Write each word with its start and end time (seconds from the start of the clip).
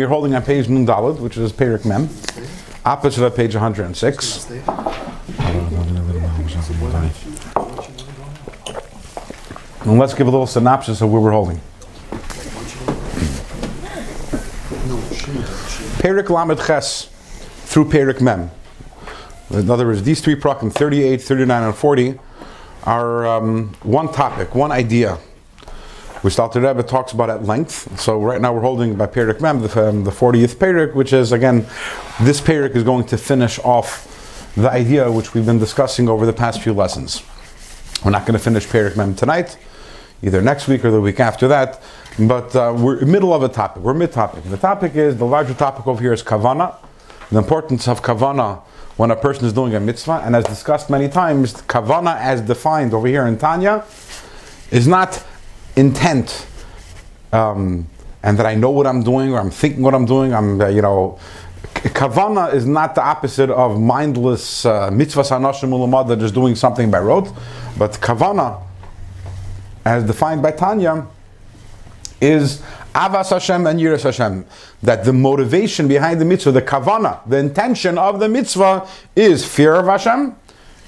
You're 0.00 0.08
holding 0.08 0.34
on 0.34 0.42
page 0.42 0.66
Nun 0.66 0.86
which 1.20 1.36
is 1.36 1.52
Perik 1.52 1.84
Mem, 1.84 2.08
opposite 2.86 3.22
of 3.22 3.36
page 3.36 3.54
106. 3.54 4.48
And 9.84 9.98
let's 9.98 10.14
give 10.14 10.26
a 10.26 10.30
little 10.30 10.46
synopsis 10.46 11.02
of 11.02 11.12
where 11.12 11.20
we're 11.20 11.32
holding. 11.32 11.60
Perik 15.98 16.30
Lamed 16.30 16.58
Ches 16.66 17.10
through 17.66 17.90
Perik 17.90 18.22
Mem. 18.22 18.50
In 19.50 19.70
other 19.70 19.84
words, 19.84 20.02
these 20.02 20.22
three 20.22 20.34
prakim, 20.34 20.72
38, 20.72 21.20
39, 21.20 21.62
and 21.62 21.74
40, 21.74 22.18
are 22.84 23.26
um, 23.26 23.74
one 23.82 24.10
topic, 24.10 24.54
one 24.54 24.72
idea, 24.72 25.18
which 26.22 26.38
Alter 26.38 26.60
Rebbe 26.60 26.82
talks 26.82 27.12
about 27.12 27.30
at 27.30 27.44
length. 27.44 27.98
So 27.98 28.20
right 28.20 28.40
now 28.40 28.52
we're 28.52 28.60
holding 28.60 28.94
by 28.94 29.06
Perik 29.06 29.40
Mem, 29.40 29.62
the, 29.62 29.88
um, 29.88 30.04
the 30.04 30.10
40th 30.10 30.56
Perik, 30.56 30.94
which 30.94 31.12
is, 31.12 31.32
again, 31.32 31.66
this 32.20 32.40
Perik 32.40 32.76
is 32.76 32.82
going 32.82 33.06
to 33.06 33.16
finish 33.16 33.58
off 33.60 34.52
the 34.56 34.70
idea 34.70 35.10
which 35.10 35.32
we've 35.32 35.46
been 35.46 35.58
discussing 35.58 36.08
over 36.08 36.26
the 36.26 36.32
past 36.32 36.60
few 36.60 36.72
lessons. 36.72 37.22
We're 38.04 38.10
not 38.10 38.26
going 38.26 38.38
to 38.38 38.42
finish 38.42 38.66
Perik 38.66 38.96
Mem 38.96 39.14
tonight, 39.14 39.56
either 40.22 40.42
next 40.42 40.68
week 40.68 40.84
or 40.84 40.90
the 40.90 41.00
week 41.00 41.20
after 41.20 41.48
that, 41.48 41.82
but 42.18 42.54
uh, 42.54 42.74
we're 42.76 43.04
middle 43.06 43.32
of 43.32 43.42
a 43.42 43.48
topic. 43.48 43.82
We're 43.82 43.94
mid-topic. 43.94 44.44
The 44.44 44.56
topic 44.56 44.94
is, 44.96 45.16
the 45.16 45.24
larger 45.24 45.54
topic 45.54 45.86
over 45.86 46.00
here 46.00 46.12
is 46.12 46.22
Kavana, 46.22 46.76
the 47.30 47.38
importance 47.38 47.88
of 47.88 48.02
Kavana 48.02 48.62
when 48.96 49.10
a 49.10 49.16
person 49.16 49.46
is 49.46 49.54
doing 49.54 49.74
a 49.74 49.80
mitzvah, 49.80 50.22
and 50.26 50.36
as 50.36 50.44
discussed 50.44 50.90
many 50.90 51.08
times, 51.08 51.54
Kavana 51.62 52.18
as 52.18 52.42
defined 52.42 52.92
over 52.92 53.06
here 53.06 53.26
in 53.26 53.38
Tanya 53.38 53.82
is 54.70 54.86
not 54.86 55.24
intent, 55.76 56.46
um, 57.32 57.86
and 58.22 58.38
that 58.38 58.46
I 58.46 58.54
know 58.54 58.70
what 58.70 58.86
I'm 58.86 59.02
doing 59.02 59.32
or 59.32 59.40
I'm 59.40 59.50
thinking 59.50 59.82
what 59.82 59.94
I'm 59.94 60.06
doing. 60.06 60.34
I'm, 60.34 60.60
uh, 60.60 60.68
you 60.68 60.82
know, 60.82 61.18
kavana 61.74 62.52
is 62.52 62.66
not 62.66 62.94
the 62.94 63.02
opposite 63.02 63.50
of 63.50 63.80
mindless 63.80 64.66
uh, 64.66 64.90
mitzvah 64.90 65.22
sanashim 65.22 65.70
ulamad 65.70 66.08
that 66.08 66.20
is 66.22 66.32
doing 66.32 66.54
something 66.54 66.90
by 66.90 66.98
rote, 66.98 67.32
but 67.78 67.92
kavana, 67.92 68.60
as 69.84 70.04
defined 70.04 70.42
by 70.42 70.50
Tanya, 70.50 71.06
is 72.20 72.62
avas 72.94 73.30
Hashem 73.30 73.66
and 73.66 73.80
yiras 73.80 74.02
Hashem. 74.02 74.44
That 74.82 75.04
the 75.04 75.12
motivation 75.12 75.88
behind 75.88 76.20
the 76.20 76.24
mitzvah, 76.24 76.52
the 76.52 76.62
kavana, 76.62 77.20
the 77.28 77.38
intention 77.38 77.98
of 77.98 78.20
the 78.20 78.28
mitzvah, 78.28 78.88
is 79.16 79.44
fear 79.44 79.74
of 79.74 79.86
Hashem 79.86 80.36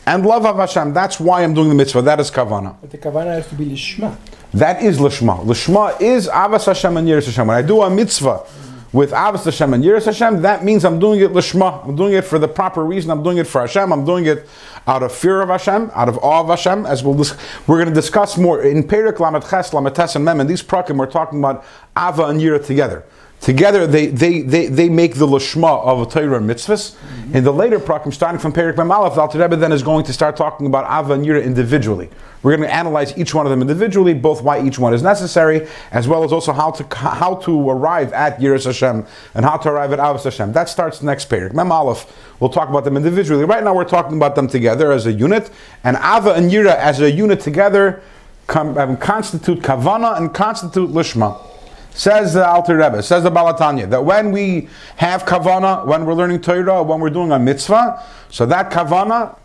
and 0.06 0.26
love 0.26 0.44
of 0.44 0.56
Hashem. 0.56 0.92
That's 0.92 1.20
why 1.20 1.42
I'm 1.44 1.54
doing 1.54 1.68
the 1.68 1.74
mitzvah. 1.74 2.02
That 2.02 2.20
is 2.20 2.30
kavana. 2.30 2.76
But 2.80 2.90
the 2.90 2.98
kavana 2.98 3.34
has 3.34 3.48
to 3.48 3.54
be 3.54 3.66
lishma. 3.66 4.16
That 4.52 4.82
is 4.82 4.98
lishma. 4.98 5.44
Lishma 5.44 6.00
is 6.00 6.28
avas 6.28 6.66
Hashem 6.66 6.96
and 6.96 7.08
yiras 7.08 7.26
Hashem. 7.26 7.46
When 7.46 7.56
I 7.56 7.62
do 7.62 7.82
a 7.82 7.90
mitzvah 7.90 8.44
with 8.92 9.12
avas 9.12 9.44
Hashem 9.44 9.72
and 9.72 9.84
yiras 9.84 10.04
Hashem, 10.04 10.42
that 10.42 10.64
means 10.64 10.84
I'm 10.84 10.98
doing 10.98 11.20
it 11.20 11.30
lishma. 11.30 11.86
I'm 11.86 11.96
doing 11.96 12.14
it 12.14 12.24
for 12.24 12.38
the 12.38 12.48
proper 12.48 12.84
reason. 12.84 13.10
I'm 13.10 13.22
doing 13.22 13.38
it 13.38 13.46
for 13.46 13.60
Hashem. 13.60 13.92
I'm 13.92 14.04
doing 14.04 14.26
it 14.26 14.48
out 14.86 15.02
of 15.02 15.12
fear 15.12 15.40
of 15.40 15.48
Hashem, 15.48 15.90
out 15.94 16.08
of 16.08 16.18
awe 16.18 16.40
of 16.40 16.48
Hashem. 16.48 16.84
As 16.84 17.04
we'll 17.04 17.14
dis- 17.14 17.36
we're 17.66 17.76
going 17.76 17.88
to 17.88 17.94
discuss 17.94 18.36
more 18.36 18.62
in 18.62 18.82
Perik 18.82 19.20
Lamed 19.20 19.48
Ches, 19.48 19.72
Lamed 19.72 19.94
Tes, 19.94 20.16
and 20.16 20.24
Mem. 20.24 20.40
In 20.40 20.46
these 20.48 20.62
prakim, 20.62 20.98
we're 20.98 21.06
talking 21.06 21.38
about 21.38 21.64
ava 21.96 22.24
and 22.24 22.40
yira 22.40 22.64
together. 22.64 23.04
Together, 23.42 23.88
they, 23.88 24.06
they, 24.06 24.40
they, 24.40 24.66
they 24.66 24.88
make 24.88 25.16
the 25.16 25.26
lishma 25.26 25.84
of 25.84 26.00
a 26.00 26.08
Torah 26.08 26.36
and 26.36 26.48
mitzvahs. 26.48 26.94
In 27.34 27.42
the 27.42 27.52
later 27.52 27.80
prakim, 27.80 28.14
starting 28.14 28.38
from 28.38 28.52
Perik 28.52 28.76
Mem 28.76 28.92
Aleph, 28.92 29.16
the 29.16 29.20
Alter 29.20 29.40
Rebbe 29.40 29.56
then 29.56 29.72
is 29.72 29.82
going 29.82 30.04
to 30.04 30.12
start 30.12 30.36
talking 30.36 30.64
about 30.64 30.84
ava 30.84 31.14
and 31.14 31.26
yira 31.26 31.44
individually. 31.44 32.08
We're 32.44 32.56
going 32.56 32.68
to 32.68 32.72
analyze 32.72 33.18
each 33.18 33.34
one 33.34 33.44
of 33.44 33.50
them 33.50 33.60
individually, 33.60 34.14
both 34.14 34.44
why 34.44 34.64
each 34.64 34.78
one 34.78 34.94
is 34.94 35.02
necessary, 35.02 35.66
as 35.90 36.06
well 36.06 36.22
as 36.22 36.32
also 36.32 36.52
how 36.52 36.70
to 36.70 36.96
how 36.96 37.34
to 37.36 37.68
arrive 37.68 38.12
at 38.12 38.38
Yiras 38.38 38.64
Hashem 38.64 39.04
and 39.34 39.44
how 39.44 39.56
to 39.56 39.70
arrive 39.70 39.92
at 39.92 39.98
Avos 39.98 40.22
Hashem. 40.22 40.52
That 40.52 40.68
starts 40.68 41.02
next 41.02 41.28
Perik. 41.28 41.52
Mem 41.52 41.72
Aleph, 41.72 42.06
we'll 42.38 42.50
talk 42.50 42.68
about 42.68 42.84
them 42.84 42.96
individually. 42.96 43.44
Right 43.44 43.64
now, 43.64 43.74
we're 43.74 43.84
talking 43.84 44.16
about 44.16 44.36
them 44.36 44.46
together 44.46 44.92
as 44.92 45.06
a 45.06 45.12
unit, 45.12 45.50
and 45.82 45.96
Ava 45.96 46.34
and 46.34 46.48
Yira 46.48 46.76
as 46.76 47.00
a 47.00 47.10
unit 47.10 47.40
together 47.40 48.02
com- 48.46 48.78
um, 48.78 48.96
constitute 48.96 49.58
Kavana 49.62 50.16
and 50.16 50.32
constitute 50.32 50.90
Lishma. 50.90 51.51
Says 51.94 52.32
the 52.32 52.46
Alter 52.46 52.76
Rebbe, 52.76 53.02
says 53.02 53.22
the 53.22 53.30
Balatanya, 53.30 53.88
that 53.90 54.04
when 54.04 54.32
we 54.32 54.68
have 54.96 55.24
kavana, 55.24 55.86
when 55.86 56.06
we're 56.06 56.14
learning 56.14 56.40
Torah, 56.40 56.82
when 56.82 57.00
we're 57.00 57.10
doing 57.10 57.32
a 57.32 57.38
mitzvah, 57.38 58.02
so 58.30 58.46
that 58.46 58.70
kavana 58.70 59.36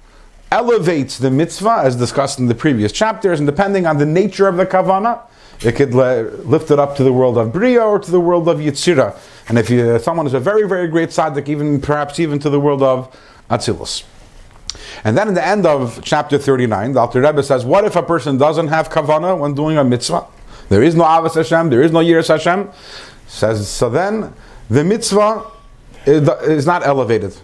elevates 0.52 1.18
the 1.18 1.30
mitzvah, 1.30 1.82
as 1.84 1.96
discussed 1.96 2.40
in 2.40 2.48
the 2.48 2.56
previous 2.56 2.92
chapters, 2.92 3.40
and 3.40 3.48
depending 3.48 3.86
on 3.86 3.98
the 3.98 4.06
nature 4.06 4.48
of 4.48 4.56
the 4.56 4.66
kavana, 4.66 5.22
it 5.62 5.76
could 5.76 5.94
le- 5.94 6.30
lift 6.46 6.72
it 6.72 6.80
up 6.80 6.96
to 6.96 7.04
the 7.04 7.12
world 7.12 7.38
of 7.38 7.52
Bria 7.52 7.82
or 7.84 8.00
to 8.00 8.12
the 8.12 8.20
world 8.20 8.48
of 8.48 8.60
Yitzira. 8.60 9.18
And 9.50 9.58
if 9.58 9.70
you, 9.70 10.00
someone 10.00 10.28
is 10.28 10.34
a 10.34 10.40
very, 10.40 10.68
very 10.68 10.88
great 10.88 11.10
tzaddik, 11.10 11.50
even 11.50 11.82
perhaps 11.82 12.20
even 12.20 12.40
to 12.40 12.50
the 12.50 12.60
world 12.60 12.84
of 12.84 13.14
Atzilus. 13.50 14.04
And 15.04 15.18
then 15.18 15.28
in 15.28 15.34
the 15.34 15.46
end 15.46 15.66
of 15.66 16.02
chapter 16.04 16.38
39, 16.38 16.94
the 16.94 17.00
Alter 17.00 17.22
Rebbe 17.22 17.42
says, 17.42 17.66
what 17.66 17.86
if 17.86 17.96
a 17.96 18.04
person 18.04 18.38
doesn't 18.38 18.68
have 18.68 18.90
kavana 18.90 19.38
when 19.38 19.54
doing 19.54 19.78
a 19.78 19.84
mitzvah? 19.84 20.28
There 20.70 20.84
is 20.84 20.96
no 20.96 21.04
Avos 21.04 21.36
Hashem, 21.36 21.70
there 21.70 21.82
is 21.82 21.92
no 21.92 22.00
Yiras 22.00 22.28
Hashem. 22.28 22.70
Says, 23.28 23.70
so 23.70 23.90
then 23.90 24.34
the 24.70 24.84
mitzvah 24.84 25.46
is 26.06 26.66
not 26.66 26.86
elevated. 26.86 27.36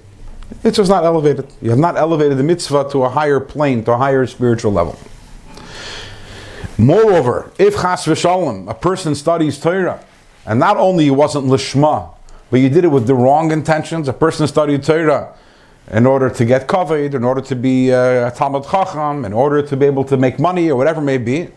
It's 0.64 0.78
just 0.78 0.90
not 0.90 1.04
elevated. 1.04 1.52
You 1.62 1.70
have 1.72 1.80
not 1.80 1.98
elevated 1.98 2.38
the 2.38 2.44
mitzvah 2.44 2.90
to 2.92 3.04
a 3.04 3.10
higher 3.10 3.40
plane, 3.40 3.84
to 3.86 3.94
a 3.94 3.98
higher 3.98 4.26
spiritual 4.28 4.72
level. 4.72 4.98
Moreover, 6.78 7.52
if 7.60 7.76
chas 7.76 8.06
v'shalom, 8.06 8.70
a 8.70 8.74
person 8.74 9.16
studies 9.16 9.60
Torah, 9.60 10.04
and 10.46 10.60
not 10.60 10.78
only 10.78 11.08
it 11.08 11.12
wasn't 11.12 11.46
lishma, 11.46 12.10
but 12.50 12.60
you 12.60 12.70
did 12.70 12.84
it 12.84 12.90
with 12.90 13.08
the 13.08 13.16
wrong 13.16 13.52
intentions, 13.52 14.08
a 14.08 14.14
person 14.14 14.48
studied 14.48 14.84
Torah 14.84 15.34
in 15.92 16.06
order 16.06 16.30
to 16.30 16.46
get 16.46 16.68
kavod, 16.68 17.14
in 17.14 17.24
order 17.24 17.42
to 17.42 17.56
be 17.56 17.94
uh, 17.94 18.28
a 18.28 18.32
Talmud 18.32 18.64
Chacham, 18.64 19.26
in 19.26 19.34
order 19.34 19.62
to 19.62 19.78
be 19.78 19.86
able 19.86 20.04
to 20.06 20.18
make 20.18 20.40
money 20.40 20.70
or 20.70 20.76
whatever 20.76 21.02
may 21.02 21.18
be. 21.18 21.50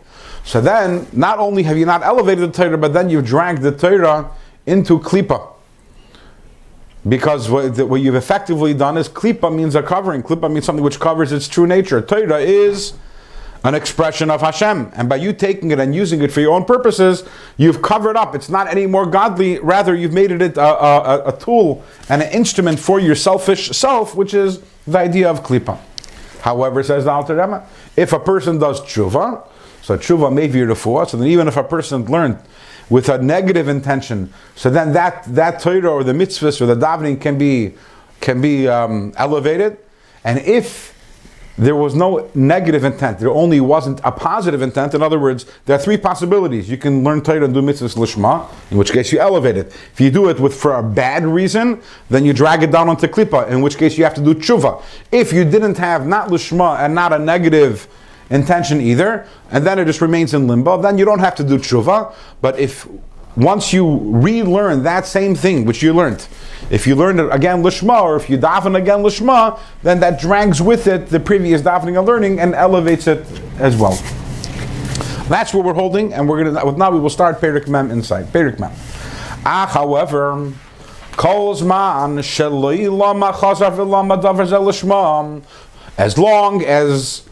So 0.47 0.61
then, 0.61 1.05
not 1.11 1.39
only 1.39 1.63
have 1.63 1.77
you 1.77 1.85
not 1.85 2.03
elevated 2.03 2.53
the 2.53 2.53
Torah, 2.53 2.77
but 2.77 2.93
then 2.93 3.09
you've 3.09 3.25
dragged 3.25 3.61
the 3.61 3.71
Torah 3.73 4.31
into 4.65 4.97
klipa. 4.97 5.45
Because 7.05 7.49
what, 7.49 7.77
what 7.79 7.99
you've 7.99 8.15
effectively 8.15 8.73
done 8.73 8.97
is 8.97 9.09
klipa 9.09 9.53
means 9.53 9.75
a 9.75 9.83
covering. 9.83 10.23
Klipa 10.23 10.49
means 10.49 10.63
something 10.63 10.85
which 10.85 11.01
covers 11.01 11.33
its 11.33 11.49
true 11.49 11.67
nature. 11.67 12.01
Torah 12.01 12.39
is 12.39 12.93
an 13.65 13.75
expression 13.75 14.31
of 14.31 14.39
Hashem. 14.39 14.89
And 14.95 15.09
by 15.09 15.17
you 15.17 15.33
taking 15.33 15.71
it 15.71 15.81
and 15.81 15.93
using 15.93 16.21
it 16.21 16.31
for 16.31 16.39
your 16.39 16.53
own 16.53 16.63
purposes, 16.63 17.25
you've 17.57 17.81
covered 17.81 18.15
up. 18.15 18.33
It's 18.33 18.47
not 18.47 18.69
any 18.69 18.87
more 18.87 19.05
godly. 19.05 19.59
Rather, 19.59 19.93
you've 19.93 20.13
made 20.13 20.31
it 20.31 20.55
a, 20.55 20.61
a, 20.61 21.27
a 21.27 21.37
tool 21.37 21.83
and 22.07 22.21
an 22.21 22.31
instrument 22.31 22.79
for 22.79 23.01
your 23.01 23.15
selfish 23.15 23.67
self, 23.71 24.15
which 24.15 24.33
is 24.33 24.61
the 24.85 24.97
idea 24.97 25.29
of 25.29 25.43
klipa. 25.43 25.77
However, 26.39 26.83
says 26.83 27.03
the 27.03 27.11
Alter 27.11 27.35
Rebbe, 27.35 27.67
if 27.97 28.13
a 28.13 28.19
person 28.19 28.59
does 28.59 28.79
tshuva, 28.79 29.45
so 29.87 29.97
tshuva 29.97 30.33
may 30.33 30.47
be 30.47 30.59
refuah, 30.59 31.07
so 31.07 31.15
then 31.15 31.29
even 31.29 31.47
if 31.47 31.55
a 31.55 31.63
person 31.63 32.03
learned 32.07 32.37
with 32.89 33.07
a 33.07 33.17
negative 33.19 33.69
intention, 33.69 34.33
so 34.53 34.69
then 34.69 34.91
that, 34.91 35.23
that 35.33 35.61
Torah 35.61 35.89
or 35.89 36.03
the 36.03 36.11
mitzvahs 36.11 36.59
or 36.59 36.65
the 36.65 36.75
davening 36.75 37.21
can 37.21 37.37
be, 37.37 37.73
can 38.19 38.41
be 38.41 38.67
um, 38.67 39.13
elevated. 39.15 39.77
And 40.25 40.39
if 40.39 40.93
there 41.57 41.73
was 41.73 41.95
no 41.95 42.29
negative 42.35 42.83
intent, 42.83 43.19
there 43.19 43.31
only 43.31 43.61
wasn't 43.61 44.01
a 44.03 44.11
positive 44.11 44.61
intent, 44.61 44.93
in 44.93 45.01
other 45.01 45.19
words, 45.19 45.45
there 45.63 45.77
are 45.77 45.81
three 45.81 45.95
possibilities. 45.95 46.69
You 46.69 46.75
can 46.75 47.05
learn 47.05 47.21
Torah 47.21 47.45
and 47.45 47.53
do 47.53 47.61
mitzvahs 47.61 47.95
lishma, 47.95 48.45
in 48.69 48.77
which 48.77 48.91
case 48.91 49.13
you 49.13 49.19
elevate 49.19 49.55
it. 49.55 49.67
If 49.93 50.01
you 50.01 50.11
do 50.11 50.27
it 50.27 50.37
with 50.37 50.53
for 50.53 50.73
a 50.75 50.83
bad 50.83 51.25
reason, 51.25 51.81
then 52.09 52.25
you 52.25 52.33
drag 52.33 52.61
it 52.61 52.71
down 52.71 52.89
onto 52.89 53.07
klipa, 53.07 53.47
in 53.47 53.61
which 53.61 53.77
case 53.77 53.97
you 53.97 54.03
have 54.03 54.15
to 54.15 54.21
do 54.21 54.33
tshuva. 54.33 54.83
If 55.13 55.31
you 55.31 55.45
didn't 55.45 55.77
have 55.77 56.05
not 56.05 56.27
lishma 56.27 56.77
and 56.79 56.93
not 56.93 57.13
a 57.13 57.19
negative 57.19 57.87
intention 58.29 58.81
either, 58.81 59.25
and 59.51 59.65
then 59.65 59.79
it 59.79 59.85
just 59.85 60.01
remains 60.01 60.33
in 60.33 60.47
limbo, 60.47 60.81
then 60.81 60.97
you 60.97 61.05
don't 61.05 61.19
have 61.19 61.35
to 61.35 61.43
do 61.43 61.57
tshuva. 61.57 62.13
But 62.41 62.59
if 62.59 62.87
once 63.35 63.71
you 63.71 63.99
relearn 63.99 64.83
that 64.83 65.05
same 65.05 65.35
thing 65.35 65.65
which 65.65 65.83
you 65.83 65.93
learned, 65.93 66.27
if 66.69 66.87
you 66.87 66.95
learn 66.95 67.19
it 67.19 67.29
again 67.31 67.61
lishma, 67.63 68.01
or 68.01 68.15
if 68.15 68.29
you 68.29 68.37
daven 68.37 68.75
again 68.75 68.99
lishma, 68.99 69.59
then 69.83 69.99
that 69.99 70.19
drags 70.19 70.61
with 70.61 70.87
it 70.87 71.07
the 71.07 71.19
previous 71.19 71.61
davening 71.61 71.97
and 71.97 72.07
learning 72.07 72.39
and 72.39 72.55
elevates 72.55 73.07
it 73.07 73.25
as 73.59 73.77
well. 73.77 73.97
That's 75.29 75.53
what 75.53 75.65
we're 75.65 75.73
holding, 75.73 76.13
and 76.13 76.27
we're 76.27 76.43
gonna 76.43 76.77
now 76.77 76.91
we 76.91 76.99
will 76.99 77.09
start 77.09 77.39
Perik 77.39 77.67
Mem 77.67 77.91
inside 77.91 78.27
Perik 78.27 78.59
Mem. 78.59 78.71
Ah, 79.45 79.67
however. 79.67 80.51
As 85.97 86.17
long 86.17 86.63
as 86.63 87.26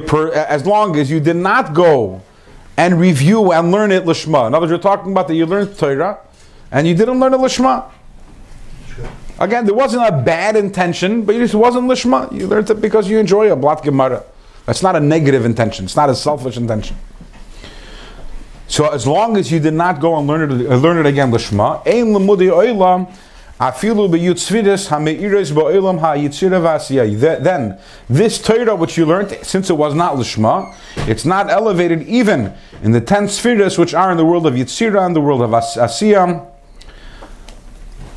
per, 0.00 0.32
as 0.32 0.66
long 0.66 0.96
as 0.96 1.10
you 1.10 1.20
did 1.20 1.36
not 1.36 1.74
go 1.74 2.22
and 2.76 2.98
review 2.98 3.52
and 3.52 3.70
learn 3.70 3.92
it 3.92 4.04
lishma. 4.04 4.46
In 4.46 4.54
other 4.54 4.60
words, 4.60 4.70
you're 4.70 4.78
talking 4.78 5.12
about 5.12 5.28
that 5.28 5.34
you 5.34 5.46
learned 5.46 5.76
Torah 5.76 6.18
and 6.70 6.86
you 6.86 6.94
didn't 6.94 7.20
learn 7.20 7.34
it 7.34 7.38
lishma. 7.38 7.90
Again, 9.38 9.64
there 9.64 9.74
wasn't 9.74 10.06
a 10.06 10.12
bad 10.22 10.56
intention, 10.56 11.24
but 11.24 11.34
it 11.34 11.40
just 11.40 11.54
wasn't 11.54 11.84
lishma. 11.84 12.32
You 12.32 12.46
learned 12.46 12.70
it 12.70 12.80
because 12.80 13.08
you 13.10 13.18
enjoy 13.18 13.50
a 13.50 13.56
blat 13.56 13.82
gemara. 13.82 14.24
That's 14.66 14.82
not 14.82 14.94
a 14.94 15.00
negative 15.00 15.44
intention. 15.44 15.84
It's 15.84 15.96
not 15.96 16.08
a 16.08 16.14
selfish 16.14 16.56
intention. 16.56 16.96
So 18.68 18.88
as 18.88 19.06
long 19.06 19.36
as 19.36 19.50
you 19.52 19.58
did 19.60 19.74
not 19.74 20.00
go 20.00 20.16
and 20.16 20.26
learn 20.26 20.50
it, 20.50 20.54
learn 20.54 20.96
it 20.96 21.06
again, 21.06 21.30
Lishma, 21.30 21.86
Ein 21.86 22.14
Lemudi 22.14 22.48
Oilam, 22.48 23.12
Then, 27.44 27.78
this 28.08 28.42
Torah 28.42 28.74
which 28.74 28.98
you 28.98 29.06
learned, 29.06 29.38
since 29.42 29.70
it 29.70 29.74
was 29.74 29.94
not 29.94 30.16
Lishma, 30.16 30.74
it's 31.08 31.24
not 31.24 31.48
elevated 31.48 32.02
even 32.08 32.52
in 32.82 32.90
the 32.90 33.00
ten 33.00 33.28
spheres 33.28 33.78
which 33.78 33.94
are 33.94 34.10
in 34.10 34.16
the 34.16 34.24
world 34.24 34.48
of 34.48 34.54
Yitzira 34.54 35.06
and 35.06 35.14
the 35.14 35.20
world 35.20 35.42
of 35.42 35.50
Asiyah. 35.50 36.44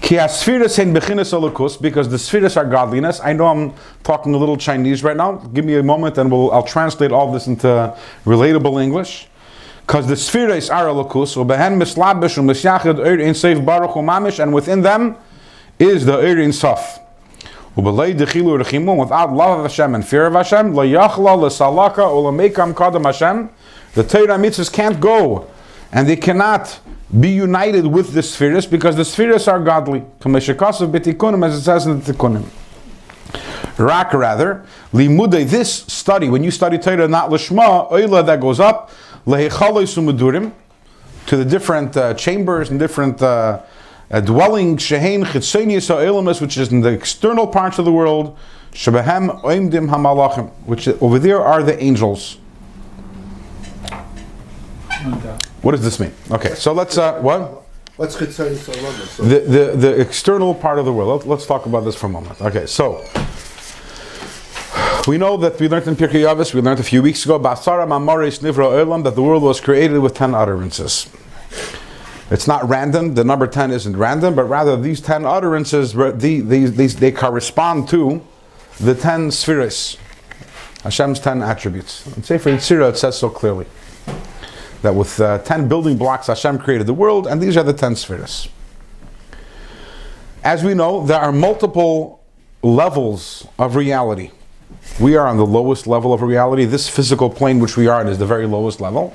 Because 0.02 0.42
the 2.10 2.18
spheres 2.18 2.58
are 2.58 2.66
godliness. 2.66 3.22
I 3.24 3.34
know 3.34 3.46
I'm 3.46 3.76
talking 4.04 4.34
a 4.34 4.38
little 4.38 4.58
Chinese 4.58 5.04
right 5.04 5.16
now. 5.16 5.34
Give 5.34 5.64
me 5.64 5.76
a 5.76 5.84
moment 5.84 6.18
and 6.18 6.32
we'll, 6.32 6.52
I'll 6.52 6.64
translate 6.64 7.12
all 7.12 7.32
this 7.32 7.46
into 7.46 7.96
relatable 8.26 8.82
English. 8.82 9.28
Because 9.82 10.08
the 10.08 10.16
spheres 10.16 10.72
are 10.72 10.86
elikus, 10.86 11.38
and 14.40 14.54
within 14.54 14.82
them 14.82 15.18
is 15.80 16.06
the 16.06 16.18
Eirin 16.18 16.50
Saf. 16.50 17.00
Without 17.76 19.34
love 19.34 19.60
of 19.60 19.66
Hashem 19.66 19.96
and 19.96 20.08
fear 20.08 20.28
of 20.28 20.34
Hashem, 20.34 20.74
the 20.74 20.84
Torah 24.04 24.38
mitzvahs 24.38 24.72
can't 24.72 25.02
go, 25.02 25.50
and 25.92 26.08
they 26.08 26.16
cannot 26.16 26.80
be 27.20 27.30
united 27.30 27.86
with 27.86 28.14
the 28.14 28.24
spheres 28.24 28.66
because 28.66 28.96
the 28.96 29.04
spheres 29.04 29.50
are 29.50 29.60
godly. 29.60 30.06
As 30.24 30.36
it 30.36 31.62
says 31.62 31.86
in 31.86 32.00
the 32.00 32.14
Tikkunim. 32.14 32.46
Rak 33.78 34.14
rather, 34.14 34.66
this 34.94 35.74
study, 35.74 36.30
when 36.30 36.44
you 36.44 36.52
study 36.52 36.78
Torah, 36.78 37.10
not 37.10 37.30
lishma, 37.30 37.92
oila 37.92 38.26
that 38.26 38.40
goes 38.40 38.62
up, 38.62 38.90
to 41.28 41.38
the 41.38 41.46
different 41.46 41.98
uh, 41.98 42.14
chambers 42.14 42.70
and 42.70 42.80
different 42.80 43.22
uh, 43.22 43.60
uh, 44.12 44.22
dwelling, 44.22 44.78
shehein 44.78 45.24
chitzonius 45.24 45.88
ha'elamus, 45.88 46.42
which 46.42 46.58
is 46.58 46.72
in 46.72 46.82
the 46.82 46.90
external 46.90 47.48
parts 47.48 47.80
of 47.80 47.86
the 47.86 47.92
world, 47.92 48.38
shebehem 48.72 49.42
oimdim 49.42 49.90
hamalachim, 49.90 50.52
which 50.66 50.88
over 50.88 51.20
there 51.20 51.42
are 51.42 51.64
the 51.64 51.82
angels. 51.82 52.38
What 55.62 55.72
does 55.72 55.84
this 55.84 56.00
mean? 56.00 56.14
Okay, 56.32 56.56
so 56.56 56.74
let's 56.74 56.98
uh, 56.98 57.20
what? 57.20 57.64
What's 57.98 58.16
chitzonius 58.16 58.66
ha'elamus? 58.66 59.18
The, 59.18 59.40
the 59.40 59.78
the 59.78 60.02
external 60.02 60.54
part 60.54 60.80
of 60.80 60.86
the 60.86 60.94
world. 60.94 61.26
Let, 61.26 61.40
us 61.40 61.46
talk 61.46 61.66
about 61.66 61.86
this 61.86 61.96
for 61.96 62.08
a 62.08 62.10
moment. 62.10 62.42
Okay, 62.42 62.66
so. 62.66 63.04
We 65.08 65.20
know 65.20 65.38
that 65.38 65.60
we 65.60 65.70
learned 65.70 65.88
in 65.88 65.96
Pirkei 65.96 66.26
Avos, 66.26 66.56
we 66.56 66.62
learned 66.62 66.80
a 66.80 66.84
few 66.84 67.04
weeks 67.04 67.26
ago, 67.26 67.40
Basara 67.40 67.86
Mamaris 67.88 68.40
Nivra 68.40 68.84
Olam, 68.84 69.04
that 69.04 69.14
the 69.14 69.22
world 69.22 69.44
was 69.44 69.62
created 69.62 70.00
with 70.00 70.16
ten 70.16 70.34
utterances. 70.34 71.08
It's 72.32 72.48
not 72.48 72.68
random. 72.68 73.14
The 73.14 73.24
number 73.24 73.46
10 73.46 73.72
isn't 73.72 73.96
random, 73.96 74.36
but 74.36 74.46
rather 74.46 74.76
these 74.76 75.00
10 75.00 75.26
utterances, 75.26 75.94
these, 75.94 76.76
these, 76.76 76.96
they 76.96 77.12
correspond 77.12 77.88
to 77.90 78.22
the 78.80 78.96
10 78.96 79.32
spheres, 79.32 79.98
Hashem's 80.84 81.20
10 81.20 81.44
attributes. 81.44 82.06
In 82.18 82.24
Sefer 82.24 82.50
Yitzirah, 82.52 82.90
it 82.90 82.98
says 82.98 83.18
so 83.18 83.30
clearly 83.30 83.68
that 84.82 84.96
with 84.96 85.20
uh, 85.20 85.40
10 85.40 85.68
building 85.68 85.98
blocks, 85.98 86.28
Hashem 86.28 86.60
created 86.60 86.88
the 86.88 86.94
world, 86.94 87.28
and 87.28 87.42
these 87.42 87.58
are 87.58 87.64
the 87.64 87.74
10 87.74 87.96
spheres. 87.96 88.50
As 90.44 90.64
we 90.64 90.74
know, 90.74 91.06
there 91.06 91.20
are 91.20 91.32
multiple 91.32 92.24
levels 92.62 93.48
of 93.58 93.76
reality. 93.76 94.32
We 95.00 95.16
are 95.16 95.28
on 95.28 95.38
the 95.38 95.46
lowest 95.46 95.88
level 95.88 96.14
of 96.14 96.22
reality. 96.22 96.66
This 96.66 96.90
physical 96.90 97.30
plane 97.30 97.60
which 97.60 97.78
we 97.78 97.88
are 97.88 98.02
in 98.02 98.08
is 98.08 98.18
the 98.18 98.26
very 98.26 98.46
lowest 98.46 98.82
level. 98.82 99.14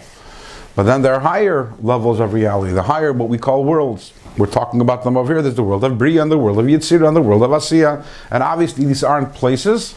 But 0.81 0.85
then 0.85 1.03
there 1.03 1.12
are 1.12 1.21
higher 1.21 1.75
levels 1.82 2.21
of 2.21 2.32
reality, 2.32 2.73
the 2.73 2.81
higher 2.81 3.12
what 3.12 3.29
we 3.29 3.37
call 3.37 3.65
worlds. 3.65 4.15
We're 4.38 4.47
talking 4.47 4.81
about 4.81 5.05
them 5.05 5.15
over 5.15 5.35
here. 5.35 5.43
There's 5.43 5.55
the 5.55 5.62
world 5.62 5.85
of 5.85 5.99
Bria 5.99 6.23
and 6.23 6.32
the 6.32 6.38
world 6.38 6.59
of 6.59 6.65
Yitzira 6.65 7.06
and 7.06 7.15
the 7.15 7.21
world 7.21 7.43
of 7.43 7.50
Asiya. 7.50 8.03
And 8.31 8.43
obviously 8.43 8.87
these 8.87 9.05
aren't 9.05 9.35
places. 9.35 9.94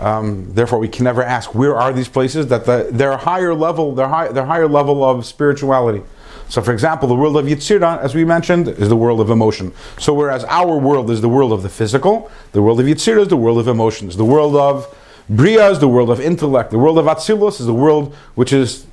Um, 0.00 0.52
therefore, 0.54 0.80
we 0.80 0.88
can 0.88 1.04
never 1.04 1.22
ask 1.22 1.54
where 1.54 1.76
are 1.76 1.92
these 1.92 2.08
places. 2.08 2.48
That 2.48 2.64
the, 2.64 2.88
they're 2.90 3.16
higher 3.16 3.54
level, 3.54 3.94
they're, 3.94 4.08
high, 4.08 4.26
they're 4.26 4.44
higher 4.44 4.66
level 4.66 5.04
of 5.04 5.24
spirituality. 5.24 6.02
So, 6.48 6.62
for 6.62 6.72
example, 6.72 7.06
the 7.06 7.14
world 7.14 7.36
of 7.36 7.46
Yitzira, 7.46 8.00
as 8.00 8.12
we 8.12 8.24
mentioned, 8.24 8.66
is 8.66 8.88
the 8.88 8.96
world 8.96 9.20
of 9.20 9.30
emotion. 9.30 9.72
So, 10.00 10.12
whereas 10.12 10.42
our 10.46 10.78
world 10.78 11.12
is 11.12 11.20
the 11.20 11.28
world 11.28 11.52
of 11.52 11.62
the 11.62 11.68
physical, 11.68 12.28
the 12.50 12.60
world 12.60 12.80
of 12.80 12.86
Yitzira 12.86 13.20
is 13.20 13.28
the 13.28 13.36
world 13.36 13.58
of 13.58 13.68
emotions. 13.68 14.16
The 14.16 14.24
world 14.24 14.56
of 14.56 14.98
Bria 15.30 15.70
is 15.70 15.78
the 15.78 15.86
world 15.86 16.10
of 16.10 16.20
intellect. 16.20 16.72
The 16.72 16.78
world 16.78 16.98
of 16.98 17.04
Atzilus 17.04 17.60
is 17.60 17.66
the 17.66 17.72
world 17.72 18.16
which 18.34 18.52
is 18.52 18.84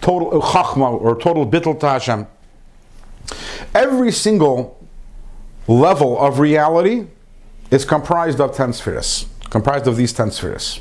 total 0.00 0.40
chachma 0.40 1.00
or 1.00 1.18
total 1.18 1.46
bittul 1.46 1.78
to 1.80 1.88
Hashem. 1.88 2.26
Every 3.74 4.12
single 4.12 4.78
level 5.66 6.18
of 6.18 6.38
reality 6.38 7.06
is 7.70 7.84
comprised 7.84 8.40
of 8.40 8.54
ten 8.54 8.72
spheres, 8.72 9.26
comprised 9.50 9.86
of 9.86 9.96
these 9.96 10.12
ten 10.12 10.30
spheres. 10.30 10.80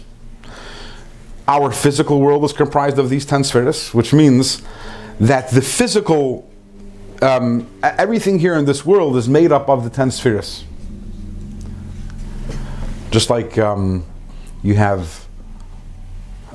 Our 1.47 1.71
physical 1.71 2.21
world 2.21 2.43
is 2.43 2.53
comprised 2.53 2.97
of 2.97 3.09
these 3.09 3.25
ten 3.25 3.43
spheres, 3.43 3.93
which 3.93 4.13
means 4.13 4.61
that 5.19 5.49
the 5.49 5.61
physical, 5.61 6.49
um, 7.21 7.67
everything 7.81 8.39
here 8.39 8.55
in 8.55 8.65
this 8.65 8.85
world 8.85 9.15
is 9.17 9.27
made 9.29 9.51
up 9.51 9.69
of 9.69 9.83
the 9.83 9.89
ten 9.89 10.11
spheres. 10.11 10.63
Just 13.11 13.29
like 13.29 13.57
um, 13.57 14.05
you 14.61 14.75
have 14.75 15.24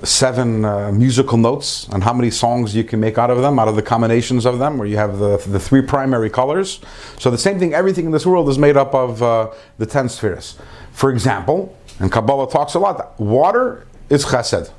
seven 0.02 0.64
uh, 0.64 0.91
musical 0.93 1.37
notes 1.37 1.88
and 1.93 2.02
how 2.02 2.12
many 2.12 2.31
songs 2.31 2.75
you 2.75 2.85
can 2.85 3.00
make 3.00 3.19
out 3.19 3.31
of 3.31 3.43
them, 3.43 3.58
out 3.58 3.69
of 3.69 3.76
the 3.76 3.82
combinations 3.82 4.47
of 4.47 4.58
them, 4.58 4.79
where 4.79 4.88
you 4.88 4.97
have 4.97 5.19
the, 5.19 5.37
the 5.47 5.61
three 5.61 5.82
primary 5.82 6.31
colors. 6.31 6.81
So 7.19 7.31
the 7.31 7.38
same 7.38 7.58
thing, 7.58 7.75
everything 7.75 8.06
in 8.06 8.12
this 8.12 8.26
world 8.26 8.49
is 8.49 8.58
made 8.58 8.76
up 8.76 8.94
of 8.94 9.23
uh, 9.23 9.50
the 9.79 9.87
ten 9.87 10.08
spheres. 10.08 10.58
For 10.93 11.11
example, 11.11 11.76
and 11.99 12.11
Kabbalah 12.11 12.50
talks 12.50 12.75
a 12.75 12.79
lot, 12.79 13.19
water 13.20 13.87
is 14.08 14.25
chesed. 14.25 14.73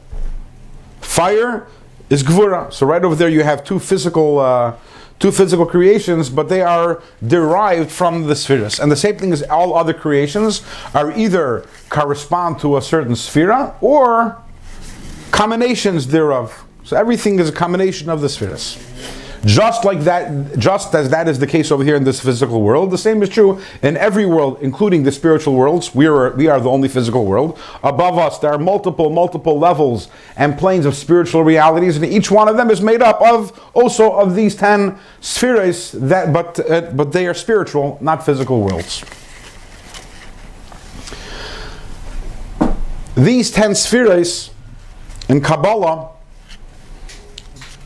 Fire 1.01 1.67
is 2.09 2.23
gvura. 2.23 2.73
So 2.73 2.85
right 2.85 3.03
over 3.03 3.15
there 3.15 3.29
you 3.29 3.43
have 3.43 3.63
two 3.63 3.79
physical 3.79 4.39
uh, 4.39 4.75
two 5.19 5.31
physical 5.31 5.67
creations, 5.67 6.31
but 6.31 6.49
they 6.49 6.61
are 6.61 7.01
derived 7.25 7.91
from 7.91 8.25
the 8.25 8.35
spheres. 8.35 8.79
And 8.79 8.91
the 8.91 8.95
same 8.95 9.17
thing 9.17 9.31
is 9.31 9.43
all 9.43 9.75
other 9.75 9.93
creations 9.93 10.63
are 10.95 11.15
either 11.15 11.63
correspond 11.89 12.59
to 12.61 12.75
a 12.75 12.81
certain 12.81 13.15
sphere 13.15 13.71
or 13.81 14.41
combinations 15.31 16.07
thereof. 16.07 16.65
So 16.83 16.97
everything 16.97 17.39
is 17.39 17.49
a 17.49 17.51
combination 17.51 18.09
of 18.09 18.21
the 18.21 18.29
spheres. 18.29 18.77
Just 19.43 19.85
like 19.85 20.01
that, 20.01 20.59
just 20.59 20.93
as 20.93 21.09
that 21.09 21.27
is 21.27 21.39
the 21.39 21.47
case 21.47 21.71
over 21.71 21.83
here 21.83 21.95
in 21.95 22.03
this 22.03 22.19
physical 22.19 22.61
world, 22.61 22.91
the 22.91 22.97
same 22.97 23.23
is 23.23 23.29
true 23.29 23.59
in 23.81 23.97
every 23.97 24.27
world, 24.27 24.59
including 24.61 25.01
the 25.01 25.11
spiritual 25.11 25.55
worlds. 25.55 25.95
We 25.95 26.05
are, 26.05 26.29
we 26.35 26.47
are 26.47 26.59
the 26.59 26.69
only 26.69 26.87
physical 26.87 27.25
world. 27.25 27.57
Above 27.81 28.19
us, 28.19 28.37
there 28.37 28.51
are 28.51 28.59
multiple, 28.59 29.09
multiple 29.09 29.57
levels 29.57 30.09
and 30.37 30.55
planes 30.59 30.85
of 30.85 30.93
spiritual 30.93 31.43
realities, 31.43 31.97
and 31.97 32.05
each 32.05 32.29
one 32.29 32.49
of 32.49 32.55
them 32.55 32.69
is 32.69 32.81
made 32.81 33.01
up 33.01 33.19
of 33.19 33.59
also 33.73 34.11
of 34.11 34.35
these 34.35 34.55
ten 34.55 34.99
spheres. 35.21 35.91
That, 35.93 36.31
but, 36.31 36.59
uh, 36.69 36.91
but 36.93 37.11
they 37.11 37.25
are 37.25 37.33
spiritual, 37.33 37.97
not 37.99 38.23
physical 38.23 38.61
worlds. 38.61 39.03
These 43.15 43.49
ten 43.49 43.73
spheres 43.73 44.50
in 45.31 45.39
Kabbalah, 45.39 46.09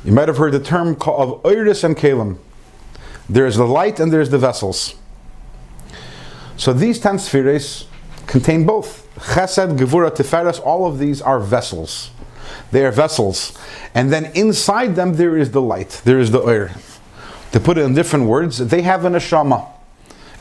you 0.04 0.12
might 0.12 0.28
have 0.28 0.38
heard 0.38 0.52
the 0.52 0.60
term 0.60 0.90
of 0.90 1.44
Oiris 1.44 1.84
and 1.84 1.96
Kalim. 1.96 2.40
There's 3.30 3.56
the 3.56 3.66
light 3.68 4.00
and 4.00 4.12
there's 4.12 4.32
the 4.32 4.40
vessels. 4.40 4.96
So 6.58 6.74
these 6.74 7.00
ten 7.00 7.20
spheres 7.20 7.86
contain 8.26 8.66
both. 8.66 9.08
Chesed, 9.16 9.78
Gevura, 9.78 10.10
Tiferes, 10.10 10.60
all 10.66 10.88
of 10.88 10.98
these 10.98 11.22
are 11.22 11.40
vessels. 11.40 12.10
They 12.72 12.84
are 12.84 12.92
vessels. 12.92 13.56
And 13.94 14.12
then 14.12 14.32
inside 14.34 14.96
them 14.96 15.14
there 15.14 15.38
is 15.38 15.52
the 15.52 15.62
light, 15.62 16.02
there 16.04 16.20
is 16.20 16.32
the 16.32 16.42
Oir. 16.42 16.72
To 17.52 17.60
put 17.60 17.78
it 17.78 17.82
in 17.82 17.94
different 17.94 18.26
words, 18.26 18.58
they 18.58 18.82
have 18.82 19.06
an 19.06 19.14
neshama. 19.14 19.70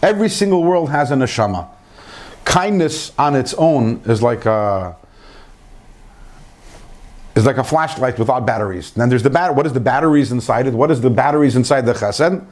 Every 0.02 0.30
single 0.30 0.64
world 0.64 0.88
has 0.88 1.10
a 1.10 1.14
neshama. 1.14 1.68
Kindness 2.46 3.12
on 3.18 3.34
its 3.34 3.52
own 3.54 4.00
is 4.06 4.22
like 4.22 4.46
a 4.46 4.96
is 7.34 7.44
like 7.44 7.58
a 7.58 7.64
flashlight 7.64 8.18
without 8.18 8.46
batteries. 8.46 8.92
then 8.92 9.08
there's 9.08 9.22
the 9.22 9.30
bat. 9.30 9.54
What 9.54 9.66
is 9.66 9.72
the 9.72 9.80
batteries 9.80 10.30
inside 10.30 10.66
it? 10.66 10.74
What 10.74 10.90
is 10.90 11.00
the 11.00 11.10
batteries 11.10 11.56
inside 11.56 11.86
the 11.86 11.92
chesed? 11.92 12.44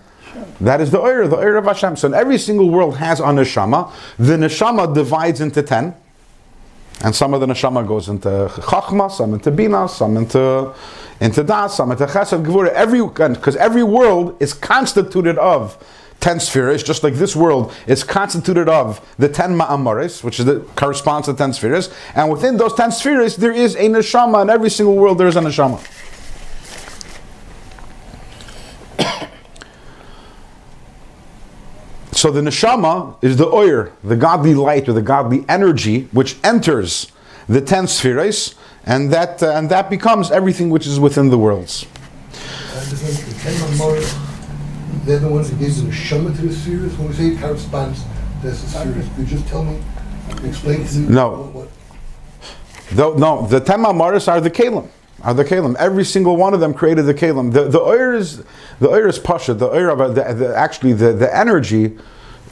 That 0.60 0.80
is 0.80 0.90
the 0.90 0.98
oir, 0.98 1.28
the 1.28 1.36
oir 1.36 1.56
of 1.56 1.64
Hashem. 1.66 1.96
So 1.96 2.12
every 2.12 2.38
single 2.38 2.70
world 2.70 2.96
has 2.96 3.20
a 3.20 3.24
neshama. 3.24 3.92
The 4.18 4.36
neshama 4.36 4.94
divides 4.94 5.40
into 5.40 5.62
ten. 5.62 5.94
And 7.04 7.14
some 7.14 7.34
of 7.34 7.40
the 7.40 7.46
neshama 7.46 7.86
goes 7.86 8.08
into 8.08 8.28
chachma, 8.28 9.10
some 9.10 9.34
into 9.34 9.50
bina, 9.50 9.88
some 9.88 10.16
into 10.16 10.74
into 11.20 11.44
das, 11.44 11.76
some 11.76 11.92
into 11.92 12.06
chesed, 12.06 12.44
gevura. 12.44 12.68
Every 12.68 13.06
because 13.34 13.56
every 13.56 13.82
world 13.82 14.36
is 14.40 14.52
constituted 14.52 15.38
of 15.38 15.82
ten 16.22 16.38
spheres, 16.40 16.82
just 16.82 17.02
like 17.02 17.14
this 17.14 17.36
world 17.36 17.74
is 17.86 18.04
constituted 18.04 18.68
of 18.68 19.04
the 19.18 19.28
ten 19.28 19.58
ma'amaris, 19.58 20.24
which 20.24 20.38
is 20.38 20.46
the, 20.46 20.60
corresponds 20.76 21.26
to 21.26 21.34
ten 21.34 21.52
spheres, 21.52 21.92
and 22.14 22.30
within 22.30 22.56
those 22.56 22.72
ten 22.74 22.90
spheres 22.90 23.36
there 23.36 23.52
is 23.52 23.74
a 23.74 23.88
neshama. 23.88 24.40
In 24.42 24.48
every 24.48 24.70
single 24.70 24.94
world 24.94 25.18
there 25.18 25.26
is 25.26 25.36
a 25.36 25.40
neshama. 25.40 25.78
So 32.12 32.30
the 32.30 32.40
neshama 32.40 33.16
is 33.20 33.36
the 33.36 33.48
oyer, 33.48 33.90
the 34.04 34.14
godly 34.14 34.54
light 34.54 34.88
or 34.88 34.92
the 34.92 35.02
godly 35.02 35.44
energy 35.48 36.08
which 36.12 36.36
enters 36.44 37.10
the 37.48 37.60
ten 37.60 37.88
spheres, 37.88 38.54
and 38.86 39.12
that 39.12 39.42
uh, 39.42 39.50
and 39.56 39.68
that 39.70 39.90
becomes 39.90 40.30
everything 40.30 40.70
which 40.70 40.86
is 40.86 41.00
within 41.00 41.30
the 41.30 41.38
worlds 41.38 41.84
they're 45.04 45.18
the 45.18 45.28
ones 45.28 45.50
that 45.50 45.58
gives 45.58 45.82
the 45.82 45.88
neshama 45.88 46.34
to 46.36 46.42
the 46.42 46.52
spheres. 46.54 46.96
When 46.98 47.08
we 47.08 47.14
say 47.14 47.26
it 47.28 47.40
corresponds, 47.40 48.04
there's 48.42 48.60
the 48.62 48.68
spheres. 48.68 49.06
Could 49.16 49.30
you 49.30 49.36
just 49.36 49.46
tell 49.48 49.64
me, 49.64 49.78
explain 50.44 50.84
to 50.86 50.98
me? 50.98 51.08
No. 51.14 51.30
what- 51.30 51.68
what- 52.94 53.18
no, 53.18 53.46
the 53.46 53.60
ten 53.60 53.80
Mamoris 53.80 54.28
are 54.28 54.40
the 54.40 54.50
kalim. 54.50 54.86
Are 55.22 55.32
the 55.34 55.44
kalim? 55.44 55.76
Every 55.76 56.04
single 56.04 56.36
one 56.36 56.52
of 56.52 56.60
them 56.60 56.74
created 56.74 57.02
the 57.06 57.14
kalim. 57.14 57.52
The 57.52 57.64
the 57.64 57.80
oyer 57.80 58.12
is 58.12 58.42
the 58.80 58.88
oyer 58.90 59.08
is 59.08 59.18
pasha. 59.18 59.54
The 59.54 59.68
oyer, 59.70 59.90
of- 59.90 60.14
the, 60.14 60.24
the, 60.34 60.56
actually 60.56 60.92
the, 60.92 61.12
the 61.12 61.34
energy 61.36 61.96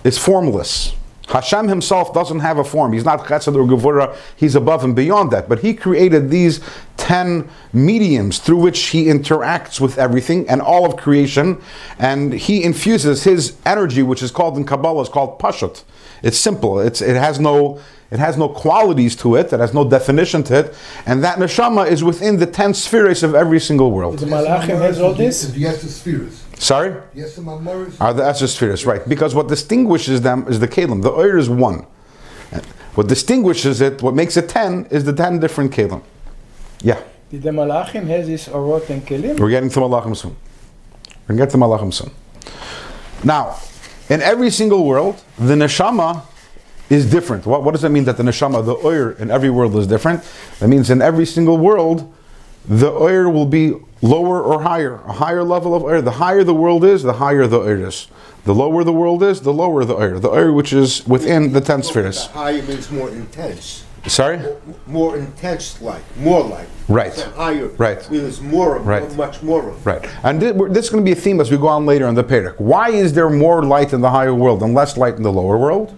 is 0.05 0.17
formless. 0.19 0.95
Hashem 1.31 1.69
himself 1.69 2.13
doesn't 2.13 2.41
have 2.41 2.59
a 2.59 2.65
form. 2.65 2.93
He's 2.93 3.05
not 3.05 3.21
chesed 3.21 3.55
or 3.55 3.65
gevura. 3.65 4.17
He's 4.37 4.55
above 4.55 4.85
and 4.85 4.97
beyond 4.97 5.31
that. 5.31 5.49
But 5.49 5.61
he 5.61 5.75
created 5.75 6.31
these 6.31 6.61
ten 6.97 7.49
mediums 7.73 8.39
through 8.39 8.59
which 8.59 8.81
he 8.89 9.07
interacts 9.07 9.81
with 9.81 9.99
everything 9.99 10.49
and 10.49 10.61
all 10.61 10.85
of 10.85 10.97
creation, 10.97 11.61
and 11.99 12.33
he 12.33 12.63
infuses 12.65 13.25
his 13.25 13.57
energy, 13.65 14.03
which 14.03 14.23
is 14.23 14.31
called 14.31 14.57
in 14.57 14.65
Kabbalah, 14.65 15.03
is 15.03 15.09
called 15.09 15.39
pashut. 15.39 15.85
It's 16.23 16.39
simple. 16.39 16.81
It's 16.81 17.01
it 17.01 17.17
has 17.17 17.39
no 17.39 17.81
it 18.11 18.19
has 18.19 18.37
no 18.37 18.49
qualities 18.49 19.15
to 19.17 19.37
it. 19.37 19.53
It 19.53 19.61
has 19.61 19.73
no 19.73 19.89
definition 19.89 20.43
to 20.45 20.59
it, 20.61 20.75
and 21.07 21.23
that 21.23 21.39
neshama 21.39 21.89
is 21.89 22.03
within 22.03 22.39
the 22.39 22.47
ten 22.47 22.75
spheres 22.75 23.23
of 23.23 23.35
every 23.35 23.61
single 23.61 23.93
world. 23.93 24.19
The 24.19 24.27
Malachim 24.27 24.81
has 24.81 25.01
all 25.01 25.15
this? 25.15 25.57
Yes, 25.57 25.83
the 25.83 25.89
spheres. 25.89 26.43
Sorry. 26.61 26.95
Yes, 27.15 27.37
the 27.37 27.43
Mamoris. 27.43 27.99
Are 28.03 28.13
the 28.13 28.23
Esser 28.23 28.77
right? 28.87 29.09
Because 29.09 29.35
what 29.35 29.49
distinguishes 29.49 30.21
them 30.21 30.47
is 30.47 30.61
the 30.61 30.69
Kalim. 30.69 31.03
The 31.03 31.11
Oyer 31.11 31.39
is 31.39 31.49
one. 31.49 31.87
What 32.95 33.09
distinguishes 33.09 33.81
it, 33.81 34.03
what 34.03 34.15
makes 34.15 34.37
it 34.37 34.51
ten, 34.51 34.85
is 34.91 35.05
the 35.05 35.15
ten 35.15 35.41
different 35.41 35.73
Kalim. 35.73 36.03
Yeah, 36.83 37.03
Did 37.31 37.43
the 37.45 37.51
Malachim 37.51 38.07
has 38.09 38.27
this 38.27 38.47
Orot 38.49 38.91
and 38.91 39.07
Kelim? 39.07 39.41
we're 39.41 39.49
getting 39.49 39.71
to 39.71 39.81
Malachim 39.81 40.15
soon. 40.15 40.37
We're 41.27 41.37
going 41.37 41.39
to 41.39 41.45
get 41.47 41.51
to 41.53 41.57
Malachim 41.59 41.95
soon. 41.95 42.11
Now, 43.25 43.57
in 44.11 44.21
every 44.21 44.51
single 44.51 44.85
world, 44.85 45.23
the 45.39 45.55
Neshama 45.55 46.23
is 46.91 47.11
different. 47.11 47.47
What, 47.47 47.63
what 47.63 47.73
does 47.73 47.83
that 47.83 47.91
mean 47.91 48.05
that 48.05 48.19
the 48.19 48.23
Neshama, 48.23 48.65
the 48.67 48.77
Oyer, 48.87 49.13
in 49.13 49.31
every 49.31 49.49
world 49.51 49.75
is 49.77 49.87
different? 49.87 50.23
That 50.59 50.69
means 50.69 50.91
in 50.91 51.01
every 51.01 51.25
single 51.25 51.57
world, 51.57 52.13
the 52.69 52.91
Oyer 52.91 53.31
will 53.31 53.47
be 53.47 53.75
lower 54.03 54.41
or 54.43 54.63
higher, 54.63 54.95
a 55.07 55.13
higher 55.13 55.43
level 55.45 55.75
of 55.75 55.83
oir. 55.83 56.01
The 56.01 56.13
higher 56.13 56.45
the 56.45 56.55
world 56.55 56.85
is, 56.85 57.03
the 57.03 57.15
higher 57.15 57.47
the 57.47 57.59
oir 57.61 57.87
is. 57.87 58.09
The 58.45 58.55
lower 58.55 58.85
the 58.85 58.93
world 58.93 59.23
is, 59.23 59.43
the 59.43 59.53
lower 59.53 59.85
the 59.85 59.95
oir. 59.95 60.19
The 60.19 60.29
oir 60.31 60.53
which 60.53 60.73
is 60.73 61.07
within 61.07 61.53
the 61.53 61.61
ten 61.61 61.83
spheres. 61.83 62.27
Higher 62.27 62.63
means 62.63 62.91
more 62.91 63.11
intense. 63.11 63.85
Sorry? 64.07 64.41
More 64.87 65.19
intense 65.19 65.83
light, 65.83 66.01
more 66.19 66.43
light. 66.43 66.67
Right. 66.89 67.15
Higher 67.37 67.67
Right. 67.77 68.11
means 68.11 68.41
more 68.41 68.77
of, 68.77 68.87
Right. 68.87 69.15
much 69.15 69.43
more 69.43 69.69
of. 69.69 69.87
Right. 69.87 70.03
And 70.23 70.41
this 70.41 70.85
is 70.87 70.91
going 70.91 71.05
to 71.05 71.09
be 71.09 71.13
a 71.13 71.21
theme 71.21 71.39
as 71.39 71.51
we 71.51 71.59
go 71.59 71.69
on 71.69 71.85
later 71.85 72.07
in 72.09 72.15
the 72.15 72.25
Perek. 72.25 72.55
Why 72.59 72.89
is 72.89 73.13
there 73.13 73.29
more 73.29 73.63
light 73.63 73.93
in 73.93 74.01
the 74.01 74.09
higher 74.09 74.35
world 74.35 74.63
and 74.63 74.75
less 74.75 74.97
light 74.97 75.17
in 75.17 75.23
the 75.23 75.33
lower 75.33 75.59
world? 75.59 75.93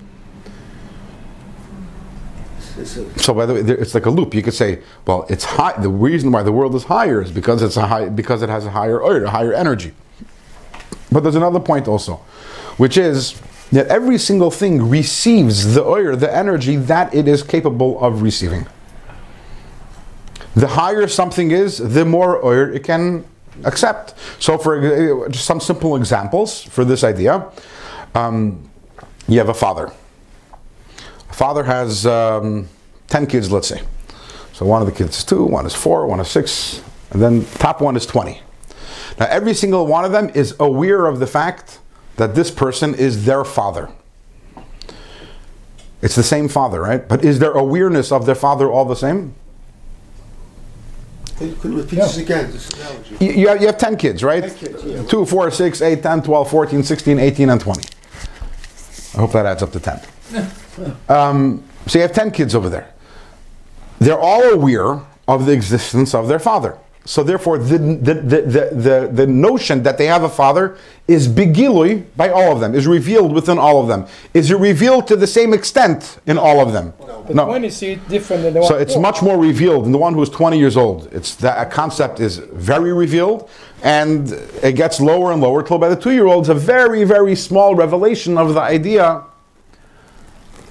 It's 2.78 2.96
a- 2.96 3.18
So 3.18 3.34
by 3.34 3.46
the 3.46 3.54
way, 3.54 3.60
it's 3.60 3.94
like 3.94 4.06
a 4.06 4.10
loop. 4.10 4.34
You 4.34 4.42
could 4.42 4.54
say, 4.54 4.80
well, 5.06 5.26
it's 5.28 5.44
high. 5.44 5.74
The 5.80 5.88
reason 5.88 6.32
why 6.32 6.42
the 6.42 6.52
world 6.52 6.74
is 6.74 6.84
higher 6.84 7.20
is 7.22 7.30
because 7.30 7.62
it's 7.62 7.76
a 7.76 7.86
high, 7.86 8.08
because 8.08 8.42
it 8.42 8.48
has 8.48 8.66
a 8.66 8.70
higher 8.70 9.00
oir, 9.02 9.24
a 9.24 9.30
higher 9.30 9.52
energy. 9.52 9.92
But 11.10 11.22
there's 11.22 11.36
another 11.36 11.60
point 11.60 11.88
also, 11.88 12.20
which 12.78 12.96
is 12.96 13.40
that 13.72 13.86
every 13.88 14.18
single 14.18 14.50
thing 14.50 14.88
receives 14.88 15.74
the 15.74 15.82
oir, 15.82 16.16
the 16.16 16.34
energy 16.34 16.76
that 16.76 17.14
it 17.14 17.28
is 17.28 17.42
capable 17.42 17.98
of 18.04 18.22
receiving. 18.22 18.66
The 20.54 20.66
higher 20.68 21.08
something 21.08 21.50
is, 21.50 21.78
the 21.78 22.04
more 22.04 22.36
oir 22.36 22.70
it 22.70 22.84
can 22.84 23.24
accept. 23.64 24.14
So, 24.38 24.58
for 24.58 25.30
some 25.32 25.60
simple 25.60 25.96
examples 25.96 26.62
for 26.62 26.84
this 26.84 27.04
idea, 27.04 27.46
um, 28.14 28.68
you 29.28 29.38
have 29.38 29.48
a 29.48 29.54
father. 29.54 29.90
Father 31.42 31.64
has 31.64 32.06
um, 32.06 32.68
10 33.08 33.26
kids, 33.26 33.50
let's 33.50 33.66
say. 33.66 33.80
So 34.52 34.64
one 34.64 34.80
of 34.80 34.86
the 34.86 34.92
kids 34.94 35.18
is 35.18 35.24
two, 35.24 35.42
one 35.44 35.66
is 35.66 35.74
four, 35.74 36.06
one 36.06 36.20
is 36.20 36.28
six, 36.28 36.80
and 37.10 37.20
then 37.20 37.44
top 37.56 37.80
one 37.80 37.96
is 37.96 38.06
20. 38.06 38.40
Now, 39.18 39.26
every 39.28 39.52
single 39.52 39.88
one 39.88 40.04
of 40.04 40.12
them 40.12 40.30
is 40.36 40.54
aware 40.60 41.06
of 41.06 41.18
the 41.18 41.26
fact 41.26 41.80
that 42.14 42.36
this 42.36 42.52
person 42.52 42.94
is 42.94 43.24
their 43.26 43.42
father. 43.42 43.90
It's 46.00 46.14
the 46.14 46.22
same 46.22 46.46
father, 46.46 46.80
right? 46.80 47.08
But 47.08 47.24
is 47.24 47.40
their 47.40 47.54
awareness 47.54 48.12
of 48.12 48.24
their 48.24 48.36
father 48.36 48.70
all 48.70 48.84
the 48.84 48.94
same? 48.94 49.34
You 51.40 51.56
repeat 51.64 51.96
Yeah. 51.96 52.04
this 52.04 52.18
again, 52.18 52.52
this 52.52 52.70
analogy? 52.70 53.16
You, 53.18 53.32
you, 53.32 53.48
have, 53.48 53.60
you 53.60 53.66
have 53.66 53.78
10 53.78 53.96
kids, 53.96 54.22
right? 54.22 54.44
10 54.44 54.54
kids, 54.54 54.84
yeah. 54.84 55.02
2, 55.02 55.26
4, 55.26 55.50
6, 55.50 55.82
8, 55.82 56.02
10, 56.04 56.22
12, 56.22 56.48
14, 56.48 56.82
16, 56.84 57.18
18, 57.18 57.50
and 57.50 57.60
20. 57.60 57.88
I 59.14 59.18
hope 59.18 59.32
that 59.32 59.44
adds 59.44 59.64
up 59.64 59.72
to 59.72 59.80
10. 59.80 60.00
Um, 61.08 61.62
so 61.86 61.98
you 61.98 62.02
have 62.02 62.12
10 62.12 62.30
kids 62.30 62.54
over 62.54 62.68
there. 62.68 62.92
They're 63.98 64.18
all 64.18 64.42
aware 64.52 65.00
of 65.28 65.46
the 65.46 65.52
existence 65.52 66.14
of 66.14 66.28
their 66.28 66.38
father. 66.38 66.78
So 67.04 67.24
therefore, 67.24 67.58
the, 67.58 67.78
the, 67.78 68.14
the, 68.14 68.70
the, 68.72 69.10
the, 69.12 69.26
notion 69.26 69.82
that 69.82 69.98
they 69.98 70.06
have 70.06 70.22
a 70.22 70.28
father 70.28 70.78
is 71.08 71.26
begilui 71.26 72.04
by 72.16 72.28
all 72.28 72.52
of 72.52 72.60
them, 72.60 72.76
is 72.76 72.86
revealed 72.86 73.32
within 73.32 73.58
all 73.58 73.82
of 73.82 73.88
them. 73.88 74.06
Is 74.34 74.52
it 74.52 74.56
revealed 74.56 75.08
to 75.08 75.16
the 75.16 75.26
same 75.26 75.52
extent 75.52 76.20
in 76.26 76.38
all 76.38 76.60
of 76.60 76.72
them? 76.72 76.92
But 77.00 77.48
when 77.48 77.64
you 77.64 77.70
see 77.70 77.92
it 77.92 78.08
different 78.08 78.44
than 78.44 78.54
the 78.54 78.60
one 78.60 78.68
So 78.68 78.76
it's 78.76 78.96
much 78.96 79.20
more 79.20 79.36
revealed 79.36 79.84
than 79.84 79.90
the 79.90 79.98
one 79.98 80.14
who's 80.14 80.30
20 80.30 80.56
years 80.56 80.76
old. 80.76 81.12
It's 81.12 81.34
that 81.36 81.66
a 81.66 81.68
concept 81.68 82.20
is 82.20 82.38
very 82.38 82.92
revealed, 82.92 83.50
and 83.82 84.30
it 84.62 84.76
gets 84.76 85.00
lower 85.00 85.32
and 85.32 85.42
lower 85.42 85.64
till 85.64 85.78
by 85.78 85.88
the 85.88 85.96
two-year-old, 85.96 86.44
it's 86.44 86.50
a 86.50 86.54
very, 86.54 87.02
very 87.02 87.34
small 87.34 87.74
revelation 87.74 88.38
of 88.38 88.54
the 88.54 88.60
idea. 88.60 89.24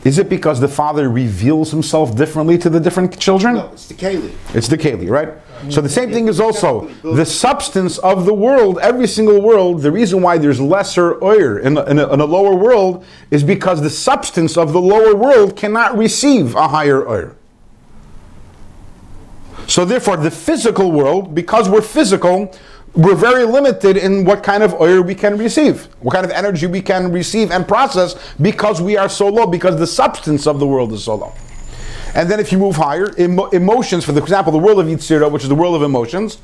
Is 0.03 0.17
it 0.17 0.29
because 0.29 0.59
the 0.59 0.67
father 0.67 1.09
reveals 1.09 1.69
himself 1.69 2.15
differently 2.15 2.57
to 2.57 2.69
the 2.71 2.79
different 2.79 3.19
children? 3.19 3.53
No, 3.55 3.69
it's 3.71 3.87
the 3.87 3.93
Kali. 3.93 4.31
It's 4.55 4.67
the 4.67 4.77
Kali, 4.77 5.07
right? 5.07 5.29
So 5.69 5.79
the 5.79 5.89
same 5.89 6.11
thing 6.11 6.27
is 6.27 6.39
also 6.39 6.87
the 7.03 7.23
substance 7.23 7.99
of 7.99 8.25
the 8.25 8.33
world, 8.33 8.79
every 8.81 9.05
single 9.07 9.39
world. 9.43 9.83
The 9.83 9.91
reason 9.91 10.23
why 10.23 10.39
there's 10.39 10.59
lesser 10.59 11.23
oir 11.23 11.59
in, 11.59 11.77
a- 11.77 11.83
in, 11.83 11.99
in 11.99 12.19
a 12.19 12.25
lower 12.25 12.55
world 12.55 13.05
is 13.29 13.43
because 13.43 13.79
the 13.83 13.91
substance 13.91 14.57
of 14.57 14.73
the 14.73 14.81
lower 14.81 15.15
world 15.15 15.55
cannot 15.55 15.95
receive 15.95 16.55
a 16.55 16.67
higher 16.67 17.07
oir. 17.07 17.35
So 19.67 19.85
therefore, 19.85 20.17
the 20.17 20.31
physical 20.31 20.91
world, 20.91 21.35
because 21.35 21.69
we're 21.69 21.81
physical, 21.83 22.51
we're 22.93 23.15
very 23.15 23.45
limited 23.45 23.95
in 23.95 24.25
what 24.25 24.43
kind 24.43 24.63
of 24.63 24.73
oir 24.73 25.01
we 25.01 25.15
can 25.15 25.37
receive, 25.37 25.85
what 26.01 26.13
kind 26.13 26.25
of 26.25 26.31
energy 26.31 26.67
we 26.67 26.81
can 26.81 27.11
receive 27.11 27.51
and 27.51 27.67
process 27.67 28.15
because 28.41 28.81
we 28.81 28.97
are 28.97 29.07
so 29.07 29.29
low, 29.29 29.47
because 29.47 29.77
the 29.77 29.87
substance 29.87 30.45
of 30.45 30.59
the 30.59 30.67
world 30.67 30.91
is 30.91 31.03
so 31.03 31.15
low. 31.15 31.33
And 32.13 32.29
then 32.29 32.39
if 32.39 32.51
you 32.51 32.57
move 32.57 32.75
higher, 32.75 33.17
emo- 33.17 33.49
emotions, 33.49 34.03
for 34.03 34.17
example, 34.17 34.51
the 34.51 34.59
world 34.59 34.79
of 34.79 34.87
Yitzira, 34.87 35.31
which 35.31 35.43
is 35.43 35.49
the 35.49 35.55
world 35.55 35.75
of 35.75 35.83
emotions, 35.83 36.39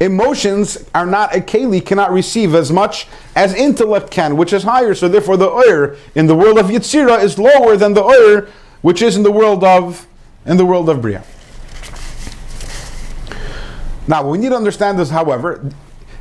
emotions 0.00 0.84
are 0.94 1.06
not 1.06 1.34
a 1.36 1.38
keli, 1.38 1.84
cannot 1.84 2.10
receive 2.10 2.54
as 2.54 2.72
much 2.72 3.06
as 3.36 3.54
intellect 3.54 4.10
can, 4.10 4.36
which 4.36 4.52
is 4.52 4.64
higher. 4.64 4.94
So 4.94 5.08
therefore, 5.08 5.36
the 5.36 5.48
oyer 5.48 5.96
in 6.16 6.26
the 6.26 6.34
world 6.34 6.58
of 6.58 6.66
Yitzira 6.66 7.22
is 7.22 7.38
lower 7.38 7.76
than 7.76 7.94
the 7.94 8.02
oyer 8.02 8.48
which 8.82 9.00
is 9.00 9.16
in 9.16 9.22
the 9.22 9.32
world 9.32 9.62
of 9.62 10.06
in 10.44 10.56
the 10.56 10.66
world 10.66 10.88
of 10.88 11.00
Bria. 11.00 11.24
Now, 14.06 14.28
we 14.28 14.36
need 14.36 14.50
to 14.50 14.56
understand 14.56 14.98
this, 14.98 15.08
however, 15.08 15.70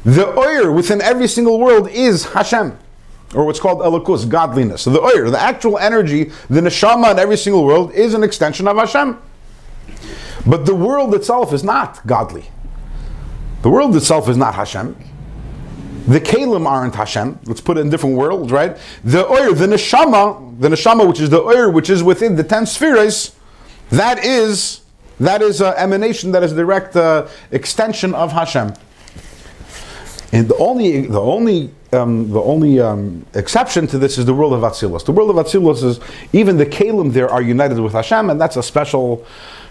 the 0.03 0.37
oyer 0.37 0.71
within 0.71 1.01
every 1.01 1.27
single 1.27 1.59
world 1.59 1.89
is 1.89 2.25
Hashem, 2.25 2.77
or 3.33 3.45
what's 3.45 3.59
called 3.59 3.79
elikus, 3.79 4.27
godliness. 4.27 4.81
So 4.81 4.91
the 4.91 5.01
oyer, 5.01 5.29
the 5.29 5.41
actual 5.41 5.77
energy, 5.77 6.25
the 6.49 6.61
neshama 6.61 7.11
in 7.11 7.19
every 7.19 7.37
single 7.37 7.63
world 7.63 7.93
is 7.93 8.13
an 8.13 8.23
extension 8.23 8.67
of 8.67 8.77
Hashem. 8.77 9.17
But 10.45 10.65
the 10.65 10.75
world 10.75 11.15
itself 11.15 11.53
is 11.53 11.63
not 11.63 12.05
godly. 12.05 12.49
The 13.61 13.69
world 13.69 13.95
itself 13.95 14.27
is 14.27 14.35
not 14.35 14.55
Hashem. 14.55 14.95
The 16.07 16.19
Kalim 16.19 16.67
aren't 16.67 16.95
Hashem. 16.95 17.39
Let's 17.45 17.61
put 17.61 17.77
it 17.77 17.81
in 17.81 17.89
different 17.89 18.17
worlds, 18.17 18.51
right? 18.51 18.77
The 19.05 19.25
oyer, 19.25 19.53
the 19.53 19.67
neshama, 19.67 20.59
the 20.59 20.67
neshama, 20.67 21.07
which 21.07 21.21
is 21.21 21.29
the 21.29 21.41
oyer, 21.41 21.69
which 21.69 21.89
is 21.89 22.03
within 22.03 22.35
the 22.35 22.43
ten 22.43 22.65
spheres, 22.65 23.35
that 23.89 24.23
is 24.23 24.81
that 25.19 25.41
is 25.41 25.61
an 25.61 25.73
emanation, 25.77 26.31
that 26.31 26.43
is 26.43 26.51
a 26.51 26.55
direct 26.55 26.95
uh, 26.97 27.27
extension 27.51 28.13
of 28.13 28.33
Hashem. 28.33 28.73
And 30.33 30.49
the 30.49 30.57
only 30.57 31.01
the 31.01 31.21
only 31.21 31.69
um, 31.93 32.31
the 32.31 32.41
only 32.41 32.79
um, 32.79 33.25
exception 33.35 33.85
to 33.87 33.99
this 33.99 34.17
is 34.17 34.25
the 34.25 34.33
world 34.33 34.53
of 34.53 34.61
Atzilus. 34.61 35.05
The 35.05 35.11
world 35.11 35.29
of 35.29 35.35
Atzilus 35.35 35.83
is 35.83 35.99
even 36.33 36.57
the 36.57 36.65
Kalim 36.65 37.13
there 37.13 37.29
are 37.29 37.41
united 37.41 37.79
with 37.79 37.93
Hashem, 37.93 38.31
and 38.31 38.41
that's 38.41 38.57
a 38.57 38.63
special 38.63 39.25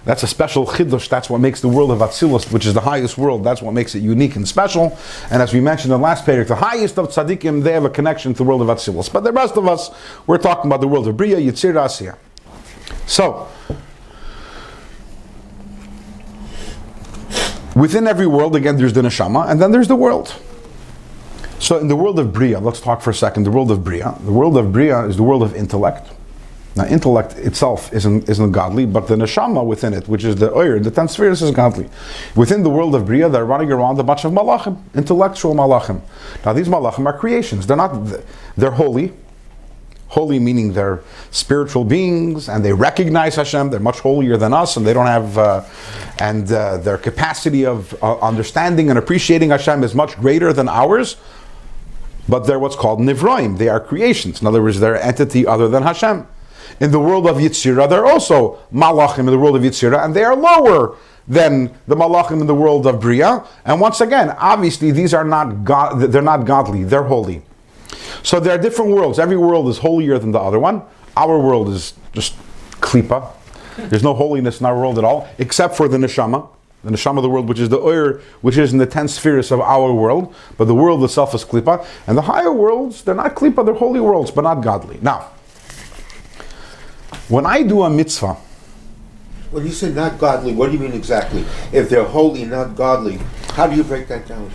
That's 0.04 0.24
a 0.24 0.26
special 0.26 0.66
chiddush. 0.66 1.08
That's 1.08 1.30
what 1.30 1.40
makes 1.40 1.60
the 1.60 1.68
world 1.68 1.92
of 1.92 1.98
Atzilus, 1.98 2.52
which 2.52 2.66
is 2.66 2.74
the 2.74 2.80
highest 2.80 3.16
world, 3.16 3.44
that's 3.44 3.62
what 3.62 3.72
makes 3.72 3.94
it 3.94 4.02
unique 4.02 4.34
and 4.34 4.46
special. 4.48 4.98
And 5.30 5.40
as 5.40 5.52
we 5.52 5.60
mentioned 5.60 5.92
in 5.92 6.00
the 6.00 6.04
last 6.04 6.26
period, 6.26 6.48
the 6.48 6.56
highest 6.56 6.98
of 6.98 7.08
tzaddikim, 7.08 7.62
they 7.62 7.72
have 7.72 7.84
a 7.84 7.90
connection 7.90 8.32
to 8.34 8.38
the 8.38 8.44
world 8.44 8.62
of 8.62 8.68
Atzilus. 8.68 9.12
But 9.12 9.22
the 9.22 9.32
rest 9.32 9.56
of 9.56 9.68
us, 9.68 9.90
we're 10.26 10.38
talking 10.38 10.68
about 10.68 10.80
the 10.80 10.88
world 10.88 11.06
of 11.06 11.16
Bria, 11.16 11.36
Yitzir, 11.36 11.74
Asiya. 11.74 12.16
So, 13.06 13.46
within 17.76 18.08
every 18.08 18.26
world, 18.26 18.56
again, 18.56 18.76
there's 18.76 18.92
the 18.92 19.02
neshama, 19.02 19.48
and 19.48 19.60
then 19.60 19.70
there's 19.70 19.88
the 19.88 19.96
world. 19.96 20.34
So, 21.62 21.78
in 21.78 21.86
the 21.86 21.94
world 21.94 22.18
of 22.18 22.32
Bria, 22.32 22.58
let's 22.58 22.80
talk 22.80 23.02
for 23.02 23.10
a 23.10 23.14
second. 23.14 23.44
The 23.44 23.52
world 23.52 23.70
of 23.70 23.84
Bria. 23.84 24.16
The 24.24 24.32
world 24.32 24.56
of 24.56 24.72
Bria 24.72 25.04
is 25.04 25.16
the 25.16 25.22
world 25.22 25.44
of 25.44 25.54
intellect. 25.54 26.10
Now, 26.74 26.86
intellect 26.86 27.34
itself 27.34 27.92
isn't, 27.92 28.28
isn't 28.28 28.50
godly, 28.50 28.84
but 28.84 29.06
the 29.06 29.14
neshama 29.14 29.64
within 29.64 29.94
it, 29.94 30.08
which 30.08 30.24
is 30.24 30.34
the 30.34 30.52
oyer, 30.52 30.80
the 30.80 31.06
spheres, 31.06 31.40
is 31.40 31.52
godly. 31.52 31.88
Within 32.34 32.64
the 32.64 32.68
world 32.68 32.96
of 32.96 33.06
Bria, 33.06 33.28
they're 33.28 33.44
running 33.44 33.70
around 33.70 34.00
a 34.00 34.02
bunch 34.02 34.24
of 34.24 34.32
malachim, 34.32 34.82
intellectual 34.96 35.54
malachim. 35.54 36.00
Now, 36.44 36.52
these 36.52 36.66
malachim 36.66 37.06
are 37.06 37.16
creations. 37.16 37.68
They're 37.68 37.76
not, 37.76 38.12
they're 38.56 38.72
holy. 38.72 39.12
Holy 40.08 40.40
meaning 40.40 40.72
they're 40.72 41.00
spiritual 41.30 41.84
beings 41.84 42.48
and 42.48 42.64
they 42.64 42.72
recognize 42.72 43.36
Hashem. 43.36 43.70
They're 43.70 43.78
much 43.78 44.00
holier 44.00 44.36
than 44.36 44.52
us, 44.52 44.76
and 44.76 44.84
they 44.84 44.92
don't 44.92 45.06
have, 45.06 45.38
uh, 45.38 45.64
and 46.18 46.50
uh, 46.50 46.78
their 46.78 46.98
capacity 46.98 47.64
of 47.64 47.94
uh, 48.02 48.18
understanding 48.18 48.90
and 48.90 48.98
appreciating 48.98 49.50
Hashem 49.50 49.84
is 49.84 49.94
much 49.94 50.16
greater 50.16 50.52
than 50.52 50.68
ours. 50.68 51.16
But 52.28 52.40
they're 52.40 52.58
what's 52.58 52.76
called 52.76 53.00
nivroim. 53.00 53.58
They 53.58 53.68
are 53.68 53.80
creations. 53.80 54.40
In 54.40 54.46
other 54.46 54.62
words, 54.62 54.80
they're 54.80 54.94
an 54.94 55.02
entity 55.02 55.46
other 55.46 55.68
than 55.68 55.82
Hashem. 55.82 56.26
In 56.80 56.90
the 56.90 57.00
world 57.00 57.26
of 57.26 57.36
Yitzira, 57.36 57.88
they're 57.88 58.06
also 58.06 58.58
malachim 58.72 59.20
in 59.20 59.26
the 59.26 59.38
world 59.38 59.56
of 59.56 59.62
Yitzira, 59.62 60.04
and 60.04 60.14
they 60.14 60.24
are 60.24 60.36
lower 60.36 60.96
than 61.28 61.72
the 61.86 61.96
malachim 61.96 62.40
in 62.40 62.46
the 62.46 62.54
world 62.54 62.86
of 62.86 63.00
Bria. 63.00 63.44
And 63.64 63.80
once 63.80 64.00
again, 64.00 64.30
obviously, 64.38 64.90
these 64.90 65.14
are 65.14 65.24
not 65.24 65.64
god, 65.64 66.00
they're 66.00 66.22
not 66.22 66.44
godly. 66.44 66.84
They're 66.84 67.04
holy. 67.04 67.42
So 68.22 68.40
there 68.40 68.54
are 68.54 68.62
different 68.62 68.92
worlds. 68.92 69.18
Every 69.18 69.36
world 69.36 69.68
is 69.68 69.78
holier 69.78 70.18
than 70.18 70.32
the 70.32 70.40
other 70.40 70.58
one. 70.58 70.82
Our 71.16 71.38
world 71.38 71.68
is 71.68 71.94
just 72.12 72.34
klipa. 72.80 73.30
There's 73.76 74.02
no 74.02 74.14
holiness 74.14 74.60
in 74.60 74.66
our 74.66 74.76
world 74.76 74.98
at 74.98 75.04
all, 75.04 75.28
except 75.38 75.76
for 75.76 75.88
the 75.88 75.96
neshama, 75.96 76.48
the 76.84 76.90
neshama 76.90 77.18
of 77.18 77.22
the 77.22 77.30
world, 77.30 77.48
which 77.48 77.60
is 77.60 77.68
the 77.68 77.78
oir, 77.78 78.20
which 78.40 78.56
is 78.56 78.72
in 78.72 78.78
the 78.78 78.86
ten 78.86 79.08
spheres 79.08 79.50
of 79.52 79.60
our 79.60 79.92
world. 79.92 80.34
But 80.56 80.66
the 80.66 80.74
world 80.74 81.02
itself 81.04 81.34
is 81.34 81.44
klipa, 81.44 81.86
and 82.06 82.16
the 82.18 82.22
higher 82.22 82.52
worlds, 82.52 83.02
they're 83.02 83.14
not 83.14 83.34
klipa, 83.34 83.64
they're 83.64 83.74
holy 83.74 84.00
worlds, 84.00 84.30
but 84.30 84.42
not 84.42 84.56
godly. 84.56 84.98
Now, 85.02 85.30
when 87.28 87.46
I 87.46 87.62
do 87.62 87.82
a 87.82 87.90
mitzvah, 87.90 88.36
When 89.52 89.66
you 89.66 89.72
say 89.72 89.92
not 89.92 90.18
godly, 90.18 90.54
what 90.54 90.68
do 90.68 90.72
you 90.72 90.78
mean 90.78 90.94
exactly? 90.94 91.44
If 91.72 91.90
they're 91.90 92.04
holy, 92.04 92.46
not 92.46 92.74
godly, 92.74 93.18
how 93.52 93.66
do 93.66 93.76
you 93.76 93.84
break 93.84 94.08
that 94.08 94.26
down? 94.26 94.50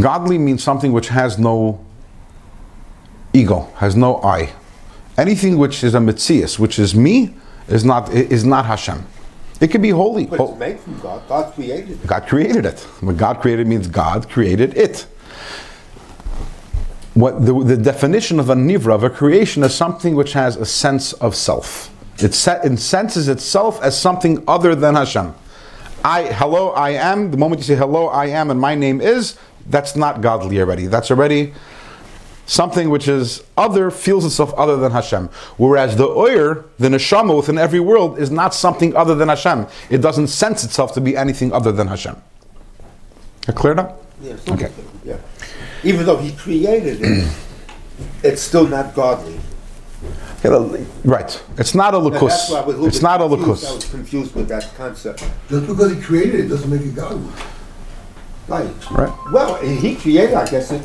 godly 0.00 0.38
means 0.38 0.62
something 0.62 0.92
which 0.92 1.08
has 1.08 1.38
no 1.38 1.84
ego, 3.32 3.68
has 3.76 3.96
no 3.96 4.22
I. 4.22 4.52
Anything 5.18 5.56
which 5.58 5.82
is 5.82 5.94
a 5.94 5.98
mitzias, 5.98 6.58
which 6.58 6.78
is 6.78 6.94
me, 6.94 7.34
is 7.68 7.84
not 7.84 8.12
is 8.12 8.44
not 8.44 8.66
Hashem. 8.66 9.04
It 9.60 9.68
can 9.68 9.80
be 9.80 9.90
holy. 9.90 10.26
But 10.26 10.40
it's 10.40 10.58
made 10.58 10.80
from 10.80 11.00
God. 11.00 11.26
God 11.28 11.54
created 11.54 11.90
it. 11.90 12.06
God 12.06 12.26
created 12.26 12.66
it. 12.66 12.80
What 13.00 13.16
God 13.16 13.40
created 13.40 13.66
means 13.66 13.88
God 13.88 14.28
created 14.28 14.76
it. 14.76 15.06
What 17.14 17.46
the, 17.46 17.54
the 17.64 17.76
definition 17.78 18.38
of 18.38 18.50
a 18.50 18.54
nivra, 18.54 18.94
of 18.94 19.02
a 19.02 19.08
creation, 19.08 19.62
is 19.62 19.74
something 19.74 20.14
which 20.14 20.34
has 20.34 20.56
a 20.56 20.66
sense 20.66 21.14
of 21.14 21.34
self. 21.34 21.90
It, 22.22 22.34
se- 22.34 22.60
it 22.64 22.78
senses 22.78 23.28
itself 23.28 23.80
as 23.82 23.98
something 23.98 24.44
other 24.46 24.74
than 24.74 24.94
Hashem. 24.94 25.34
I, 26.04 26.24
hello, 26.24 26.70
I 26.70 26.90
am. 26.90 27.30
The 27.30 27.38
moment 27.38 27.60
you 27.60 27.64
say 27.64 27.74
hello, 27.74 28.08
I 28.08 28.26
am, 28.26 28.50
and 28.50 28.60
my 28.60 28.74
name 28.74 29.00
is, 29.00 29.38
that's 29.68 29.96
not 29.96 30.20
godly 30.20 30.60
already. 30.60 30.86
That's 30.86 31.10
already 31.10 31.54
something 32.46 32.88
which 32.88 33.08
is 33.08 33.42
other, 33.56 33.90
feels 33.90 34.24
itself 34.24 34.54
other 34.54 34.76
than 34.76 34.92
Hashem. 34.92 35.28
Whereas 35.56 35.96
the 35.96 36.06
oyer, 36.06 36.64
the 36.78 36.88
neshama 36.88 37.36
within 37.36 37.58
every 37.58 37.80
world, 37.80 38.18
is 38.18 38.30
not 38.30 38.54
something 38.54 38.96
other 38.96 39.14
than 39.14 39.28
Hashem. 39.28 39.66
It 39.90 39.98
doesn't 39.98 40.28
sense 40.28 40.64
itself 40.64 40.94
to 40.94 41.00
be 41.00 41.16
anything 41.16 41.52
other 41.52 41.72
than 41.72 41.88
Hashem. 41.88 42.16
That 43.46 43.56
clear 43.56 43.74
now? 43.74 43.96
Yeah. 44.20 44.36
Okay. 44.48 44.72
Yeah. 45.04 45.18
Even 45.84 46.06
though 46.06 46.16
He 46.16 46.32
created 46.32 47.02
it, 47.02 47.36
it's 48.22 48.42
still 48.42 48.66
not 48.66 48.94
godly. 48.94 49.38
Right. 51.04 51.42
It's 51.58 51.74
not 51.74 51.94
a 51.94 51.98
And 51.98 52.14
that's 52.14 52.50
why 52.50 52.60
I 52.60 52.64
was 52.64 52.76
lukus. 52.76 52.86
It's 52.86 52.96
bit 52.98 53.02
not 53.02 53.20
a 53.20 53.28
confused. 53.28 53.66
I 53.66 53.74
was 53.74 53.84
confused 53.90 54.34
with 54.34 54.48
that 54.48 54.72
concept. 54.76 55.24
Just 55.48 55.66
because 55.66 55.92
he 55.92 56.00
created 56.00 56.40
it 56.40 56.48
doesn't 56.48 56.70
make 56.70 56.82
it 56.82 56.94
godly. 56.94 57.32
Right. 58.48 58.90
Right. 58.90 59.12
Well, 59.32 59.56
He 59.56 59.96
created, 59.96 60.34
I 60.34 60.48
guess. 60.48 60.70
It, 60.70 60.82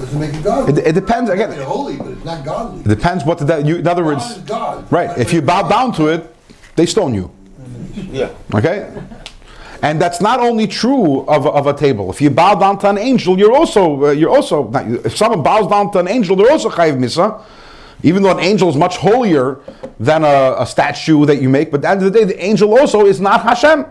Doesn't 0.00 0.20
make 0.20 0.34
it 0.34 0.42
godly. 0.42 0.72
It, 0.72 0.86
it 0.88 0.92
depends 0.92 1.30
It's 1.30 1.40
again. 1.42 1.58
holy, 1.62 1.96
but 1.96 2.08
it's 2.08 2.24
not 2.24 2.44
godly. 2.44 2.80
It 2.80 2.88
depends 2.88 3.24
what 3.24 3.38
the 3.38 3.44
de- 3.44 3.68
you, 3.68 3.76
in 3.76 3.86
other 3.86 4.04
words. 4.04 4.24
God 4.24 4.36
is 4.38 4.42
God. 4.44 4.92
Right. 4.92 5.18
If 5.18 5.32
you 5.32 5.42
bow 5.42 5.68
down 5.68 5.92
to 5.94 6.06
it, 6.08 6.34
they 6.76 6.86
stone 6.86 7.14
you. 7.14 7.30
yeah. 7.94 8.30
Okay? 8.54 8.90
And 9.82 10.00
that's 10.00 10.20
not 10.20 10.40
only 10.40 10.66
true 10.66 11.20
of, 11.26 11.46
of 11.46 11.66
a 11.66 11.72
table. 11.74 12.10
If 12.10 12.20
you 12.20 12.30
bow 12.30 12.54
down 12.54 12.78
to 12.80 12.90
an 12.90 12.98
angel, 12.98 13.38
you're 13.38 13.54
also, 13.54 14.06
uh, 14.06 14.10
you're 14.10 14.30
also, 14.30 14.68
not, 14.68 14.86
if 14.86 15.16
someone 15.16 15.42
bows 15.42 15.68
down 15.68 15.90
to 15.92 15.98
an 15.98 16.08
angel, 16.08 16.36
they're 16.36 16.50
also 16.50 16.68
chayiv 16.70 16.98
misa. 16.98 17.42
Even 18.02 18.22
though 18.22 18.30
an 18.30 18.40
angel 18.40 18.68
is 18.68 18.76
much 18.76 18.96
holier 18.96 19.60
than 19.98 20.24
a, 20.24 20.56
a 20.58 20.66
statue 20.66 21.26
that 21.26 21.40
you 21.42 21.48
make, 21.50 21.70
but 21.70 21.78
at 21.78 21.82
the 21.82 21.88
end 21.90 22.02
of 22.02 22.12
the 22.12 22.18
day, 22.18 22.24
the 22.24 22.42
angel 22.42 22.78
also 22.78 23.04
is 23.06 23.20
not 23.20 23.42
Hashem. 23.42 23.84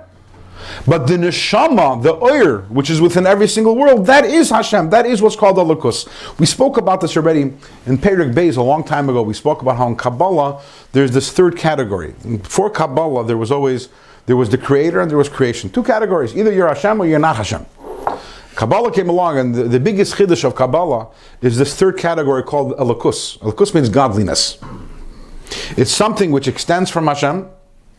But 0.88 1.08
the 1.08 1.15
neshama, 1.15 2.02
the 2.02 2.13
oir, 2.13 2.62
which 2.69 2.89
is 2.89 3.02
within 3.02 3.26
every 3.26 3.48
single 3.48 3.76
world, 3.76 4.06
that 4.08 4.26
is 4.26 4.50
Hashem. 4.50 4.89
That 4.89 5.06
is 5.06 5.22
what's 5.22 5.36
called 5.36 5.58
elikus. 5.58 6.08
We 6.39 6.45
spoke 6.45 6.78
about 6.78 7.02
this 7.02 7.15
already 7.17 7.41
in 7.41 7.98
Perik 7.98 8.34
Beis 8.34 8.58
a 8.58 8.62
long 8.62 8.84
time 8.84 9.10
ago. 9.10 9.22
We 9.22 9.34
spoke 9.34 9.62
about 9.62 9.78
how 9.78 9.88
in 9.88 9.95
Kabbalah 9.95 10.62
there's 10.91 11.12
this 11.12 11.32
third 11.32 11.58
category. 11.58 12.13
Before 12.24 12.69
Kabbalah, 12.69 13.26
there 13.26 13.38
was 13.38 13.52
always 13.52 13.89
there 14.26 14.38
was 14.38 14.50
the 14.50 14.58
creator 14.58 15.02
and 15.02 15.10
there 15.10 15.17
was 15.17 15.30
creation. 15.30 15.69
Two 15.69 15.84
categories. 15.84 16.36
Either 16.36 16.52
you're 16.52 16.67
Hashem 16.67 17.02
or 17.02 17.06
you're 17.08 17.19
not 17.19 17.36
Hashem. 17.36 17.65
Kabbalah 18.56 18.91
came 18.91 19.08
along, 19.08 19.38
and 19.38 19.56
the, 19.56 19.63
the 19.63 19.80
biggest 19.80 20.15
chiddush 20.15 20.43
of 20.43 20.54
Kabbalah 20.54 21.08
is 21.41 21.58
this 21.58 21.74
third 21.76 21.98
category 21.98 22.43
called 22.43 22.74
elikus. 22.78 23.39
Elikus 23.39 23.74
means 23.74 23.88
godliness. 23.88 24.60
It's 25.78 25.91
something 25.91 26.32
which 26.32 26.48
extends 26.48 26.91
from 26.91 27.08
Hashem. 27.08 27.48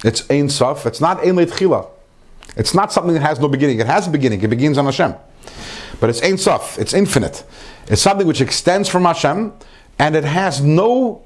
It's 0.05 0.31
Ein 0.31 0.49
Sof. 0.49 0.87
It's 0.87 1.01
not 1.01 1.27
Ein 1.27 1.37
Leitchila. 1.37 1.89
It's 2.57 2.75
not 2.75 2.93
something 2.93 3.15
that 3.15 3.23
has 3.23 3.39
no 3.39 3.49
beginning. 3.49 3.81
It 3.81 3.87
has 3.87 4.07
a 4.07 4.11
beginning. 4.11 4.43
It 4.43 4.49
begins 4.49 4.79
on 4.79 4.85
Hashem. 4.85 5.15
But 6.01 6.11
it's 6.11 6.23
Ein 6.23 6.39
Sof. 6.39 6.79
It's 6.79 6.95
infinite. 6.95 7.45
It's 7.87 8.03
something 8.03 8.27
which 8.27 8.41
extends 8.41 8.89
from 8.89 9.05
Hashem, 9.05 9.53
and 9.99 10.17
it 10.17 10.25
has 10.25 10.61
no 10.61 11.23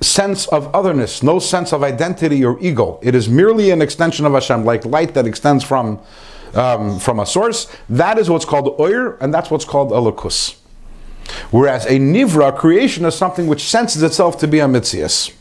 sense 0.00 0.46
of 0.48 0.74
otherness, 0.74 1.22
no 1.22 1.38
sense 1.38 1.72
of 1.72 1.82
identity 1.82 2.44
or 2.44 2.58
ego. 2.60 2.98
It 3.02 3.14
is 3.14 3.28
merely 3.28 3.70
an 3.70 3.80
extension 3.80 4.26
of 4.26 4.32
Hashem, 4.32 4.64
like 4.64 4.84
light 4.84 5.14
that 5.14 5.26
extends 5.26 5.64
from, 5.64 6.00
um, 6.54 6.98
from 6.98 7.18
a 7.20 7.26
source. 7.26 7.66
That 7.88 8.18
is 8.18 8.28
what's 8.28 8.44
called 8.44 8.78
oir, 8.78 9.16
and 9.20 9.32
that's 9.32 9.50
what's 9.50 9.64
called 9.64 9.90
elikus. 9.90 10.56
Whereas 11.50 11.86
a 11.86 11.98
nivra, 11.98 12.56
creation, 12.56 13.04
is 13.04 13.14
something 13.14 13.46
which 13.46 13.64
senses 13.64 14.02
itself 14.02 14.38
to 14.38 14.46
be 14.46 14.60
a 14.60 14.66
mitzias. 14.66 15.32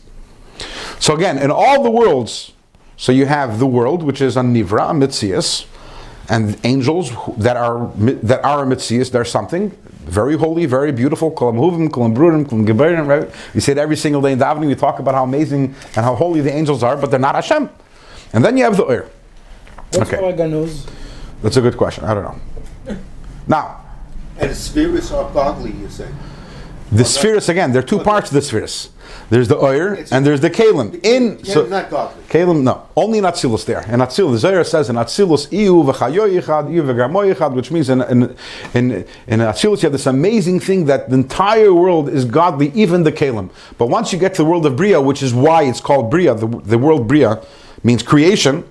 So 0.99 1.13
again, 1.13 1.37
in 1.37 1.51
all 1.51 1.83
the 1.83 1.91
worlds, 1.91 2.53
so 2.97 3.11
you 3.11 3.25
have 3.25 3.59
the 3.59 3.67
world, 3.67 4.03
which 4.03 4.21
is 4.21 4.37
a 4.37 4.41
nivra, 4.41 4.91
a 4.91 4.93
mitzias, 4.93 5.65
and 6.29 6.57
angels 6.63 7.11
that 7.37 7.55
are 7.57 7.93
mi- 7.95 8.13
that 8.23 8.43
are 8.43 8.63
a 8.63 8.65
mitzias, 8.65 9.11
they're 9.11 9.25
something 9.25 9.69
very 10.05 10.37
holy, 10.37 10.65
very 10.65 10.91
beautiful. 10.91 11.31
Kolam 11.31 11.55
huvim, 11.57 11.89
kolam 11.89 12.15
brurim, 12.15 12.45
kolam 12.45 12.65
geberim. 12.65 13.05
Right? 13.07 13.29
We 13.53 13.59
say 13.59 13.71
it 13.73 13.77
every 13.77 13.95
single 13.95 14.21
day 14.21 14.31
in 14.33 14.39
davening. 14.39 14.67
We 14.67 14.75
talk 14.75 14.99
about 14.99 15.15
how 15.15 15.23
amazing 15.23 15.75
and 15.95 16.05
how 16.05 16.15
holy 16.15 16.41
the 16.41 16.51
angels 16.53 16.83
are, 16.83 16.95
but 16.97 17.09
they're 17.11 17.19
not 17.19 17.35
Hashem. 17.35 17.69
And 18.33 18.43
then 18.45 18.57
you 18.57 18.63
have 18.63 18.77
the 18.77 18.83
oir. 18.85 19.09
What's 19.91 20.11
Okay. 20.13 20.21
organose? 20.21 20.85
That's 21.41 21.57
a 21.57 21.61
good 21.61 21.77
question. 21.77 22.03
I 22.05 22.13
don't 22.13 22.23
know. 22.23 22.97
Now, 23.47 23.81
And 24.39 24.49
the 24.49 24.55
spirits 24.55 25.11
are 25.11 25.29
godly, 25.31 25.71
you 25.71 25.89
say. 25.89 26.07
the 26.91 27.05
spheres 27.05 27.47
again. 27.49 27.71
There 27.71 27.79
are 27.83 27.85
two 27.85 27.99
parts 27.99 28.29
of 28.29 28.33
the 28.35 28.41
spheres. 28.41 28.89
There's 29.29 29.47
the 29.47 29.57
oir 29.57 29.93
It's- 29.93 30.11
and 30.11 30.25
there's 30.25 30.41
the 30.41 30.49
kalim. 30.49 30.99
In 31.03 31.43
so, 31.43 31.65
not 31.65 31.89
godly. 31.89 32.23
Kalim, 32.29 32.63
no. 32.63 32.83
Only 32.95 33.19
in 33.19 33.23
Atzilus 33.23 33.65
there. 33.65 33.83
And 33.87 34.01
Atzilus, 34.01 34.31
the 34.31 34.37
Zohar 34.37 34.63
says 34.63 34.89
in 34.89 34.95
Atzilus, 34.95 35.51
Iu 35.51 35.83
v'chayo 35.83 36.29
yichad, 36.29 36.71
Iu 36.71 37.55
which 37.55 37.71
means 37.71 37.89
in, 37.89 38.01
in, 38.03 38.35
in, 38.73 38.91
in 39.27 39.39
Atzilus 39.39 39.77
you 39.77 39.87
have 39.87 39.91
this 39.91 40.05
amazing 40.05 40.59
thing 40.59 40.85
that 40.85 41.09
the 41.09 41.15
entire 41.15 41.73
world 41.73 42.09
is 42.09 42.25
godly, 42.25 42.71
even 42.75 43.03
the 43.03 43.11
Kalim. 43.11 43.49
But 43.77 43.87
once 43.87 44.13
you 44.13 44.19
get 44.19 44.33
to 44.35 44.43
the 44.43 44.49
world 44.49 44.65
of 44.65 44.75
Bria, 44.75 45.01
which 45.01 45.23
is 45.23 45.33
why 45.33 45.63
it's 45.63 45.81
called 45.81 46.11
Bria, 46.11 46.33
the, 46.35 46.47
the 46.47 46.77
world 46.77 47.07
Bria 47.07 47.41
means 47.83 48.03
creation. 48.03 48.63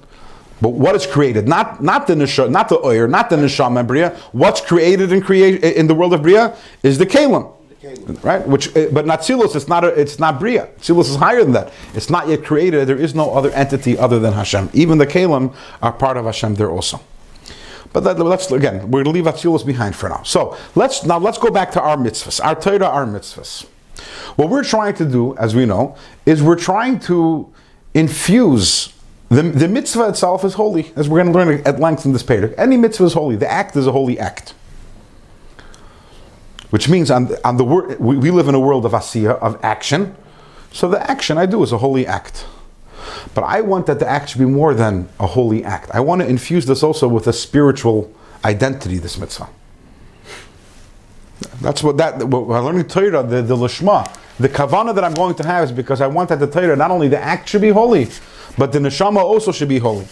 But 0.61 0.71
what 0.71 0.95
is 0.95 1.07
created? 1.07 1.49
Not 1.49 1.83
not 1.83 2.07
the 2.07 2.15
Nisha, 2.15 2.51
not 2.51 2.69
the 2.69 2.79
Oyer, 2.79 3.09
not 3.09 3.29
the 3.29 3.37
Neshama 3.37 3.87
Bria. 3.87 4.11
What's 4.33 4.61
created 4.61 5.13
in 5.13 5.21
create 5.21 5.63
in 5.63 5.89
the 5.89 5.95
world 5.95 6.15
of 6.15 6.23
Bria 6.23 6.57
is 6.83 6.97
the 6.99 7.07
Kalim. 7.07 7.53
Right? 8.23 8.47
Which, 8.47 8.69
uh, 8.77 8.89
but 8.93 9.05
Natzilus, 9.05 9.57
it's 9.57 9.69
not 9.69 9.85
a, 9.85 9.89
it's 9.89 10.19
not 10.19 10.39
Bria. 10.39 10.67
Natzilus 10.79 11.11
is 11.11 11.17
higher 11.17 11.43
than 11.43 11.53
that. 11.53 11.73
It's 11.95 12.11
not 12.11 12.29
yet 12.29 12.45
created. 12.45 12.87
There 12.89 12.97
is 12.97 13.15
no 13.15 13.33
other 13.33 13.51
entity 13.51 13.99
other 13.99 14.19
than 14.19 14.33
Hashem. 14.33 14.71
Even 14.73 14.99
the 14.99 15.07
Kalim 15.07 15.55
are 15.83 15.93
part 15.93 16.17
of 16.17 16.25
Hashem 16.25 16.55
there 16.55 16.71
also. 16.71 17.01
But 17.93 18.01
that, 18.05 18.19
let's 18.19 18.51
again, 18.51 18.91
we're 18.91 19.05
going 19.05 19.05
to 19.05 19.11
leave 19.11 19.25
Atzilus 19.25 19.65
behind 19.65 19.95
for 19.95 20.09
now. 20.09 20.23
So 20.25 20.57
let's 20.75 21.05
now 21.05 21.19
let's 21.19 21.39
go 21.39 21.51
back 21.51 21.71
to 21.73 21.81
our 21.81 21.97
mitzvahs, 21.97 22.45
our 22.45 22.55
Torah, 22.61 22.87
our 22.87 23.07
mitzvahs. 23.07 23.67
What 24.37 24.49
we're 24.49 24.65
trying 24.65 24.95
to 24.95 25.05
do, 25.05 25.37
as 25.37 25.55
we 25.55 25.65
know, 25.65 25.97
is 26.27 26.43
we're 26.43 26.57
trying 26.57 26.99
to 27.01 27.53
infuse 27.95 28.93
the, 29.29 29.43
the 29.43 29.69
mitzvah 29.69 30.09
itself 30.09 30.45
is 30.45 30.55
holy, 30.55 30.93
as 30.97 31.09
we're 31.09 31.23
going 31.23 31.33
to 31.33 31.39
learn 31.39 31.63
at 31.67 31.81
length 31.81 32.05
in 32.05 32.13
this 32.13 32.23
page. 32.23 32.53
Any 32.57 32.77
mitzvah 32.77 33.05
is 33.05 33.15
holy. 33.15 33.37
The 33.37 33.51
act 33.51 33.75
is 33.77 33.87
a 33.87 33.93
holy 33.93 34.19
act. 34.19 34.55
Which 36.75 36.89
means 36.89 37.07
the 37.07 37.65
word, 37.65 38.01
we, 38.01 38.17
we 38.17 38.33
live 38.33 38.49
in 38.49 38.57
a 38.57 38.59
world 38.59 38.85
of 38.85 38.91
asiya, 38.91 39.39
of 39.39 39.65
action. 39.65 40.13
So 40.73 40.89
the 40.89 41.09
action 41.09 41.39
I 41.39 41.47
do 41.47 41.63
is 41.63 41.71
a 41.71 41.79
holy 41.79 42.05
act. 42.05 42.47
But 43.33 43.43
I 43.43 43.61
want 43.61 43.87
that 43.87 44.01
the 44.01 44.09
act 44.09 44.31
should 44.31 44.41
be 44.41 44.45
more 44.45 44.75
than 44.75 45.09
a 45.21 45.27
holy 45.29 45.63
act. 45.63 45.93
I 45.93 46.01
want 46.01 46.23
to 46.23 46.27
infuse 46.27 46.67
this 46.67 46.83
also 46.83 47.07
with 47.07 47.29
a 47.29 47.33
spiritual 47.33 48.13
identity, 48.45 48.99
this 48.99 49.17
mitzvah. 49.17 49.49
That's 51.61 51.81
what 51.85 51.97
that, 51.99 52.25
what 52.25 52.57
I'm 52.57 52.65
learning 52.65 52.89
Torah, 52.89 53.23
the, 53.23 53.41
the 53.41 53.55
Lishma, 53.55 54.13
the 54.41 54.49
kavana 54.49 54.93
that 54.97 55.05
I'm 55.05 55.15
going 55.15 55.37
to 55.37 55.47
have 55.47 55.63
is 55.63 55.71
because 55.71 56.01
I 56.01 56.09
want 56.09 56.29
that 56.31 56.41
the 56.41 56.49
Torah, 56.49 56.75
not 56.75 56.91
only 56.91 57.07
the 57.07 57.21
act 57.21 57.51
should 57.51 57.63
be 57.63 57.71
holy, 57.71 58.09
but 58.59 58.73
the 58.73 58.81
neshama 58.81 59.23
also 59.23 59.53
should 59.53 59.69
be 59.69 59.79
holy. 59.79 60.09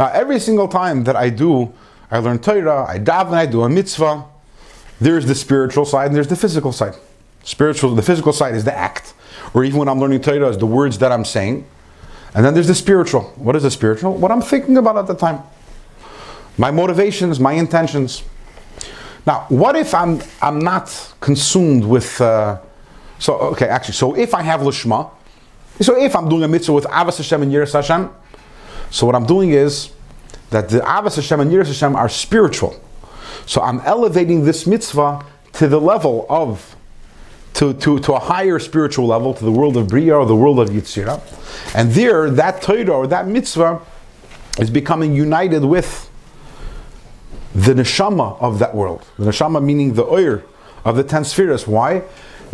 Now, 0.00 0.08
every 0.08 0.40
single 0.40 0.66
time 0.66 1.04
that 1.04 1.14
I 1.14 1.30
do, 1.30 1.72
I 2.10 2.18
learn 2.18 2.40
Torah, 2.40 2.86
I 2.88 2.98
daven, 2.98 3.34
I 3.34 3.46
do 3.46 3.62
a 3.62 3.68
mitzvah, 3.68 4.24
there's 5.00 5.26
the 5.26 5.34
spiritual 5.34 5.84
side 5.84 6.06
and 6.06 6.16
there's 6.16 6.28
the 6.28 6.36
physical 6.36 6.72
side. 6.72 6.94
Spiritual, 7.42 7.94
the 7.94 8.02
physical 8.02 8.32
side 8.32 8.54
is 8.54 8.64
the 8.64 8.76
act, 8.76 9.14
or 9.54 9.64
even 9.64 9.78
when 9.78 9.88
I'm 9.88 9.98
learning 9.98 10.20
Torah, 10.20 10.48
is 10.48 10.58
the 10.58 10.66
words 10.66 10.98
that 10.98 11.10
I'm 11.10 11.24
saying. 11.24 11.66
And 12.34 12.44
then 12.44 12.54
there's 12.54 12.68
the 12.68 12.74
spiritual. 12.74 13.22
What 13.36 13.56
is 13.56 13.62
the 13.62 13.70
spiritual? 13.70 14.14
What 14.14 14.30
I'm 14.30 14.42
thinking 14.42 14.76
about 14.76 14.98
at 14.98 15.06
the 15.06 15.14
time. 15.14 15.42
My 16.58 16.70
motivations, 16.70 17.40
my 17.40 17.52
intentions. 17.52 18.22
Now, 19.26 19.46
what 19.48 19.74
if 19.74 19.94
I'm 19.94 20.20
I'm 20.40 20.58
not 20.58 21.14
consumed 21.20 21.84
with? 21.84 22.20
Uh, 22.20 22.58
so 23.18 23.38
okay, 23.52 23.66
actually, 23.66 23.94
so 23.94 24.16
if 24.16 24.34
I 24.34 24.42
have 24.42 24.60
lishma, 24.60 25.10
so 25.80 25.96
if 25.96 26.14
I'm 26.14 26.28
doing 26.28 26.42
a 26.42 26.48
mitzvah 26.48 26.72
with 26.72 26.84
avas 26.84 27.16
Hashem 27.16 27.42
and 27.42 27.52
yiras 27.52 27.72
Hashem, 27.72 28.10
so 28.90 29.06
what 29.06 29.14
I'm 29.14 29.26
doing 29.26 29.50
is 29.50 29.90
that 30.50 30.68
the 30.68 30.80
avas 30.80 31.16
Hashem 31.16 31.40
and 31.40 31.50
yiras 31.50 31.66
Hashem 31.68 31.96
are 31.96 32.08
spiritual. 32.08 32.78
So 33.50 33.60
I'm 33.62 33.80
elevating 33.80 34.44
this 34.44 34.64
mitzvah 34.64 35.24
to 35.54 35.66
the 35.66 35.80
level 35.80 36.24
of 36.28 36.76
to, 37.54 37.74
to, 37.74 37.98
to 37.98 38.12
a 38.12 38.18
higher 38.20 38.60
spiritual 38.60 39.08
level, 39.08 39.34
to 39.34 39.44
the 39.44 39.50
world 39.50 39.76
of 39.76 39.88
Bria 39.88 40.14
or 40.14 40.24
the 40.24 40.36
world 40.36 40.60
of 40.60 40.68
Yitzira. 40.68 41.20
And 41.74 41.90
there, 41.90 42.30
that 42.30 42.62
Torah 42.62 42.92
or 42.92 43.06
that 43.08 43.26
mitzvah 43.26 43.80
is 44.60 44.70
becoming 44.70 45.16
united 45.16 45.64
with 45.64 46.08
the 47.52 47.74
neshama 47.74 48.40
of 48.40 48.60
that 48.60 48.72
world. 48.72 49.04
The 49.18 49.24
neshama 49.24 49.60
meaning 49.60 49.94
the 49.94 50.04
oir 50.04 50.44
of 50.84 50.94
the 50.94 51.02
ten 51.02 51.24
spheres. 51.24 51.66
Why? 51.66 52.04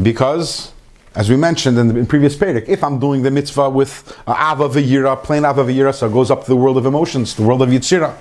Because, 0.00 0.72
as 1.14 1.28
we 1.28 1.36
mentioned 1.36 1.76
in 1.76 1.88
the 1.88 1.98
in 1.98 2.06
previous 2.06 2.34
Perek, 2.36 2.70
if 2.70 2.82
I'm 2.82 2.98
doing 2.98 3.22
the 3.22 3.30
mitzvah 3.30 3.68
with 3.68 4.18
uh, 4.26 4.32
Ava 4.32 4.70
V'yira, 4.70 5.22
plain 5.22 5.44
Ava 5.44 5.62
V'yira, 5.62 5.94
so 5.94 6.06
it 6.06 6.14
goes 6.14 6.30
up 6.30 6.44
to 6.44 6.48
the 6.48 6.56
world 6.56 6.78
of 6.78 6.86
emotions, 6.86 7.34
the 7.34 7.42
world 7.42 7.60
of 7.60 7.68
Yitzira. 7.68 8.16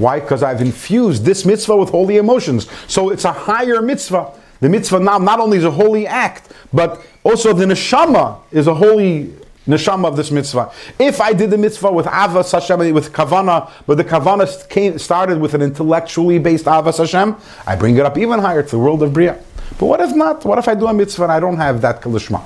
Why? 0.00 0.18
Because 0.20 0.42
I've 0.42 0.60
infused 0.60 1.24
this 1.24 1.44
mitzvah 1.44 1.76
with 1.76 1.90
holy 1.90 2.16
emotions. 2.16 2.68
So 2.88 3.10
it's 3.10 3.24
a 3.24 3.32
higher 3.32 3.82
mitzvah. 3.82 4.32
The 4.60 4.68
mitzvah 4.68 5.00
now 5.00 5.18
not 5.18 5.40
only 5.40 5.58
is 5.58 5.64
a 5.64 5.70
holy 5.70 6.06
act, 6.06 6.52
but 6.72 7.02
also 7.22 7.52
the 7.52 7.64
neshama 7.66 8.40
is 8.50 8.66
a 8.66 8.74
holy 8.74 9.34
neshama 9.66 10.06
of 10.06 10.16
this 10.16 10.30
mitzvah. 10.30 10.72
If 10.98 11.20
I 11.20 11.32
did 11.32 11.50
the 11.50 11.58
mitzvah 11.58 11.92
with 11.92 12.06
avas 12.06 12.52
Hashem, 12.52 12.92
with 12.94 13.12
kavana, 13.12 13.70
but 13.86 13.96
the 13.96 14.04
kavana 14.04 14.68
came, 14.68 14.98
started 14.98 15.40
with 15.40 15.54
an 15.54 15.62
intellectually 15.62 16.38
based 16.38 16.64
avas 16.64 16.98
Hashem, 16.98 17.36
I 17.66 17.76
bring 17.76 17.96
it 17.96 18.04
up 18.04 18.18
even 18.18 18.40
higher 18.40 18.62
to 18.62 18.70
the 18.70 18.78
world 18.78 19.02
of 19.02 19.12
bria. 19.12 19.38
But 19.78 19.86
what 19.86 20.00
if 20.00 20.14
not? 20.14 20.44
What 20.44 20.58
if 20.58 20.68
I 20.68 20.74
do 20.74 20.86
a 20.86 20.94
mitzvah 20.94 21.24
and 21.24 21.32
I 21.32 21.40
don't 21.40 21.56
have 21.56 21.80
that 21.82 22.00
kalishma? 22.00 22.42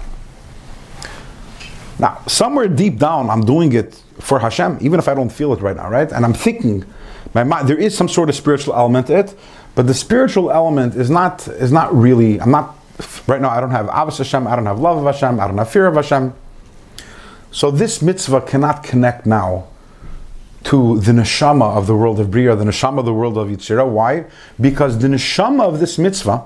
Now, 1.99 2.21
somewhere 2.27 2.69
deep 2.69 2.99
down, 2.99 3.31
I'm 3.31 3.45
doing 3.45 3.73
it 3.73 4.03
for 4.21 4.39
Hashem, 4.39 4.79
even 4.81 4.99
if 4.99 5.09
I 5.09 5.15
don't 5.15 5.31
feel 5.31 5.53
it 5.53 5.61
right 5.61 5.77
now, 5.77 5.89
right? 5.89 6.11
And 6.11 6.25
I'm 6.25 6.35
thinking, 6.35 6.85
my 7.35 7.45
mind, 7.45 7.69
there 7.69 7.79
is 7.79 7.97
some 7.97 8.09
sort 8.09 8.29
of 8.29 8.35
spiritual 8.35 8.75
element 8.75 9.09
to 9.09 9.19
it, 9.19 9.35
but 9.75 9.87
the 9.87 9.95
spiritual 9.95 10.51
element 10.51 10.95
is 10.95 11.11
not 11.11 11.47
is 11.49 11.73
not 11.73 11.95
really. 11.95 12.41
I'm 12.41 12.51
not 12.51 12.77
right 13.27 13.41
now. 13.41 13.51
I 13.51 13.61
don't 13.61 13.73
have 13.73 13.87
avos 13.87 14.19
Hashem. 14.19 14.47
I 14.47 14.55
don't 14.57 14.67
have 14.67 14.79
love 14.79 14.99
of 14.99 15.13
Hashem. 15.13 15.41
I 15.41 15.49
don't 15.49 15.59
have 15.59 15.71
fear 15.71 15.87
of 15.87 15.97
Hashem. 15.97 16.33
So 17.51 17.71
this 17.71 18.03
mitzvah 18.03 18.43
cannot 18.43 18.83
connect 18.83 19.27
now 19.27 19.67
to 20.65 20.99
the 21.01 21.13
neshama 21.13 21.77
of 21.77 21.87
the 21.87 21.95
world 21.95 22.19
of 22.19 22.31
Bria, 22.31 22.57
the 22.57 22.65
neshama 22.65 23.01
of 23.01 23.05
the 23.05 23.13
world 23.13 23.37
of 23.37 23.49
Yitzira. 23.49 23.87
Why? 23.87 24.25
Because 24.61 24.99
the 24.99 25.09
neshama 25.09 25.63
of 25.63 25.79
this 25.79 25.99
mitzvah, 25.99 26.39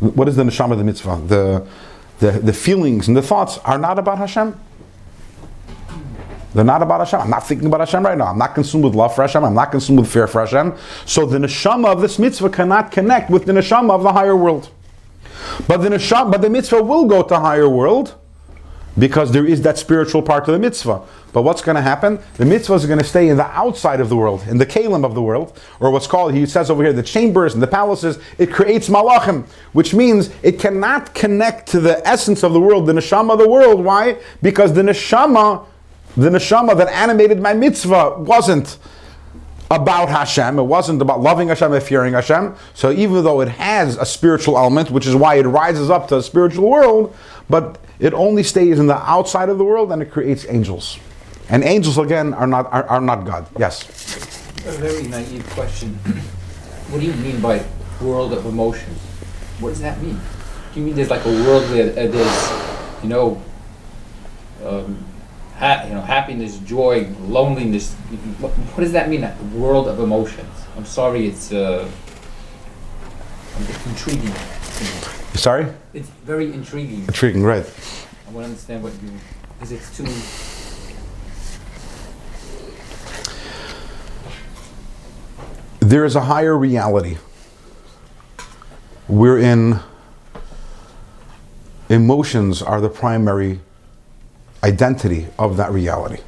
what 0.00 0.28
is 0.28 0.36
the 0.36 0.42
neshama 0.42 0.72
of 0.72 0.78
the 0.78 0.84
mitzvah? 0.84 1.22
The, 1.26 1.66
the, 2.18 2.38
the 2.38 2.52
feelings 2.52 3.08
and 3.08 3.16
the 3.16 3.22
thoughts 3.22 3.58
are 3.58 3.78
not 3.78 3.98
about 3.98 4.18
Hashem. 4.18 4.58
They're 6.54 6.64
not 6.64 6.82
about 6.82 7.00
Hashem. 7.00 7.20
I'm 7.20 7.30
not 7.30 7.46
thinking 7.46 7.66
about 7.66 7.80
Hashem 7.80 8.04
right 8.04 8.16
now. 8.16 8.26
I'm 8.26 8.38
not 8.38 8.54
consumed 8.54 8.84
with 8.84 8.94
love 8.94 9.14
for 9.14 9.22
Hashem. 9.22 9.44
I'm 9.44 9.54
not 9.54 9.70
consumed 9.70 10.00
with 10.00 10.10
fear 10.10 10.26
for 10.26 10.40
Hashem. 10.40 10.74
So 11.04 11.26
the 11.26 11.38
neshama 11.38 11.92
of 11.92 12.00
this 12.00 12.18
mitzvah 12.18 12.50
cannot 12.50 12.90
connect 12.90 13.30
with 13.30 13.44
the 13.44 13.52
neshama 13.52 13.90
of 13.90 14.02
the 14.02 14.12
higher 14.12 14.36
world. 14.36 14.70
But 15.68 15.78
the 15.78 15.88
neshama, 15.88 16.32
but 16.32 16.42
the 16.42 16.50
mitzvah 16.50 16.82
will 16.82 17.04
go 17.06 17.22
to 17.22 17.38
higher 17.38 17.68
world 17.68 18.14
because 18.98 19.32
there 19.32 19.44
is 19.44 19.62
that 19.62 19.78
spiritual 19.78 20.22
part 20.22 20.48
of 20.48 20.52
the 20.52 20.58
mitzvah. 20.58 21.02
But 21.32 21.42
what's 21.42 21.60
going 21.60 21.76
to 21.76 21.82
happen? 21.82 22.18
The 22.38 22.46
mitzvah 22.46 22.74
is 22.74 22.86
going 22.86 22.98
to 22.98 23.04
stay 23.04 23.28
in 23.28 23.36
the 23.36 23.44
outside 23.44 24.00
of 24.00 24.08
the 24.08 24.16
world, 24.16 24.42
in 24.48 24.56
the 24.56 24.64
kalim 24.64 25.04
of 25.04 25.14
the 25.14 25.20
world, 25.20 25.60
or 25.80 25.90
what's 25.90 26.06
called, 26.06 26.32
he 26.32 26.46
says 26.46 26.70
over 26.70 26.82
here, 26.82 26.92
the 26.92 27.02
chambers 27.02 27.52
and 27.52 27.62
the 27.62 27.66
palaces. 27.66 28.18
It 28.38 28.50
creates 28.50 28.88
malachim, 28.88 29.46
which 29.72 29.92
means 29.92 30.30
it 30.42 30.58
cannot 30.58 31.14
connect 31.14 31.68
to 31.70 31.80
the 31.80 32.06
essence 32.08 32.42
of 32.42 32.52
the 32.54 32.60
world, 32.60 32.86
the 32.86 32.94
neshama 32.94 33.32
of 33.32 33.38
the 33.38 33.48
world. 33.48 33.84
Why? 33.84 34.16
Because 34.40 34.72
the 34.72 34.82
neshama, 34.82 35.66
the 36.16 36.30
neshama 36.30 36.76
that 36.76 36.88
animated 36.88 37.40
my 37.40 37.52
mitzvah 37.52 38.18
wasn't 38.18 38.78
about 39.70 40.08
Hashem. 40.08 40.58
It 40.58 40.62
wasn't 40.62 41.02
about 41.02 41.20
loving 41.20 41.48
Hashem 41.48 41.72
and 41.72 41.82
fearing 41.82 42.14
Hashem. 42.14 42.54
So 42.74 42.90
even 42.92 43.24
though 43.24 43.40
it 43.40 43.48
has 43.48 43.96
a 43.96 44.06
spiritual 44.06 44.56
element, 44.56 44.90
which 44.90 45.06
is 45.06 45.14
why 45.14 45.36
it 45.36 45.42
rises 45.42 45.90
up 45.90 46.08
to 46.08 46.16
a 46.16 46.22
spiritual 46.22 46.70
world, 46.70 47.14
but 47.50 47.78
it 47.98 48.14
only 48.14 48.42
stays 48.42 48.78
in 48.78 48.86
the 48.86 48.96
outside 48.96 49.48
of 49.48 49.58
the 49.58 49.64
world 49.64 49.92
and 49.92 50.02
it 50.02 50.10
creates 50.10 50.46
angels. 50.48 50.98
And 51.48 51.62
angels 51.64 51.98
again 51.98 52.34
are 52.34 52.46
not 52.46 52.66
are, 52.72 52.84
are 52.84 53.00
not 53.00 53.24
God. 53.24 53.46
Yes. 53.58 53.84
A 54.66 54.72
very 54.72 55.06
naive 55.06 55.48
question. 55.50 55.94
What 56.90 57.00
do 57.00 57.06
you 57.06 57.14
mean 57.14 57.40
by 57.40 57.64
world 58.00 58.32
of 58.32 58.46
emotions? 58.46 58.98
What 59.60 59.70
does 59.70 59.80
that 59.80 60.00
mean? 60.02 60.20
Do 60.72 60.80
you 60.80 60.86
mean 60.86 60.96
there's 60.96 61.10
like 61.10 61.24
a 61.24 61.30
world 61.30 61.62
where 61.70 61.90
there's, 61.90 63.02
you 63.02 63.08
know, 63.08 63.42
um, 64.64 65.04
ha- 65.56 65.84
you 65.86 65.94
know, 65.94 66.00
happiness, 66.00 66.58
joy, 66.58 67.08
loneliness? 67.22 67.92
What, 68.40 68.52
what 68.52 68.82
does 68.82 68.92
that 68.92 69.08
mean? 69.08 69.24
A 69.24 69.36
world 69.54 69.88
of 69.88 70.00
emotions. 70.00 70.48
I'm 70.76 70.84
sorry, 70.84 71.26
it's 71.26 71.52
uh, 71.52 71.88
intriguing. 73.86 74.32
Sorry. 75.34 75.66
It's 75.94 76.08
very 76.24 76.52
intriguing. 76.52 77.04
Intriguing, 77.04 77.42
right? 77.42 77.64
I 77.64 78.30
want 78.30 78.44
to 78.44 78.50
understand 78.50 78.82
what 78.82 78.92
you, 79.02 79.10
because 79.54 79.72
it's 79.72 79.96
too. 79.96 80.04
There 85.80 86.04
is 86.04 86.16
a 86.16 86.22
higher 86.22 86.56
reality. 86.56 87.18
We're 89.08 89.38
in. 89.38 89.80
Emotions 91.88 92.62
are 92.62 92.80
the 92.80 92.88
primary 92.88 93.60
identity 94.62 95.26
of 95.38 95.56
that 95.56 95.70
reality. 95.72 96.22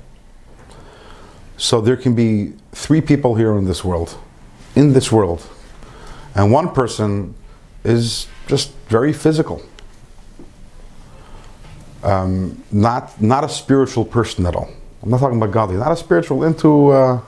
So 1.56 1.80
there 1.80 1.96
can 1.96 2.14
be 2.14 2.52
three 2.72 3.00
people 3.00 3.34
here 3.34 3.56
in 3.56 3.64
this 3.64 3.84
world, 3.84 4.16
in 4.76 4.92
this 4.92 5.10
world, 5.10 5.46
and 6.34 6.52
one 6.52 6.70
person 6.72 7.34
is 7.84 8.28
just 8.46 8.72
very 8.88 9.12
physical, 9.12 9.60
um, 12.04 12.62
not 12.70 13.20
not 13.20 13.42
a 13.44 13.48
spiritual 13.48 14.04
person 14.04 14.46
at 14.46 14.54
all. 14.54 14.68
I'm 15.02 15.10
not 15.10 15.20
talking 15.20 15.36
about 15.36 15.50
godly, 15.50 15.76
not 15.76 15.90
a 15.92 15.96
spiritual 15.96 16.44
into 16.44 16.88
uh, 16.90 17.20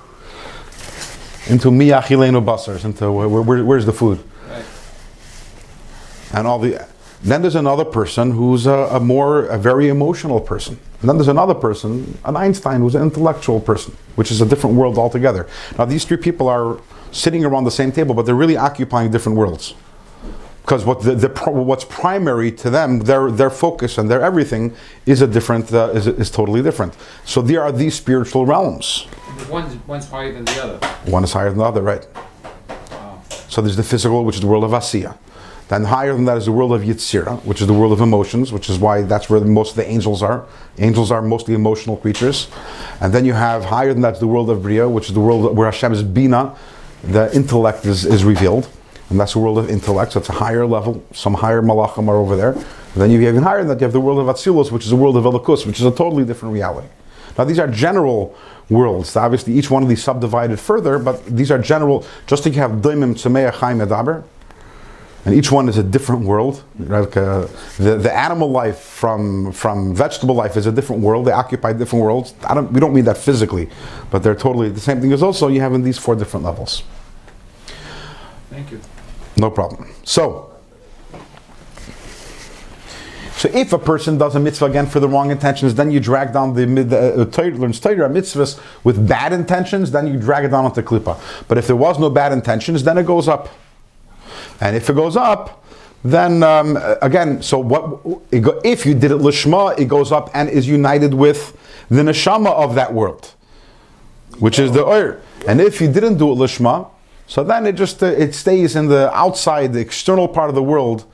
into 1.48 1.70
miyachilenu 1.70 2.44
basars, 2.44 2.84
into 2.84 3.10
where, 3.10 3.28
where, 3.28 3.64
where's 3.64 3.86
the 3.86 3.92
food, 3.92 4.22
Right. 4.48 4.64
and 6.34 6.46
all 6.46 6.58
the. 6.60 6.86
Then 7.22 7.42
there's 7.42 7.56
another 7.56 7.84
person 7.84 8.30
who's 8.30 8.66
a, 8.66 8.88
a 8.92 9.00
more 9.00 9.44
a 9.46 9.58
very 9.58 9.88
emotional 9.88 10.40
person. 10.40 10.78
And 11.00 11.08
then 11.08 11.16
there's 11.16 11.28
another 11.28 11.54
person, 11.54 12.18
an 12.24 12.36
Einstein, 12.36 12.80
who's 12.80 12.94
an 12.94 13.02
intellectual 13.02 13.60
person, 13.60 13.96
which 14.16 14.30
is 14.30 14.40
a 14.40 14.46
different 14.46 14.76
world 14.76 14.98
altogether. 14.98 15.46
Now 15.78 15.86
these 15.86 16.04
three 16.04 16.18
people 16.18 16.48
are 16.48 16.78
sitting 17.12 17.44
around 17.44 17.64
the 17.64 17.70
same 17.70 17.90
table, 17.92 18.14
but 18.14 18.26
they're 18.26 18.34
really 18.34 18.56
occupying 18.56 19.10
different 19.10 19.38
worlds. 19.38 19.74
because 20.62 20.84
what 20.84 21.02
the, 21.02 21.14
the 21.16 21.28
pro- 21.28 21.52
what's 21.52 21.84
primary 21.84 22.52
to 22.52 22.70
them, 22.70 23.00
their 23.00 23.30
their 23.30 23.50
focus 23.50 23.98
and 23.98 24.08
their 24.10 24.20
everything 24.22 24.72
is 25.06 25.20
a 25.22 25.26
different 25.26 25.72
uh, 25.72 25.90
is, 25.98 26.06
is 26.06 26.30
totally 26.30 26.62
different. 26.62 26.94
So 27.24 27.42
there 27.42 27.62
are 27.62 27.72
these 27.72 27.94
spiritual 27.96 28.46
realms. 28.46 29.06
One's, 29.50 29.74
one's 29.88 30.08
higher 30.08 30.32
than 30.32 30.44
the 30.44 30.62
other. 30.62 30.86
One 31.10 31.24
is 31.24 31.32
higher 31.32 31.48
than 31.48 31.58
the 31.58 31.64
other, 31.64 31.82
right? 31.82 32.06
So 33.48 33.60
there's 33.60 33.76
the 33.76 33.82
physical, 33.82 34.24
which 34.24 34.36
is 34.36 34.42
the 34.42 34.46
world 34.46 34.62
of 34.64 34.70
Asiya. 34.70 35.16
Then 35.70 35.84
higher 35.84 36.12
than 36.12 36.24
that 36.24 36.36
is 36.36 36.46
the 36.46 36.52
world 36.52 36.72
of 36.72 36.82
Yitzira, 36.82 37.44
which 37.44 37.60
is 37.60 37.68
the 37.68 37.72
world 37.72 37.92
of 37.92 38.00
emotions, 38.00 38.52
which 38.52 38.68
is 38.68 38.76
why 38.80 39.02
that's 39.02 39.30
where 39.30 39.40
most 39.40 39.70
of 39.70 39.76
the 39.76 39.88
angels 39.88 40.20
are. 40.20 40.44
Angels 40.78 41.12
are 41.12 41.22
mostly 41.22 41.54
emotional 41.54 41.96
creatures. 41.96 42.48
And 43.00 43.12
then 43.12 43.24
you 43.24 43.34
have 43.34 43.64
higher 43.64 43.92
than 43.92 44.02
that 44.02 44.18
the 44.18 44.26
world 44.26 44.50
of 44.50 44.62
Bria, 44.62 44.88
which 44.88 45.06
is 45.06 45.14
the 45.14 45.20
world 45.20 45.56
where 45.56 45.70
Hashem's 45.70 46.02
Bina, 46.02 46.56
the 47.04 47.32
intellect 47.36 47.86
is, 47.86 48.04
is 48.04 48.24
revealed. 48.24 48.68
And 49.10 49.20
that's 49.20 49.34
the 49.34 49.38
world 49.38 49.58
of 49.58 49.70
intellect, 49.70 50.14
so 50.14 50.18
it's 50.18 50.28
a 50.28 50.32
higher 50.32 50.66
level. 50.66 51.04
Some 51.12 51.34
higher 51.34 51.62
malachim 51.62 52.08
are 52.08 52.16
over 52.16 52.34
there. 52.34 52.50
And 52.54 52.96
then 52.96 53.12
you 53.12 53.20
have 53.20 53.34
even 53.34 53.44
higher 53.44 53.58
than 53.58 53.68
that, 53.68 53.80
you 53.80 53.84
have 53.84 53.92
the 53.92 54.00
world 54.00 54.18
of 54.18 54.26
Atzilus, 54.26 54.72
which 54.72 54.82
is 54.82 54.90
the 54.90 54.96
world 54.96 55.16
of 55.16 55.22
Elikus, 55.22 55.66
which 55.66 55.78
is 55.78 55.86
a 55.86 55.92
totally 55.92 56.24
different 56.24 56.52
reality. 56.52 56.88
Now 57.38 57.44
these 57.44 57.60
are 57.60 57.68
general 57.68 58.36
worlds. 58.68 59.14
Obviously, 59.14 59.52
each 59.52 59.70
one 59.70 59.84
of 59.84 59.88
these 59.88 60.02
subdivided 60.02 60.58
further, 60.58 60.98
but 60.98 61.24
these 61.26 61.52
are 61.52 61.58
general. 61.58 62.04
Just 62.26 62.44
like 62.44 62.56
you 62.56 62.60
have 62.60 62.72
Daimim, 62.82 63.14
Tzemeach, 63.14 63.54
Chaim, 63.54 63.78
Edaber, 63.78 64.24
and 65.24 65.34
each 65.34 65.52
one 65.52 65.68
is 65.68 65.76
a 65.76 65.82
different 65.82 66.24
world. 66.24 66.64
Like, 66.78 67.16
uh, 67.16 67.46
the, 67.78 67.96
the 67.96 68.12
animal 68.12 68.50
life 68.50 68.78
from, 68.78 69.52
from 69.52 69.94
vegetable 69.94 70.34
life 70.34 70.56
is 70.56 70.66
a 70.66 70.72
different 70.72 71.02
world. 71.02 71.26
They 71.26 71.32
occupy 71.32 71.74
different 71.74 72.02
worlds. 72.02 72.34
I 72.44 72.54
don't, 72.54 72.72
we 72.72 72.80
don't 72.80 72.94
mean 72.94 73.04
that 73.04 73.18
physically, 73.18 73.68
but 74.10 74.22
they're 74.22 74.34
totally 74.34 74.70
the 74.70 74.80
same 74.80 75.00
thing. 75.00 75.10
Is 75.12 75.22
also 75.22 75.48
you 75.48 75.60
have 75.60 75.74
in 75.74 75.82
these 75.82 75.98
four 75.98 76.16
different 76.16 76.44
levels. 76.46 76.82
Thank 78.50 78.70
you. 78.70 78.80
No 79.36 79.50
problem. 79.50 79.90
So, 80.04 80.50
so 83.36 83.48
if 83.52 83.72
a 83.72 83.78
person 83.78 84.18
does 84.18 84.34
a 84.34 84.40
mitzvah 84.40 84.66
again 84.66 84.86
for 84.86 85.00
the 85.00 85.08
wrong 85.08 85.30
intentions, 85.30 85.74
then 85.74 85.90
you 85.90 86.00
drag 86.00 86.32
down 86.32 86.54
the, 86.54 86.64
the 86.82 87.22
uh, 87.22 87.42
learns 87.56 87.78
Torah 87.78 88.08
mitzvahs 88.08 88.60
with 88.84 89.06
bad 89.06 89.32
intentions, 89.32 89.90
then 89.90 90.06
you 90.06 90.18
drag 90.18 90.44
it 90.44 90.48
down 90.48 90.64
onto 90.64 90.82
klipa. 90.82 91.18
But 91.46 91.58
if 91.58 91.66
there 91.66 91.76
was 91.76 91.98
no 91.98 92.10
bad 92.10 92.32
intentions, 92.32 92.82
then 92.84 92.98
it 92.98 93.06
goes 93.06 93.28
up. 93.28 93.48
And 94.60 94.76
if 94.76 94.90
it 94.90 94.94
goes 94.94 95.16
up, 95.16 95.64
then 96.04 96.42
um, 96.42 96.78
again, 97.02 97.42
so 97.42 97.58
what? 97.58 98.02
Go, 98.40 98.60
if 98.64 98.86
you 98.86 98.94
did 98.94 99.10
it 99.10 99.18
lishma, 99.18 99.78
it 99.78 99.86
goes 99.86 100.12
up 100.12 100.30
and 100.34 100.48
is 100.48 100.66
united 100.66 101.12
with 101.12 101.56
the 101.88 102.02
neshama 102.02 102.52
of 102.52 102.74
that 102.74 102.92
world, 102.92 103.34
which 104.38 104.58
is 104.58 104.72
the 104.72 104.82
oir. 104.84 105.20
And 105.46 105.60
if 105.60 105.80
you 105.80 105.92
didn't 105.92 106.16
do 106.16 106.32
it 106.32 106.36
lishma, 106.36 106.90
so 107.26 107.44
then 107.44 107.66
it 107.66 107.72
just 107.72 108.02
uh, 108.02 108.06
it 108.06 108.34
stays 108.34 108.76
in 108.76 108.88
the 108.88 109.14
outside, 109.14 109.72
the 109.72 109.80
external 109.80 110.26
part 110.26 110.48
of 110.48 110.54
the 110.54 110.62
world, 110.62 111.04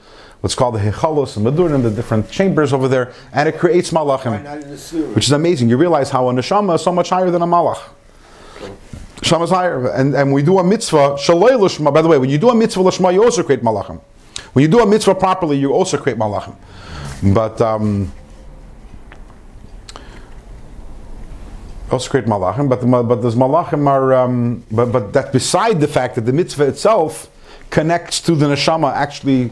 what's 0.40 0.54
called 0.54 0.76
the 0.76 0.78
hechalos 0.78 1.36
and 1.36 1.46
madurim, 1.46 1.82
the 1.82 1.90
different 1.90 2.30
chambers 2.30 2.72
over 2.72 2.86
there, 2.88 3.12
and 3.32 3.48
it 3.48 3.58
creates 3.58 3.90
malachim, 3.90 4.42
not 4.44 4.62
in 4.62 4.70
the 4.70 4.78
sewer? 4.78 5.08
which 5.14 5.24
is 5.24 5.32
amazing. 5.32 5.68
You 5.68 5.76
realize 5.76 6.10
how 6.10 6.28
a 6.28 6.32
neshama 6.32 6.76
is 6.76 6.82
so 6.82 6.92
much 6.92 7.10
higher 7.10 7.30
than 7.30 7.42
a 7.42 7.46
malach. 7.46 7.80
Neshama 9.16 9.44
is 9.44 9.50
higher, 9.50 9.88
and 9.92 10.14
and 10.14 10.32
we 10.32 10.42
do 10.42 10.58
a 10.58 10.64
mitzvah 10.64 11.16
shaloi 11.18 11.58
lishma. 11.58 11.92
By 11.92 12.02
the 12.02 12.08
way, 12.08 12.18
when 12.18 12.28
you 12.28 12.38
do 12.38 12.50
a 12.50 12.54
mitzvah 12.54 12.82
lishma, 12.82 13.12
you 13.12 13.24
also 13.24 13.42
create 13.42 13.62
malachim. 13.62 14.00
When 14.52 14.62
you 14.62 14.68
do 14.68 14.80
a 14.80 14.86
mitzvah 14.86 15.14
properly, 15.14 15.56
you 15.56 15.72
also 15.72 15.96
create 15.96 16.18
malachim. 16.18 16.54
But 17.34 17.60
um, 17.62 18.12
also 21.90 22.10
create 22.10 22.26
malachim, 22.26 22.68
but 22.68 22.84
but 23.08 23.22
those 23.22 23.34
malachim 23.34 23.86
are 23.86 24.12
um, 24.14 24.64
but 24.70 24.92
but 24.92 25.12
that 25.14 25.32
beside 25.32 25.80
the 25.80 25.88
fact 25.88 26.14
that 26.16 26.26
the 26.26 26.32
mitzvah 26.32 26.66
itself 26.66 27.30
connects 27.70 28.20
to 28.20 28.34
the 28.34 28.46
neshama, 28.46 28.92
actually 28.92 29.50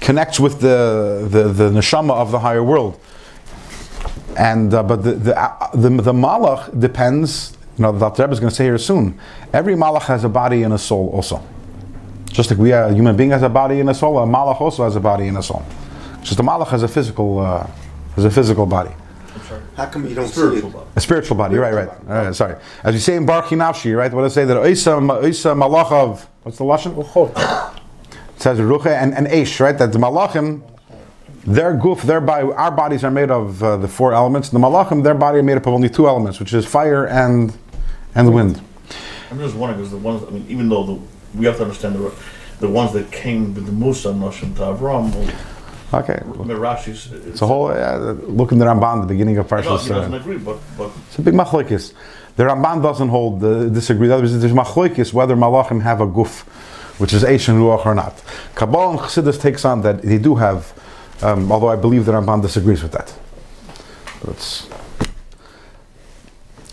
connects 0.00 0.40
with 0.40 0.60
the 0.60 1.26
the, 1.30 1.44
the 1.44 1.70
neshama 1.70 2.12
of 2.12 2.32
the 2.32 2.40
higher 2.40 2.64
world. 2.64 3.00
And 4.36 4.74
uh, 4.74 4.82
but 4.82 5.04
the 5.04 5.12
the, 5.12 5.40
uh, 5.40 5.70
the 5.74 5.90
the 5.90 6.12
malach 6.12 6.78
depends. 6.78 7.55
You 7.78 7.82
know, 7.82 7.92
the 7.92 8.10
Rebbe 8.10 8.32
is 8.32 8.40
going 8.40 8.50
to 8.50 8.54
say 8.54 8.64
here 8.64 8.78
soon. 8.78 9.18
Every 9.52 9.74
malach 9.74 10.02
has 10.04 10.24
a 10.24 10.28
body 10.28 10.62
and 10.62 10.72
a 10.72 10.78
soul 10.78 11.10
also. 11.12 11.46
Just 12.26 12.50
like 12.50 12.58
we 12.58 12.72
are, 12.72 12.84
a 12.84 12.94
human 12.94 13.16
being 13.16 13.30
has 13.30 13.42
a 13.42 13.48
body 13.48 13.80
and 13.80 13.90
a 13.90 13.94
soul, 13.94 14.18
a 14.18 14.26
malach 14.26 14.60
also 14.60 14.84
has 14.84 14.96
a 14.96 15.00
body 15.00 15.28
and 15.28 15.36
a 15.38 15.42
soul. 15.42 15.64
Just 16.22 16.36
the 16.38 16.42
malach 16.42 16.68
has 16.68 16.82
a 16.82 16.88
physical 16.88 17.38
uh, 17.38 17.66
has 18.14 18.24
a 18.24 18.30
physical 18.30 18.66
body. 18.66 18.92
How 19.76 19.86
come 19.86 20.08
you 20.08 20.14
don't 20.14 20.26
see 20.26 20.32
Spiritual 20.32 20.70
it? 20.70 20.72
body. 20.72 20.86
A 20.96 21.00
spiritual 21.00 21.36
body, 21.36 21.56
right, 21.56 21.74
right. 21.74 21.88
All 21.88 22.24
right, 22.24 22.34
sorry. 22.34 22.56
As 22.82 22.94
you 22.94 23.00
say 23.00 23.16
in 23.16 23.26
Barchi 23.26 23.56
Nafshi, 23.56 23.96
right, 23.96 24.12
what 24.12 24.22
does 24.22 24.32
it 24.32 24.34
say? 24.34 24.44
That 24.46 24.56
Oisa, 24.56 24.98
Oisa 25.22 25.54
Malachav, 25.54 26.26
what's 26.42 26.56
the 26.58 26.64
Lashon? 26.64 26.94
Uchot. 26.94 27.76
It 28.34 28.42
says 28.42 28.58
Ruche 28.58 28.86
and, 28.86 29.14
and 29.14 29.26
Eish, 29.26 29.60
right? 29.60 29.76
That 29.78 29.92
the 29.92 29.98
Malachim, 29.98 30.62
their 31.44 31.74
goof, 31.76 32.02
their 32.02 32.20
body, 32.20 32.50
our 32.52 32.70
bodies 32.70 33.04
are 33.04 33.10
made 33.10 33.30
of 33.30 33.62
uh, 33.62 33.76
the 33.76 33.88
four 33.88 34.12
elements. 34.14 34.48
The 34.48 34.58
Malachim, 34.58 35.02
their 35.04 35.14
body 35.14 35.38
are 35.38 35.42
made 35.42 35.58
up 35.58 35.66
of 35.66 35.74
only 35.74 35.88
two 35.90 36.08
elements, 36.08 36.40
which 36.40 36.52
is 36.54 36.66
fire 36.66 37.06
and 37.06 37.56
and 38.16 38.26
the 38.26 38.32
wind. 38.32 38.60
I'm 39.30 39.38
just 39.38 39.54
wondering 39.56 39.78
because 39.80 39.90
the 39.92 39.98
ones, 39.98 40.22
I 40.26 40.30
mean, 40.30 40.46
even 40.48 40.68
though 40.68 40.84
the, 40.84 41.00
we 41.34 41.46
have 41.46 41.56
to 41.56 41.62
understand 41.62 41.96
the, 41.96 42.12
the 42.60 42.68
ones 42.68 42.92
that 42.92 43.10
came 43.12 43.54
with 43.54 43.66
the 43.66 43.72
Musa 43.72 44.08
Noshim 44.08 44.54
to 44.56 44.62
Avram, 44.62 45.14
well, 45.14 45.30
Okay. 45.94 46.18
Mirashi's, 46.24 47.12
It's 47.12 47.42
a 47.42 47.46
whole, 47.46 47.68
uh, 47.68 48.12
look 48.26 48.50
in 48.50 48.58
the 48.58 48.64
Ramban, 48.64 49.02
the 49.02 49.06
beginning 49.06 49.38
of 49.38 49.48
No, 49.48 49.56
Parshas. 49.56 49.82
he 49.84 49.88
doesn't 49.90 50.14
Uh, 50.14 50.16
agree, 50.16 50.36
but, 50.36 50.58
but 50.76 50.90
it's 51.08 51.18
a 51.18 51.22
big 51.22 51.32
machlokes. 51.34 51.92
The 52.34 52.42
Ramban 52.42 52.82
doesn't 52.82 53.08
hold, 53.08 53.42
uh, 53.44 53.64
disagree. 53.68 54.08
That 54.08 54.22
is, 54.24 54.40
there's 54.40 54.52
machlokes 54.52 55.12
whether 55.12 55.36
Malachim 55.36 55.82
have 55.82 56.00
a 56.00 56.06
goof, 56.06 56.40
which 56.98 57.12
is 57.12 57.22
Eish 57.22 57.48
and 57.48 57.58
Ruach 57.58 57.86
or 57.86 57.94
not. 57.94 58.20
Kabbalah 58.56 58.90
and 58.90 58.98
Chassidus 58.98 59.40
takes 59.40 59.64
on 59.64 59.82
that 59.82 60.02
they 60.02 60.18
do 60.18 60.34
have, 60.34 60.72
um, 61.22 61.50
although 61.52 61.68
I 61.68 61.76
believe 61.76 62.04
the 62.04 62.12
Ramban 62.12 62.42
disagrees 62.42 62.82
with 62.82 62.92
that. 62.92 63.14
But 64.20 64.30
it's, 64.34 64.68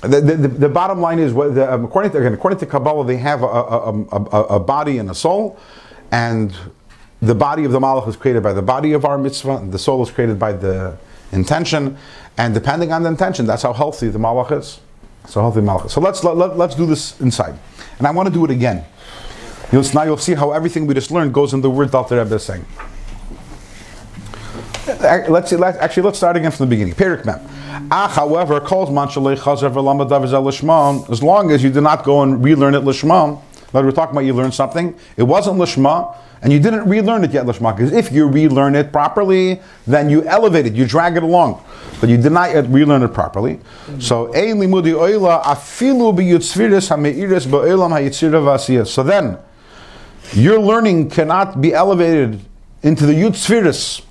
the, 0.03 0.21
the, 0.21 0.47
the, 0.47 0.69
bottom 0.69 0.99
line 0.99 1.17
is, 1.19 1.33
um, 1.33 1.85
according 1.85 2.11
to 2.11 2.17
again, 2.17 2.33
according 2.33 2.59
to 2.59 2.65
Kabbalah, 2.65 3.05
they 3.05 3.17
have 3.17 3.41
a, 3.41 3.45
a, 3.45 3.91
a, 3.91 4.17
a, 4.17 4.43
a 4.55 4.59
body 4.59 4.97
and 4.97 5.09
a 5.09 5.15
soul, 5.15 5.57
and 6.11 6.53
the 7.21 7.33
body 7.33 7.63
of 7.63 7.71
the 7.71 7.79
malach 7.79 8.07
is 8.07 8.17
created 8.17 8.43
by 8.43 8.51
the 8.51 8.61
body 8.61 8.91
of 8.93 9.05
our 9.05 9.17
mitzvah, 9.17 9.57
and 9.57 9.71
the 9.71 9.79
soul 9.79 10.03
is 10.03 10.11
created 10.11 10.37
by 10.37 10.51
the 10.51 10.97
intention, 11.31 11.97
and 12.37 12.53
depending 12.53 12.91
on 12.91 13.03
the 13.03 13.09
intention, 13.09 13.45
that's 13.45 13.63
how 13.63 13.71
healthy 13.71 14.09
the 14.09 14.19
malach 14.19 14.51
is. 14.51 14.81
So 15.27 15.39
healthy 15.39 15.61
malach. 15.61 15.89
So 15.89 16.01
let's 16.01 16.21
let, 16.23 16.35
let, 16.35 16.57
let's 16.57 16.75
do 16.75 16.85
this 16.85 17.19
inside, 17.21 17.57
and 17.97 18.05
I 18.05 18.11
want 18.11 18.27
to 18.27 18.33
do 18.33 18.43
it 18.43 18.51
again. 18.51 18.83
You'll, 19.71 19.85
now 19.93 20.03
you'll 20.03 20.17
see 20.17 20.33
how 20.33 20.51
everything 20.51 20.85
we 20.85 20.93
just 20.93 21.11
learned 21.11 21.33
goes 21.33 21.53
in 21.53 21.61
the 21.61 21.69
word 21.69 21.95
Alter 21.95 22.21
Rebbe 22.21 22.35
is 22.35 22.43
saying. 22.43 22.65
Let's 24.85 25.49
see. 25.49 25.55
Let's, 25.55 25.77
actually, 25.77 26.03
let's 26.03 26.17
start 26.17 26.35
again 26.35 26.51
from 26.51 26.65
the 26.65 26.69
beginning. 26.69 26.93
Perik 26.93 27.25
mem. 27.25 27.39
Ah, 27.89 28.09
however, 28.09 28.59
calls 28.59 28.89
man 28.89 29.07
shalei 29.07 29.37
chazer 29.37 29.71
v'lama 29.71 30.09
daviz 30.09 30.33
el. 30.33 31.11
As 31.11 31.23
long 31.23 31.51
as 31.51 31.63
you 31.63 31.69
did 31.69 31.83
not 31.83 32.03
go 32.03 32.21
and 32.21 32.43
relearn 32.43 32.75
it 32.75 32.83
lishma. 32.83 33.41
Like 33.71 33.85
we're 33.85 33.91
talking 33.91 34.13
about, 34.13 34.25
you 34.25 34.33
learned 34.33 34.53
something. 34.53 34.93
It 35.17 35.23
wasn't 35.23 35.57
lishma, 35.57 36.15
and 36.41 36.53
you 36.53 36.59
didn't 36.59 36.87
relearn 36.87 37.23
it 37.23 37.31
yet 37.31 37.45
lishma. 37.45 37.75
Because 37.75 37.91
if 37.93 38.11
you 38.11 38.27
relearn 38.27 38.75
it 38.75 38.91
properly, 38.91 39.61
then 39.87 40.09
you 40.09 40.23
elevate 40.25 40.65
it, 40.65 40.73
you 40.73 40.85
drag 40.85 41.15
it 41.17 41.23
along. 41.23 41.63
But 41.99 42.09
you 42.09 42.17
did 42.17 42.33
not 42.33 42.51
yet 42.51 42.67
relearn 42.67 43.03
it 43.03 43.13
properly. 43.13 43.61
So 43.99 44.33
ein 44.33 44.57
limudi 44.57 44.93
oila 44.93 45.43
afilu 45.43 46.13
biyutzviris 46.13 46.89
hameiris 46.89 47.47
ba'olam 47.47 47.91
hayitzira 47.91 48.41
v'asiyas. 48.43 48.87
So 48.87 49.01
then, 49.01 49.37
your 50.33 50.59
learning 50.59 51.09
cannot 51.09 51.61
be 51.61 51.73
elevated 51.73 52.41
into 52.83 53.05
the 53.05 53.13
Yud 53.13 53.31
Sfiris, 53.31 54.01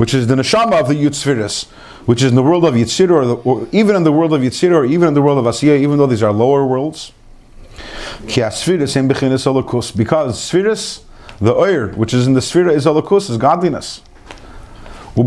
which 0.00 0.14
is 0.14 0.26
the 0.28 0.34
neshama 0.34 0.80
of 0.80 0.88
the 0.88 0.94
Yud 0.94 1.10
Sfiris, 1.10 1.66
which 2.06 2.22
is 2.22 2.30
in 2.30 2.34
the 2.34 2.42
world 2.42 2.64
of 2.64 2.72
Yitzir, 2.72 3.10
or, 3.10 3.22
or 3.44 3.68
even 3.70 3.94
in 3.94 4.02
the 4.02 4.10
world 4.10 4.32
of 4.32 4.40
Yitzir, 4.40 4.74
or 4.74 4.86
even 4.86 5.08
in 5.08 5.12
the 5.12 5.20
world 5.20 5.36
of 5.36 5.44
Asiya, 5.44 5.78
even 5.78 5.98
though 5.98 6.06
these 6.06 6.22
are 6.22 6.32
lower 6.32 6.66
worlds. 6.66 7.12
Because 8.24 8.54
Sfiris, 10.38 11.02
the 11.38 11.52
oir, 11.52 11.88
which 11.88 12.14
is 12.14 12.26
in 12.26 12.32
the 12.32 12.40
Sfira, 12.40 12.72
is 12.72 12.86
holokus, 12.86 13.28
is 13.28 13.36
godliness. 13.36 14.00
In 15.14 15.26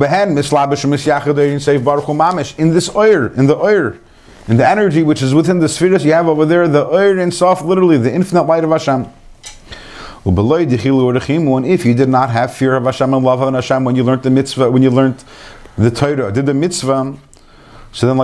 this 2.74 2.90
oir, 2.96 3.28
in 3.36 3.46
the 3.46 3.56
oir, 3.56 4.00
in 4.48 4.58
the 4.58 4.68
energy 4.68 5.04
which 5.04 5.22
is 5.22 5.36
within 5.36 5.60
the 5.60 5.68
Sfiris, 5.68 6.04
you 6.04 6.14
have 6.14 6.28
over 6.28 6.48
there 6.48 6.68
the 6.68 6.88
oir 6.88 7.20
in 7.20 7.32
soft, 7.32 7.64
literally 7.64 8.00
the 8.00 8.12
infinite 8.12 8.46
light 8.46 8.64
of 8.64 8.72
Hashem. 8.72 9.06
And 10.26 11.66
if 11.66 11.86
you 11.86 11.94
did 11.94 12.10
not 12.10 12.30
have 12.30 12.54
fear 12.54 12.76
of 12.76 12.86
Hashem 12.86 13.14
and 13.14 13.26
love 13.26 13.42
of 13.42 13.54
Hashem 13.54 13.84
when 13.84 13.96
you 13.96 14.04
learned 14.04 14.24
the 14.24 14.30
mitzvah, 14.30 14.72
when 14.72 14.82
you 14.82 14.90
learned 14.90 15.24
the 15.78 15.92
Torah, 15.92 16.32
did 16.32 16.46
the 16.46 16.54
mitzvah, 16.54 17.18
so 17.92 18.08
then. 18.14 18.24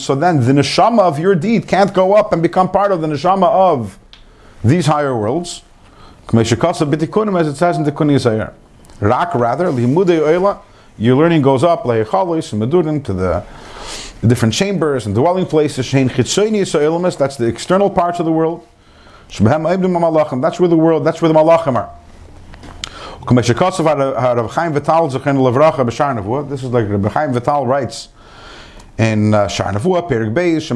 So 0.00 0.14
then, 0.14 0.40
the 0.40 0.52
neshama 0.52 1.00
of 1.00 1.18
your 1.18 1.34
deed 1.34 1.68
can't 1.68 1.92
go 1.94 2.14
up 2.14 2.32
and 2.32 2.42
become 2.42 2.70
part 2.70 2.90
of 2.90 3.00
the 3.00 3.06
neshama 3.06 3.48
of 3.48 3.98
these 4.64 4.86
higher 4.86 5.16
worlds. 5.16 5.62
As 6.34 6.50
it 6.50 7.56
says 7.56 7.76
in 7.76 7.84
the 7.84 7.92
Kuni 7.92 8.14
Yisayir. 8.14 8.52
Rak 9.00 9.34
rather. 9.34 9.70
Your 10.98 11.16
learning 11.16 11.42
goes 11.42 11.62
up 11.64 11.84
to 11.84 13.12
the, 13.12 13.44
different 14.26 14.54
chambers 14.54 15.06
and 15.06 15.14
dwelling 15.14 15.46
places. 15.46 15.90
That's 15.92 17.36
the 17.36 17.46
external 17.46 17.90
parts 17.90 18.18
of 18.18 18.26
the 18.26 18.32
world. 18.32 18.66
That's 19.38 20.60
where 20.60 20.68
the 20.68 20.76
world, 20.76 21.04
that's 21.04 21.22
where 21.22 21.32
the 21.32 21.38
Malachim 21.38 21.76
are. 21.76 21.90
This 23.24 23.48
is 26.62 26.70
like 26.70 26.88
Rav 26.88 27.04
Chaim 27.12 27.32
Vital 27.32 27.66
writes 27.66 28.08
in 28.98 29.32
uh, 29.32 29.48
Shar 29.48 29.72
Perik 29.72 30.34
Beis, 30.34 30.68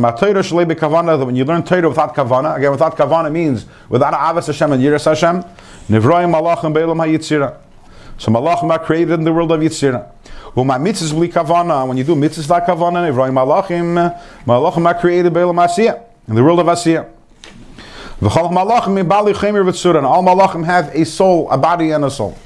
that 1.19 1.27
when 1.27 1.37
you 1.37 1.45
learn 1.45 1.65
Torah 1.65 1.89
without 1.89 2.15
Kavana, 2.15 2.57
again, 2.57 2.71
without 2.71 2.97
Kavana 2.97 3.31
means 3.33 3.67
without 3.89 4.15
Avas 4.15 4.47
Hashem 4.47 4.73
and 4.73 4.83
Yiras 4.83 5.05
Hashem, 5.05 5.43
Nivroim 5.89 6.33
Malachim 6.33 6.73
Be'elam 6.73 6.99
HaYitzira. 6.99 7.59
So 8.17 8.31
Malachim 8.31 8.71
are 8.71 8.79
created 8.79 9.15
in 9.15 9.25
the 9.25 9.33
world 9.33 9.53
of 9.53 9.61
Yitzira. 9.61 10.09
When 10.55 10.69
you 11.99 12.05
do 12.05 12.15
mitzvahs 12.15 12.37
without 12.39 12.67
kavana, 12.67 13.13
Nivroim 13.13 13.35
Malachim, 13.35 14.19
Malachim 14.47 14.87
are 14.87 14.95
created 14.95 15.35
Be'elam 15.35 15.57
Asiyah, 15.57 16.01
in 16.29 16.35
the 16.37 16.43
world 16.43 16.61
of 16.61 16.67
Asiyah. 16.67 17.11
And 18.19 18.29
all 18.31 18.49
malachim 20.25 20.65
have 20.65 20.95
a 20.95 21.05
soul, 21.05 21.51
a 21.51 21.59
body 21.59 21.91
and 21.91 22.05
a 22.05 22.11
soul. 22.11 22.39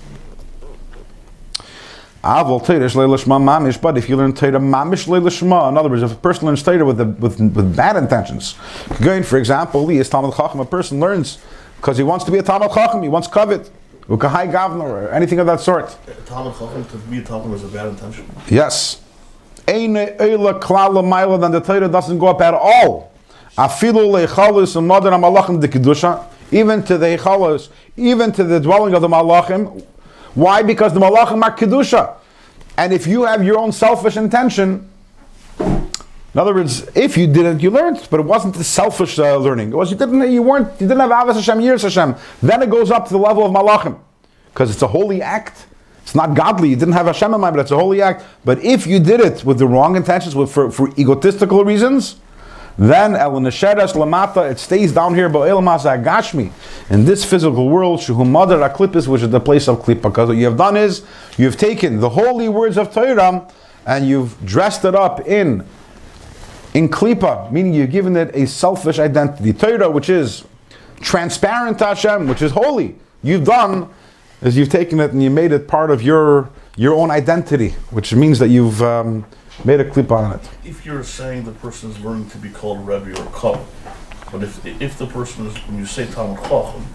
Ah, 2.23 2.45
Avol 2.45 2.65
Torah 2.65 2.81
shlei 2.81 3.09
l'shma 3.09 3.41
mamish. 3.41 3.81
But 3.81 3.97
if 3.97 4.09
you 4.09 4.17
learn 4.17 4.35
Torah 4.35 4.59
mamish 4.59 5.07
shlei 5.07 5.23
l'shma, 5.23 5.71
in 5.71 5.79
other 5.79 5.89
words, 5.89 6.03
if 6.03 6.13
a 6.13 6.17
person 6.17 6.47
learns 6.47 6.63
Torah 6.63 6.85
with, 6.85 6.99
the, 6.99 7.07
with, 7.07 7.41
with 7.41 7.77
bad 7.77 7.97
intentions, 7.97 8.57
going 9.01 9.23
for 9.23 9.39
example, 9.39 9.85
Li 9.85 9.99
is 9.99 10.09
Talmud 10.09 10.35
Chacham, 10.35 10.61
a 10.61 10.67
person 10.67 11.01
learns 11.01 11.39
because 11.77 11.97
he 11.97 12.03
wants 12.03 12.25
to 12.27 12.31
be 12.31 12.39
a 12.39 12.43
Talmud 12.43 12.73
Chacham, 12.73 13.03
he 13.03 13.09
wants 13.09 13.27
kavod, 13.27 13.71
ukahai 14.07 14.53
gavna, 14.53 14.83
or 14.83 15.09
anything 15.11 15.39
of 15.39 15.47
that 15.47 15.61
sort. 15.61 15.97
Talmud 16.27 16.53
Chacham, 16.59 16.85
to 16.85 16.97
be 16.99 17.19
a 17.19 17.23
Talmud 17.23 17.55
is 17.55 17.65
a 17.65 17.69
bad 17.69 17.87
intention. 17.87 18.29
Yes. 18.49 19.01
Ein 19.67 19.95
eila 19.95 20.61
klala 20.61 21.03
maila, 21.03 21.41
then 21.41 21.53
the 21.53 21.61
Torah 21.61 21.89
doesn't 21.89 22.19
go 22.19 22.27
up 22.27 22.41
at 22.43 22.55
all. 22.55 23.10
Afilu 23.57 24.27
leichalus 24.27 24.77
and 24.77 24.87
modern 24.87 25.13
malachim 25.15 25.61
de 25.61 25.69
kedusha, 25.69 26.25
even 26.53 26.83
to 26.83 26.97
the 26.97 27.07
eichalus, 27.07 27.69
even 27.97 28.33
to 28.33 28.45
the 28.45 28.61
dwelling 28.61 28.95
of 28.95 29.03
the 29.03 29.09
malachim. 29.09 29.85
Why? 30.35 30.63
Because 30.63 30.95
the 30.95 31.01
malachim 31.01 31.43
are 31.43 31.57
kedusha, 31.57 32.15
and 32.77 32.93
if 32.93 33.07
you 33.07 33.25
have 33.25 33.45
your 33.45 33.59
own 33.59 33.73
selfish 33.73 34.17
intention, 34.17 34.89
in 35.59 36.39
other 36.39 36.55
words, 36.55 36.89
if 36.95 37.17
you 37.17 37.27
didn't, 37.27 37.61
you 37.61 37.71
learned, 37.71 38.07
but 38.09 38.21
it 38.21 38.27
wasn't 38.27 38.55
the 38.55 38.63
selfish 38.63 39.19
uh, 39.19 39.37
learning. 39.37 39.73
It 39.73 39.75
was 39.75 39.91
you 39.91 39.97
didn't, 39.97 40.31
you 40.31 40.43
weren't, 40.43 40.69
you 40.81 40.87
didn't 40.87 41.01
have 41.01 41.11
ahavas 41.11 41.35
Hashem, 41.35 41.59
yiras 41.59 41.83
Hashem. 41.83 42.15
Then 42.41 42.63
it 42.63 42.71
goes 42.71 42.93
up 42.93 43.07
to 43.09 43.13
the 43.13 43.19
level 43.19 43.45
of 43.45 43.53
malachim, 43.53 43.99
because 44.53 44.71
it's 44.71 44.83
a 44.83 44.87
holy 44.87 45.21
act. 45.21 45.67
It's 46.03 46.15
not 46.15 46.35
godly. 46.35 46.71
You 46.71 46.77
didn't 46.77 46.95
have 46.95 47.07
Hashem 47.07 47.35
in 47.35 47.41
mind, 47.41 47.55
but 47.55 47.63
it's 47.63 47.71
a 47.71 47.77
holy 47.77 48.01
act. 48.01 48.25
But 48.45 48.65
if 48.65 48.87
you 48.87 48.99
did 49.01 49.21
it 49.21 49.45
with 49.45 49.59
the 49.59 49.67
wrong 49.67 49.97
intentions, 49.97 50.35
with, 50.35 50.51
for, 50.51 50.71
for 50.71 50.89
egotistical 50.99 51.65
reasons, 51.65 52.17
then 52.79 53.15
el 53.15 53.33
nesheres 53.33 53.93
lamata, 53.93 54.51
it 54.51 54.59
stays 54.59 54.93
down 54.93 55.15
here, 55.15 55.29
but 55.29 55.49
gashmi, 55.49 56.51
in 56.89 57.05
this 57.05 57.25
physical 57.25 57.69
world, 57.69 58.01
shuhu 58.01 58.29
mother 58.29 58.59
aklipis, 58.59 59.07
which 59.07 59.23
is 59.23 59.31
the 59.31 59.41
place 59.41 59.69
of 59.69 59.83
klipa. 59.83 60.03
Because 60.03 60.29
what 60.29 60.37
you 60.37 60.47
have 60.47 60.57
done 60.57 60.77
is 60.77 61.05
you've 61.37 61.57
taken 61.57 62.01
the 62.01 62.11
holy 62.11 62.49
words 62.49 62.79
of 62.79 62.93
Torah 62.93 63.47
and 63.87 64.07
you've 64.07 64.45
dressed 64.45 64.85
it 64.85 64.95
up 64.95 65.27
in 65.27 65.67
in 66.73 66.89
klipa, 66.89 67.51
meaning 67.51 67.75
you've 67.75 67.91
given 67.91 68.17
it 68.17 68.35
a 68.35 68.47
selfish 68.47 68.99
identity. 68.99 69.53
Torah, 69.53 69.91
which 69.91 70.09
is 70.09 70.45
transparent 71.01 71.79
to 71.79 71.87
Hashem, 71.87 72.29
which 72.29 72.43
is 72.43 72.53
holy, 72.53 72.97
you've 73.23 73.45
done 73.45 73.89
is 74.43 74.57
you've 74.57 74.69
taken 74.69 75.01
it 75.01 75.13
and 75.13 75.23
you 75.23 75.31
made 75.31 75.53
it 75.53 75.69
part 75.69 75.91
of 75.91 76.03
your 76.03 76.51
your 76.77 76.95
own 76.95 77.11
identity, 77.11 77.71
which 77.91 78.15
means 78.15 78.39
that 78.39 78.49
you've 78.49 78.81
um, 78.83 79.27
made 79.65 79.81
a 79.81 79.89
clip 79.91 80.11
on 80.13 80.33
it. 80.33 80.41
If 80.65 80.85
you're 80.87 81.05
saying 81.05 81.45
the 81.45 81.53
person 81.53 81.91
is 81.91 81.99
learning 82.01 82.31
to 82.31 82.39
be 82.39 82.49
called 82.51 82.87
Rebbe 82.87 83.11
or 83.13 83.25
Kavod, 83.33 83.65
but 84.33 84.43
if, 84.43 84.65
if 84.81 84.99
the 84.99 85.07
person 85.07 85.47
is, 85.47 85.57
when 85.67 85.79
you 85.79 85.87
say 85.87 86.07
Talmud 86.07 86.39
Chacham, 86.45 86.87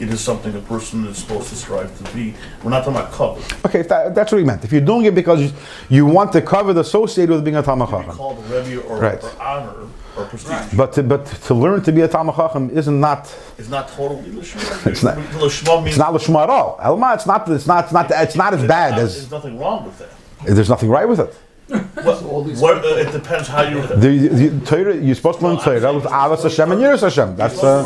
it 0.00 0.08
is 0.08 0.20
something 0.20 0.52
a 0.56 0.60
person 0.60 1.06
is 1.06 1.18
supposed 1.18 1.48
to 1.50 1.54
strive 1.56 1.96
to 2.04 2.12
be. 2.14 2.34
We're 2.64 2.70
not 2.70 2.84
talking 2.84 2.96
about 3.00 3.12
Kavod. 3.12 3.64
Okay, 3.66 3.80
if 3.80 3.88
that, 3.88 4.14
that's 4.14 4.32
what 4.32 4.38
he 4.38 4.44
meant. 4.44 4.64
If 4.64 4.72
you're 4.72 4.80
doing 4.80 5.04
it 5.04 5.14
because 5.14 5.40
you, 5.40 5.52
you 5.88 6.06
want 6.06 6.32
the 6.32 6.42
cover 6.42 6.72
the 6.72 6.80
associated 6.80 7.32
with 7.32 7.44
being 7.44 7.56
a 7.56 7.62
Talmud 7.62 7.88
Chacham. 7.88 8.16
called 8.16 8.38
a 8.38 8.42
Rebbe 8.62 8.82
or, 8.88 8.98
Right. 8.98 9.22
or 9.22 9.30
honor 9.40 9.74
or 10.16 10.24
prestige 10.26 10.76
But 10.76 10.92
to, 10.94 11.02
but 11.04 11.24
to 11.26 11.54
learn 11.54 11.82
to 11.84 11.92
be 11.92 12.00
a 12.00 12.08
Talmud 12.08 12.34
Chacham 12.34 12.68
isn't 12.70 12.98
not 13.00 13.32
is 13.58 13.68
not 13.70 13.88
totally 13.88 14.22
Lishma. 14.30 14.86
It's 14.88 15.02
not- 15.04 15.16
Lishma 15.18 15.86
it's 15.86 15.96
not 16.28 16.42
at 16.42 16.50
all. 16.50 16.78
Elma, 16.82 17.14
it's 17.14 17.26
not 17.26 17.48
it's 17.48 17.66
not 17.68 17.84
it's 17.84 17.92
not 17.92 18.10
it's 18.10 18.34
not 18.36 18.52
as 18.54 18.64
bad 18.66 18.90
not- 18.92 19.00
as 19.00 19.14
There's 19.14 19.30
nothing 19.30 19.58
wrong 19.58 19.84
with 19.84 19.98
that. 20.00 20.10
there's 20.44 20.68
nothing 20.68 20.88
right 20.90 21.08
with 21.08 21.20
it. 21.20 21.34
What, 22.02 22.20
what, 22.22 22.84
uh, 22.84 22.88
it 22.96 23.12
depends 23.12 23.46
how 23.48 23.62
you. 23.62 23.80
The, 23.86 23.96
the, 24.28 24.66
Torah, 24.66 24.96
you're 24.96 25.14
supposed 25.14 25.38
to 25.38 25.46
learn 25.46 25.58
Torah 25.58 25.92
with 25.94 26.04
Ahavas 26.04 26.42
Hashem 26.42 26.72
and 26.72 26.80
Yiras 26.80 27.00
Hashem. 27.00 27.36
That's 27.36 27.62
uh, 27.62 27.84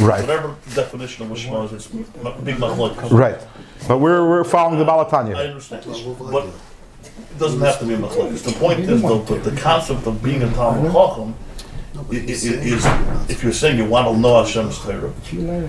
Right. 0.00 0.20
Whatever 0.20 0.54
definition 0.74 1.26
of 1.30 1.36
Lishma 1.36 1.64
is, 1.66 1.72
it's 1.72 1.92
m- 1.92 2.04
big 2.44 2.56
machlok. 2.56 3.10
right. 3.10 3.38
But 3.88 3.98
we're 3.98 4.26
we're 4.28 4.44
following 4.44 4.78
the 4.78 4.84
Baal 4.84 5.04
HaTanya. 5.04 5.34
I 5.36 5.46
understand, 5.48 5.84
but 6.30 6.46
it 6.46 7.38
doesn't 7.38 7.60
have 7.60 7.78
to 7.80 7.84
be 7.86 7.94
a 7.94 7.98
machlokes. 7.98 8.42
The 8.44 8.52
point 8.52 8.80
is, 8.80 9.02
though, 9.02 9.22
the, 9.22 9.50
the 9.50 9.60
concept 9.60 10.06
of 10.06 10.22
being 10.22 10.42
a 10.42 10.50
Talmud 10.52 10.92
Chacham 10.92 11.34
i- 11.96 12.00
i- 12.14 12.18
i- 12.18 12.20
is, 12.20 12.86
if 13.28 13.42
you're 13.42 13.52
saying 13.52 13.76
you 13.78 13.86
want 13.86 14.06
to 14.08 14.16
know 14.16 14.42
Hashem's 14.42 14.78
Torah, 14.78 15.12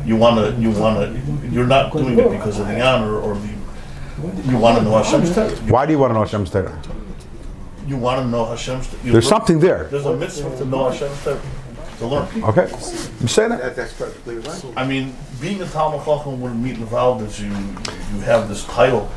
you 0.06 0.16
want 0.16 0.38
to, 0.38 0.62
you 0.62 0.70
want 0.72 1.00
to, 1.00 1.48
you're 1.50 1.68
not 1.68 1.92
doing 1.92 2.18
it 2.20 2.30
because 2.30 2.60
of 2.60 2.68
the 2.68 2.80
honor 2.80 3.18
or 3.20 3.34
the, 3.36 3.50
you 4.50 4.58
want 4.58 4.78
to 4.78 4.84
know 4.86 4.96
Hashem's 4.98 5.34
Torah. 5.34 5.50
You- 5.50 5.74
Why 5.74 5.86
do 5.88 5.92
you 5.94 6.00
want 6.00 6.12
to 6.12 6.14
know 6.14 6.22
Hashem's 6.24 6.50
Torah? 6.52 6.80
You 7.88 7.98
want 7.98 8.22
to 8.22 8.28
know 8.28 8.46
Hashem's. 8.46 8.88
Torah. 8.88 9.12
There's 9.12 9.28
something 9.28 9.60
there. 9.60 9.86
There's 9.86 10.06
a 10.06 10.16
mitzvah 10.16 10.58
to 10.58 10.66
know 10.66 10.90
Hashem's 10.90 11.24
Torah, 11.24 11.42
to 12.00 12.06
learn. 12.08 12.44
Okay, 12.44 12.64
I'm 12.64 13.28
saying 13.28 13.50
that. 13.50 13.62
That, 13.62 13.76
that's 13.76 13.94
perfectly 13.94 14.38
right. 14.38 14.66
I 14.76 14.88
mean, 14.88 15.16
being 15.42 15.62
a 15.62 15.66
Talmud 15.68 16.06
Chacham 16.06 16.42
would 16.42 16.56
mean 16.56 16.76
involved 16.76 17.26
that 17.26 17.40
you 17.40 17.50
you 17.50 18.22
have 18.22 18.48
this 18.48 18.64
title, 18.66 19.10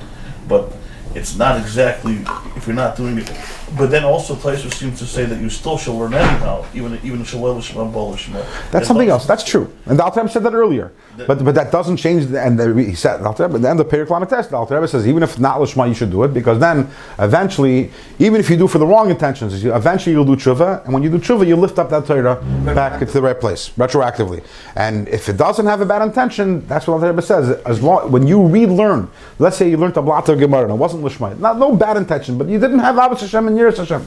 but 0.48 0.72
it's 1.14 1.36
not 1.36 1.60
exactly 1.60 2.18
if 2.56 2.66
you're 2.66 2.76
not 2.76 2.96
doing 2.96 3.18
it. 3.18 3.30
But 3.76 3.90
then 3.90 4.04
also 4.04 4.36
Taisha 4.36 4.72
seems 4.72 4.98
to 5.00 5.06
say 5.06 5.24
that 5.24 5.40
you 5.40 5.50
still 5.50 5.76
shall 5.76 5.98
learn 5.98 6.14
anyhow, 6.14 6.64
even 6.72 7.00
even 7.02 7.24
Shalom 7.24 7.92
Bala 7.92 8.16
Shema. 8.16 8.44
That's 8.70 8.86
something 8.86 9.08
else. 9.08 9.26
That's 9.26 9.42
true. 9.42 9.72
And 9.86 9.98
the 9.98 10.04
Alter 10.04 10.20
Rebbe 10.20 10.32
said 10.32 10.44
that 10.44 10.54
earlier. 10.54 10.92
But 11.26 11.44
but 11.44 11.54
that 11.56 11.72
doesn't 11.72 11.96
change. 11.96 12.26
The, 12.26 12.40
and 12.40 12.58
the, 12.58 12.72
he 12.74 12.94
said 12.94 13.18
the 13.18 13.26
Alter 13.26 13.48
Rebbe, 13.48 13.58
then 13.58 13.76
the 13.76 13.84
Periklamet 13.84 14.28
test. 14.28 14.50
The 14.50 14.56
Alter 14.56 14.76
Rebbe 14.76 14.86
says 14.86 15.08
even 15.08 15.22
if 15.24 15.40
not 15.40 15.58
lishma, 15.58 15.88
you 15.88 15.94
should 15.94 16.10
do 16.10 16.22
it 16.22 16.32
because 16.32 16.60
then 16.60 16.88
eventually, 17.18 17.90
even 18.20 18.38
if 18.40 18.48
you 18.48 18.56
do 18.56 18.68
for 18.68 18.78
the 18.78 18.86
wrong 18.86 19.10
intentions, 19.10 19.64
you, 19.64 19.74
eventually 19.74 20.12
you'll 20.12 20.24
do 20.24 20.36
tshuva, 20.36 20.84
and 20.84 20.94
when 20.94 21.02
you 21.02 21.10
do 21.10 21.18
tshuva, 21.18 21.44
you 21.46 21.56
lift 21.56 21.78
up 21.80 21.90
that 21.90 22.06
Torah 22.06 22.36
back 22.66 23.00
into 23.00 23.14
the 23.14 23.22
right 23.22 23.40
place 23.40 23.70
retroactively. 23.70 24.44
And 24.76 25.08
if 25.08 25.28
it 25.28 25.36
doesn't 25.36 25.66
have 25.66 25.80
a 25.80 25.86
bad 25.86 26.02
intention, 26.02 26.64
that's 26.68 26.86
what 26.86 26.94
Alter 26.94 27.08
Rebbe 27.08 27.22
says. 27.22 27.50
As 27.66 27.82
long 27.82 28.12
when 28.12 28.28
you 28.28 28.46
relearn, 28.46 29.10
let's 29.40 29.56
say 29.56 29.68
you 29.68 29.76
learned 29.76 29.96
a 29.96 30.02
blata 30.02 30.36
Gemara 30.36 30.64
and 30.64 30.72
it 30.72 30.76
wasn't 30.76 31.02
lishma, 31.02 31.36
not 31.40 31.58
no 31.58 31.74
bad 31.74 31.96
intention, 31.96 32.38
but 32.38 32.46
you 32.46 32.60
didn't 32.60 32.78
have 32.78 32.94
Ahavas 32.94 33.20
Hashem 33.20 33.55
Yiras 33.56 33.78
Hashem. 33.78 34.06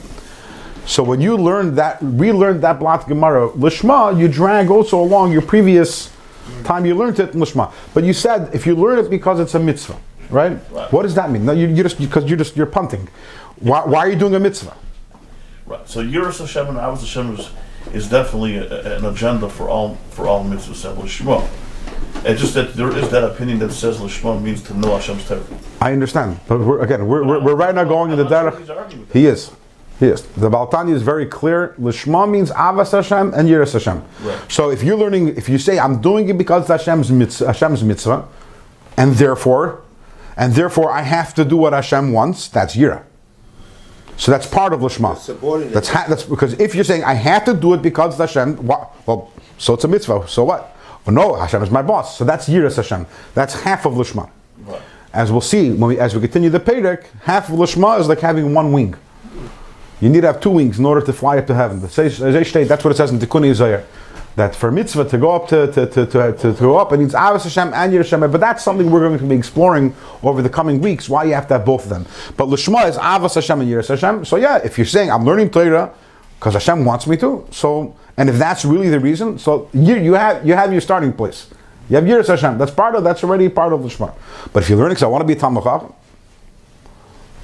So 0.86 1.02
when 1.02 1.20
you 1.20 1.36
learn 1.36 1.74
that, 1.76 1.98
relearn 2.00 2.60
that 2.62 2.78
blot 2.78 3.06
Gemara 3.06 3.50
lishma, 3.50 4.18
you 4.18 4.28
drag 4.28 4.70
also 4.70 5.00
along 5.00 5.32
your 5.32 5.42
previous 5.42 6.12
time 6.64 6.84
you 6.84 6.94
learned 6.94 7.20
it 7.20 7.32
lishma. 7.32 7.72
But 7.94 8.04
you 8.04 8.12
said 8.12 8.54
if 8.54 8.66
you 8.66 8.74
learn 8.74 8.98
it 8.98 9.10
because 9.10 9.40
it's 9.40 9.54
a 9.54 9.58
mitzvah, 9.58 9.96
right? 10.30 10.58
Right. 10.70 10.92
What 10.92 11.02
does 11.02 11.14
that 11.14 11.30
mean? 11.30 11.44
No, 11.44 11.52
you, 11.52 11.68
you 11.68 11.82
just 11.82 11.98
because 11.98 12.24
you're 12.24 12.38
just 12.38 12.56
you're 12.56 12.66
punting. 12.66 13.08
Why, 13.60 13.84
why 13.84 13.98
are 14.00 14.10
you 14.10 14.16
doing 14.16 14.34
a 14.34 14.40
mitzvah? 14.40 14.76
Right. 15.66 15.88
So 15.88 16.02
Yiras 16.02 16.38
Hashem 16.38 16.68
and 16.68 16.78
Ahavas 16.78 17.00
Hashem 17.00 17.38
is, 17.38 17.50
is 17.92 18.08
definitely 18.08 18.56
a, 18.56 18.96
an 18.96 19.04
agenda 19.04 19.48
for 19.48 19.68
all 19.68 19.96
for 20.10 20.26
all 20.26 20.44
mitzvahs 20.44 20.94
Lishma. 20.96 21.46
It's 22.24 22.40
just 22.40 22.54
that 22.54 22.74
there 22.74 22.94
is 22.96 23.08
that 23.10 23.24
opinion 23.24 23.58
that 23.60 23.72
says 23.72 23.98
Lishma 23.98 24.40
means 24.42 24.62
to 24.64 24.74
know 24.74 24.94
Hashem's 24.94 25.26
Torah. 25.26 25.42
I 25.80 25.92
understand, 25.92 26.38
but 26.48 26.60
we're, 26.60 26.82
again, 26.82 27.06
we're, 27.06 27.24
we're, 27.24 27.40
we're 27.40 27.54
right 27.54 27.74
now 27.74 27.84
going 27.84 28.10
in 28.10 28.18
the 28.18 28.24
I'm 28.24 28.28
sure 28.30 28.50
derech. 28.50 28.76
arguing 28.78 29.00
with 29.00 29.08
that. 29.12 29.18
He 29.18 29.26
is. 29.26 29.50
He 29.98 30.06
is. 30.06 30.22
The 30.22 30.50
Baal 30.50 30.70
HaTanya 30.70 30.92
is 30.94 31.02
very 31.02 31.26
clear. 31.26 31.74
Lishma 31.78 32.30
means 32.30 32.50
Ahavas 32.50 32.92
Hashem 32.92 33.32
and 33.34 33.48
Yiras 33.48 33.72
Hashem. 33.72 34.02
Right. 34.22 34.52
So 34.52 34.70
if 34.70 34.82
you're 34.82 34.96
learning, 34.96 35.28
if 35.36 35.48
you 35.48 35.58
say, 35.58 35.78
I'm 35.78 36.00
doing 36.00 36.28
it 36.28 36.36
because 36.36 36.62
it's 36.62 36.70
Hashem's 36.70 37.10
mitzvah, 37.10 37.46
Hashem's 37.46 37.82
mitzvah, 37.82 38.26
and 38.96 39.14
therefore, 39.14 39.82
and 40.36 40.52
therefore 40.54 40.90
I 40.90 41.02
have 41.02 41.34
to 41.34 41.44
do 41.44 41.56
what 41.56 41.72
Hashem 41.72 42.12
wants, 42.12 42.48
that's 42.48 42.76
Yira. 42.76 43.04
So 44.16 44.30
that's 44.30 44.46
part 44.46 44.74
of 44.74 44.80
Lishma. 44.80 45.72
That's, 45.72 45.88
ha- 45.88 46.04
that's 46.08 46.24
because 46.24 46.52
if 46.60 46.74
you're 46.74 46.84
saying, 46.84 47.04
I 47.04 47.14
have 47.14 47.44
to 47.46 47.54
do 47.54 47.72
it 47.72 47.80
because 47.80 48.20
it's 48.20 48.34
Hashem, 48.34 48.66
what, 48.66 48.94
well, 49.06 49.32
so 49.56 49.72
it's 49.74 49.84
a 49.84 49.88
mitzvah, 49.88 50.28
so 50.28 50.44
what? 50.44 50.76
Well, 51.06 51.14
no, 51.14 51.34
Hashem 51.34 51.62
is 51.62 51.70
my 51.70 51.82
boss. 51.82 52.18
So 52.18 52.24
that's 52.24 52.48
Yiras 52.48 52.76
Hashem. 52.76 53.06
That's 53.34 53.54
half 53.62 53.86
of 53.86 53.94
Lishma. 53.94 54.30
Right. 54.58 54.82
As 55.12 55.32
we'll 55.32 55.40
see 55.40 55.70
when 55.70 55.88
we, 55.88 55.98
as 55.98 56.14
we 56.14 56.20
continue 56.20 56.50
the 56.50 56.60
Perek, 56.60 57.06
half 57.22 57.48
of 57.48 57.56
Lishma 57.56 57.98
is 57.98 58.08
like 58.08 58.20
having 58.20 58.54
one 58.54 58.72
wing. 58.72 58.94
You 60.00 60.08
need 60.08 60.22
to 60.22 60.28
have 60.28 60.40
two 60.40 60.50
wings 60.50 60.78
in 60.78 60.86
order 60.86 61.04
to 61.04 61.12
fly 61.12 61.38
up 61.38 61.46
to 61.48 61.54
heaven. 61.54 61.80
The 61.80 61.88
Zay 61.88 62.08
Shtei, 62.08 62.66
That's 62.66 62.84
what 62.84 62.92
it 62.92 62.96
says 62.96 63.10
in 63.10 63.18
Tikkunei 63.18 63.54
Zohar. 63.54 63.84
That 64.36 64.54
for 64.54 64.70
mitzvah 64.70 65.06
to 65.06 65.18
go 65.18 65.32
up 65.32 65.48
to, 65.48 65.66
to, 65.72 65.86
to, 65.86 66.06
to, 66.06 66.32
to, 66.32 66.54
to 66.54 66.60
go 66.60 66.78
up, 66.78 66.92
it 66.92 66.98
needs 66.98 67.14
Ahavas 67.14 67.42
Hashem 67.42 67.74
and 67.74 67.92
Hashem. 67.92 68.20
But 68.20 68.40
that's 68.40 68.62
something 68.62 68.90
we're 68.90 69.06
going 69.06 69.18
to 69.18 69.24
be 69.24 69.34
exploring 69.34 69.94
over 70.22 70.40
the 70.40 70.48
coming 70.48 70.80
weeks. 70.80 71.08
Why 71.08 71.24
you 71.24 71.34
have 71.34 71.48
to 71.48 71.54
have 71.54 71.66
both 71.66 71.82
of 71.84 71.90
them. 71.90 72.06
But 72.36 72.46
Lishma 72.46 72.88
is 72.88 72.96
Ahavas 72.96 73.34
Hashem 73.34 73.60
and 73.60 73.84
Hashem. 73.84 74.24
So 74.24 74.36
yeah, 74.36 74.58
if 74.58 74.78
you're 74.78 74.86
saying 74.86 75.10
I'm 75.10 75.24
learning 75.24 75.50
Torah 75.50 75.92
because 76.38 76.54
Hashem 76.54 76.84
wants 76.84 77.06
me 77.06 77.16
to, 77.18 77.46
so 77.50 77.94
And 78.20 78.28
if 78.28 78.36
that's 78.36 78.66
really 78.66 78.90
the 78.90 79.00
reason, 79.00 79.38
so 79.38 79.70
you, 79.72 79.96
you 79.96 80.12
have 80.12 80.46
you 80.46 80.52
have 80.52 80.70
your 80.72 80.82
starting 80.82 81.10
place. 81.10 81.48
You 81.88 81.96
have 81.96 82.04
Yiras 82.04 82.26
Hashem. 82.26 82.58
That's 82.58 82.70
part 82.70 82.94
of 82.94 83.02
that's 83.02 83.24
already 83.24 83.48
part 83.48 83.72
of 83.72 83.82
the 83.82 83.88
Shema. 83.88 84.12
But 84.52 84.62
if 84.62 84.68
you're 84.68 84.76
learning, 84.76 84.96
because 84.96 85.04
I 85.04 85.06
want 85.06 85.22
to 85.22 85.26
be 85.26 85.40
Chacham, 85.40 85.94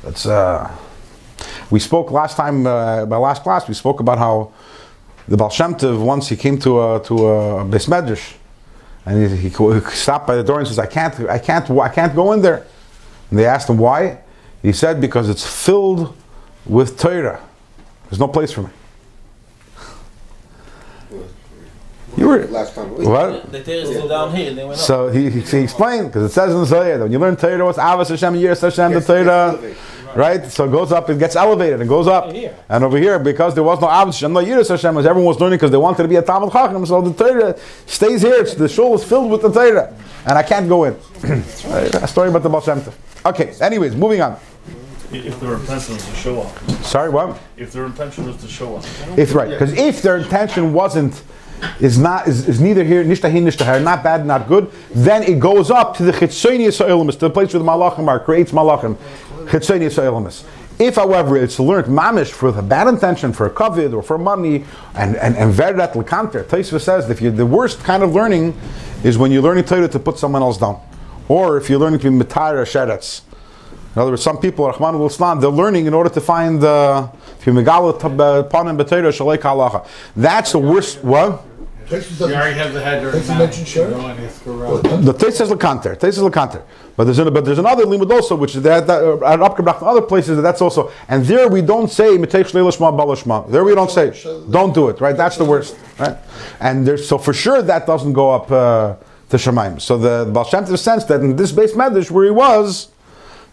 that's 0.03 0.27
uh, 0.27 0.71
we 1.71 1.81
spoke 1.81 2.11
last 2.11 2.37
time, 2.37 2.67
uh, 2.67 3.07
my 3.07 3.17
last 3.17 3.43
class, 3.43 3.67
we 3.67 3.73
spoke 3.73 4.01
about 4.01 4.19
how 4.19 4.53
the 5.27 5.39
Baal 5.39 5.49
Shem 5.49 5.73
once 6.05 6.29
he 6.29 6.37
came 6.37 6.59
to 6.59 6.79
a, 6.79 7.03
to 7.05 7.15
a 7.27 7.65
Beis 7.65 7.89
Medrash, 7.89 8.35
and 9.07 9.31
he, 9.31 9.49
he 9.49 9.81
stopped 9.93 10.27
by 10.27 10.37
the 10.37 10.45
door 10.45 10.59
and 10.59 10.69
says, 10.69 10.79
I 10.79 10.85
can't, 10.85 11.19
I 11.21 11.39
can't, 11.39 11.71
I 11.71 11.89
can't 11.89 12.15
go 12.15 12.33
in 12.33 12.43
there. 12.43 12.67
And 13.31 13.39
they 13.39 13.47
asked 13.47 13.71
him 13.71 13.79
why. 13.79 14.19
He 14.61 14.73
said, 14.73 15.01
because 15.01 15.31
it's 15.31 15.47
filled 15.65 16.15
with 16.67 16.99
Torah. 16.99 17.41
There's 18.11 18.21
no 18.21 18.29
place 18.29 18.53
for 18.53 18.65
me. 18.65 18.71
You 22.17 22.29
were, 22.29 22.47
Last 22.47 22.75
time. 22.75 22.91
what? 23.05 23.53
The 23.53 23.63
Torah 23.63 23.77
is 23.77 23.89
still 23.91 24.09
down 24.09 24.35
here, 24.35 24.53
they 24.55 24.65
went 24.65 24.79
up. 24.79 24.85
So 24.87 25.09
he, 25.09 25.29
he, 25.31 25.41
he 25.41 25.59
explained, 25.59 26.07
because 26.09 26.31
it 26.31 26.33
says 26.35 26.53
in 26.53 26.61
the 26.61 26.67
Zohar 26.67 26.85
that 26.97 27.01
when 27.01 27.13
you 27.13 27.19
learn 27.19 27.37
Torah, 27.37 27.65
what's 27.65 27.79
Ahavas 27.79 28.09
Hashem, 28.09 28.35
Yiras 28.35 28.61
Hashem, 28.63 28.93
the 28.93 29.01
Gets- 29.01 29.07
gets 29.07 29.27
Torah, 29.27 29.75
right? 30.17 30.47
So 30.51 30.65
it 30.65 30.71
goes 30.71 30.93
up, 30.93 31.11
it 31.11 31.19
gets 31.19 31.37
elevated, 31.37 31.81
it 31.83 31.89
goes 31.89 32.07
up. 32.07 32.33
Here. 32.33 32.57
And 32.71 32.85
over 32.85 32.97
here, 32.97 33.19
because 33.19 33.55
there 33.55 33.65
was 33.65 33.81
no 33.83 33.87
Ahavas 33.89 34.15
Hashem, 34.15 34.33
no 34.33 34.41
Yiras 34.43 34.69
Hashem, 34.69 34.97
as 34.97 35.05
everyone 35.05 35.27
was 35.29 35.41
learning 35.41 35.59
because 35.59 35.71
they 35.71 35.77
wanted 35.77 36.03
to 36.05 36.09
be 36.09 36.17
a 36.17 36.23
Talmud 36.23 36.53
Chacham, 36.53 36.87
so 36.87 37.03
the 37.03 37.13
Torah 37.13 37.55
stays 37.85 38.23
here. 38.23 38.35
It's, 38.37 38.55
the 38.55 38.69
shul 38.69 38.95
is 38.95 39.05
filled 39.05 39.31
with 39.31 39.43
the 39.43 39.53
Torah. 39.53 39.95
And 40.27 40.39
I 40.39 40.43
can't 40.43 40.69
go 40.69 40.85
in. 40.85 40.95
a 41.25 42.09
story 42.09 42.31
about 42.31 42.43
the 42.43 42.49
Baal 42.49 42.61
Shem 42.63 42.81
Tov. 42.81 42.95
Okay, 43.27 43.53
anyways, 43.61 43.95
moving 43.95 44.23
on. 44.23 44.39
If 45.13 45.39
their 45.41 45.55
intention 45.55 45.95
is 45.97 46.05
to 46.05 46.15
show 46.15 46.41
up. 46.43 46.59
Sorry, 46.83 47.11
what? 47.11 47.39
If 47.57 47.73
their 47.73 47.87
intention 47.87 48.27
was 48.27 48.37
to 48.39 48.49
show 48.49 48.77
up. 48.77 48.85
If 49.19 49.35
right, 49.35 49.51
because 49.51 49.73
if 49.75 50.03
their 50.03 50.17
intention 50.17 50.73
wasn't, 50.73 51.23
is 51.81 51.99
not, 51.99 52.29
is, 52.29 52.49
is 52.49 52.61
neither 52.61 52.85
here, 52.85 53.05
nishtahin, 53.05 53.45
nishtahar, 53.45 53.83
not 53.83 54.03
bad, 54.03 54.27
not 54.27 54.49
good, 54.49 54.71
then 54.95 55.23
it 55.23 55.39
goes 55.39 55.71
up 55.71 55.97
to 55.97 56.03
the 56.03 56.13
chitzonius 56.13 56.79
ha'ilmus, 56.79 57.13
to 57.13 57.21
the 57.21 57.31
place 57.31 57.53
where 57.53 57.63
the 57.63 57.69
malachim 57.69 58.09
are, 58.09 58.21
creates 58.21 58.53
malachim, 58.53 58.97
chitzonius 59.47 59.97
ha'ilmus. 59.97 60.45
If, 60.79 60.97
however, 60.97 61.39
it's 61.39 61.59
learned 61.59 61.87
mamish 61.87 62.31
for 62.31 62.53
the 62.53 62.63
bad 62.63 62.87
intention, 62.87 63.33
for 63.33 63.47
a 63.47 63.51
kavod 63.51 63.95
or 63.95 64.03
for 64.03 64.19
money, 64.19 64.65
and 64.95 65.17
and 65.17 65.35
and 65.35 65.55
verat 65.55 65.93
lekanter, 65.93 66.45
Taisva 66.45 66.79
says 66.79 67.09
that 67.09 67.15
if 67.15 67.23
you 67.23 67.31
the 67.31 67.47
worst 67.47 67.83
kind 67.83 68.03
of 68.03 68.15
learning 68.15 68.55
is 69.03 69.17
when 69.17 69.33
you're 69.33 69.43
learning 69.43 69.65
to 69.65 69.99
put 69.99 70.19
someone 70.19 70.43
else 70.43 70.59
down, 70.59 70.79
or 71.29 71.57
if 71.57 71.71
you're 71.71 71.79
learning 71.79 72.01
to 72.01 72.11
be 72.11 72.25
mitayra 72.25 72.67
sheretz. 72.67 73.23
In 73.95 74.03
other 74.03 74.11
words, 74.11 74.23
some 74.23 74.37
people, 74.37 74.71
Rachmana 74.71 74.99
litzlan, 74.99 75.41
they're 75.41 75.49
learning 75.49 75.87
in 75.87 75.95
order 75.95 76.11
to 76.11 76.21
find 76.21 76.63
uh, 76.63 77.09
shalei 77.41 79.39
halacha. 79.39 79.87
That's 80.15 80.53
the 80.53 80.59
worst. 80.59 81.03
What? 81.03 81.43
Texas 81.89 82.19
You 82.21 82.27
already 82.27 82.59
have 82.59 82.73
the 82.73 82.81
header. 82.81 83.13
Texas 83.13 83.29
now. 83.29 83.39
mentioned 83.39 83.69
Sharon? 83.69 83.91
Go 83.93 84.01
on, 84.01 84.19
it's 84.19 84.39
correct. 84.41 84.85
Well, 84.85 84.99
The 84.99 85.13
Tais 85.13 85.33
says 85.37 85.51
lekanter. 85.51 85.99
Tais 85.99 86.13
says 86.13 86.19
lekanter. 86.19 86.63
But 86.97 87.05
there's 87.05 87.19
an, 87.19 87.33
but 87.33 87.45
there's 87.45 87.59
another 87.59 87.85
limud 87.85 88.11
also, 88.11 88.35
which 88.37 88.57
is 88.57 88.63
that, 88.63 88.87
that 88.87 89.03
uh, 89.03 89.17
at 89.27 89.41
Upkebrach 89.41 89.79
and 89.79 89.89
other 89.89 90.03
places 90.03 90.41
that's 90.43 90.61
also. 90.63 90.91
And 91.09 91.25
there 91.25 91.49
we 91.49 91.63
don't 91.63 91.89
say 91.89 92.17
mitech 92.17 92.51
shlei 92.51 92.65
lishma 92.69 92.97
balishma. 92.99 93.51
There 93.51 93.65
we 93.65 93.75
don't 93.75 93.91
say. 93.91 94.11
Don't 94.51 94.75
do 94.75 94.89
it. 94.89 95.01
Right. 95.01 95.17
That's 95.17 95.37
the 95.37 95.45
worst. 95.45 95.77
Right. 95.99 96.17
And 96.61 96.87
there's 96.87 97.07
so 97.07 97.19
for 97.19 97.33
sure 97.33 97.63
that 97.63 97.87
doesn't 97.87 98.15
go 98.15 98.31
up 98.31 98.51
uh, 98.51 98.97
to 99.29 99.37
Shemaim. 99.37 99.81
So 99.81 99.99
the, 99.99 100.25
the 100.25 100.33
Baal 100.33 100.45
Shem 100.45 100.65
Tov 100.65 100.79
sense 100.79 101.05
that 101.05 101.21
in 101.21 101.37
this 101.37 101.53
beis 101.53 101.73
medrash 101.73 102.11
where 102.11 102.25
he 102.25 102.31
was. 102.31 102.89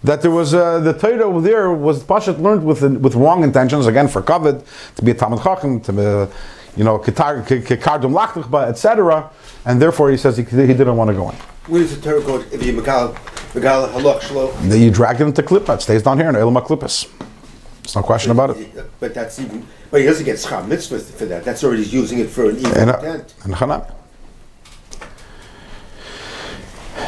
That 0.05 0.21
there 0.21 0.31
was 0.31 0.53
uh, 0.53 0.79
the 0.81 0.91
Torah 0.91 1.23
over 1.23 1.39
there 1.39 1.71
was 1.71 2.03
Pashat 2.03 2.37
learned 2.37 2.65
with 2.65 2.81
with 2.81 3.15
wrong 3.15 3.41
intentions 3.41 3.87
again 3.87 4.09
for 4.09 4.21
kavod 4.21 4.65
to 4.97 5.01
be 5.01 5.11
a 5.11 5.13
Talmud 5.13 5.41
Chacham 5.41 5.79
to 5.79 5.93
be, 5.93 6.33
you 6.75 6.83
know 6.83 6.97
Kitar 6.99 7.43
Kikardum 7.45 8.13
Lachtuchba 8.13 8.67
etc. 8.67 9.29
And 9.65 9.81
therefore 9.81 10.11
he 10.11 10.17
says 10.17 10.37
he, 10.37 10.43
he 10.43 10.67
didn't 10.67 10.97
want 10.97 11.09
to 11.09 11.13
go 11.13 11.29
in. 11.29 11.35
Where 11.67 11.81
does 11.81 11.95
the 11.95 12.01
Torah 12.01 12.21
go 12.21 12.39
if 12.51 12.63
you 12.63 12.73
megal 12.73 13.13
megal 13.53 13.89
halach 13.91 14.19
shlo? 14.21 14.53
Then 14.69 14.81
you 14.81 14.91
drag 14.91 15.21
it 15.21 15.25
into 15.25 15.41
Klippa. 15.43 15.75
It 15.75 15.81
stays 15.81 16.03
down 16.03 16.17
here 16.17 16.29
in 16.29 16.35
Elam 16.35 16.55
Klippus. 16.55 17.09
There's 17.81 17.95
no 17.95 18.01
question 18.01 18.31
about 18.31 18.51
it. 18.51 18.99
But 18.99 19.13
that's 19.13 19.39
even. 19.39 19.65
But 19.91 20.01
he 20.01 20.07
doesn't 20.07 20.25
get 20.25 20.37
schar 20.37 20.67
mitzvah 20.67 20.99
for 20.99 21.25
that. 21.25 21.43
That's 21.45 21.63
already 21.63 21.83
using 21.83 22.19
it 22.19 22.29
for 22.29 22.49
an 22.49 22.57
evil 22.57 22.77
And, 22.77 22.89
uh, 22.89 22.97
intent. 22.97 23.33
and 23.43 23.55
Hanan. 23.55 23.83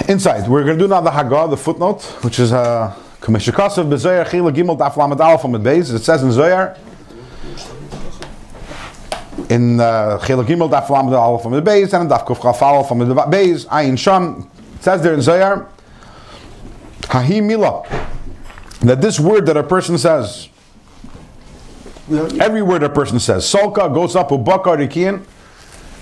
Inside, 0.08 0.48
we're 0.48 0.64
going 0.64 0.78
to 0.78 0.84
do 0.84 0.88
now 0.88 1.02
the 1.02 1.10
Haggah, 1.10 1.50
the 1.50 1.58
footnote, 1.58 2.04
which 2.24 2.40
is 2.40 2.52
a 2.52 2.58
uh, 2.58 2.96
Kameshikasav 3.22 3.90
Bezoyar 3.90 4.26
Chila 4.26 4.54
Gimel 4.54 4.78
Daf 4.78 4.98
Lamed 4.98 5.20
Aleph 5.20 5.44
Amid 5.46 5.62
Beis. 5.64 5.94
It 5.94 6.00
says 6.04 6.22
in 6.22 6.32
Zohar, 6.32 6.78
in 9.50 9.80
uh, 9.80 10.20
Chila 10.22 10.46
Gimel 10.46 10.70
Daf 10.70 10.90
Lamed 10.90 11.14
Aleph 11.14 11.46
Amid 11.46 11.64
Beis, 11.64 11.94
and 12.00 12.10
Daf 12.10 12.26
Kuf 12.26 12.42
Chaf 12.42 12.62
Aleph 12.62 12.92
Amid 12.92 13.08
Beis, 13.08 13.66
Ayin 13.68 13.98
Sham. 13.98 14.50
It 14.76 14.84
says 14.84 15.02
there 15.02 15.14
in 15.14 15.22
Zohar, 15.22 15.70
Hahi 17.02 17.42
Mila, 17.44 17.84
that 18.82 19.02
this 19.02 19.20
word 19.20 19.46
that 19.48 19.58
a 19.58 19.64
person 19.64 19.98
says, 19.98 20.50
every 22.40 22.62
word 22.62 22.84
a 22.84 22.90
person 22.90 23.20
says, 23.20 23.44
Solka 23.46 23.94
goes 23.94 24.16
up, 24.16 24.30
Ubaka 24.30 24.76
Rikian, 24.78 25.24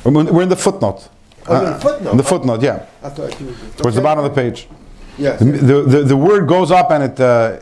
we're 0.06 0.44
in 0.44 0.50
the 0.50 0.56
footnote. 0.56 1.10
Oh, 1.48 1.58
in 1.58 1.74
the 1.74 1.80
footnote? 1.80 2.18
The 2.18 2.24
footnote, 2.24 2.62
yeah. 2.62 2.86
I 3.02 3.10
thought 3.10 3.40
you. 3.40 3.56
Towards 3.78 3.96
the 3.96 4.02
bottom 4.02 4.24
of 4.24 4.34
the 4.34 4.42
page. 4.42 4.68
Yes. 5.18 5.40
The, 5.40 5.84
the, 5.88 6.04
the 6.04 6.18
word 6.18 6.48
goes 6.48 6.72
up 6.72 6.92
and 6.92 7.04
it 7.04 7.20
uh, 7.20 7.60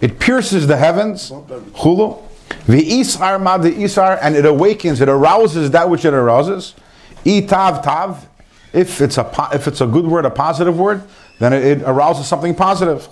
it 0.00 0.18
pierces 0.18 0.66
the 0.66 0.76
heavens. 0.76 1.30
Chulu. 1.30 2.22
V'isar 2.66 3.40
ma 3.40 3.58
the 3.58 3.70
isar 3.82 4.18
and 4.22 4.36
it 4.36 4.44
awakens, 4.44 5.00
it 5.00 5.08
arouses 5.08 5.70
that 5.70 5.88
which 5.88 6.04
it 6.04 6.14
arouses. 6.14 6.74
I 7.26 7.40
tav. 7.40 8.28
If 8.72 9.00
it's 9.00 9.18
a 9.18 9.48
if 9.52 9.68
it's 9.68 9.80
a 9.80 9.86
good 9.86 10.06
word, 10.06 10.24
a 10.24 10.30
positive 10.30 10.78
word, 10.78 11.02
then 11.38 11.52
it, 11.52 11.82
arouses 11.82 12.26
something 12.26 12.54
positive. 12.54 13.06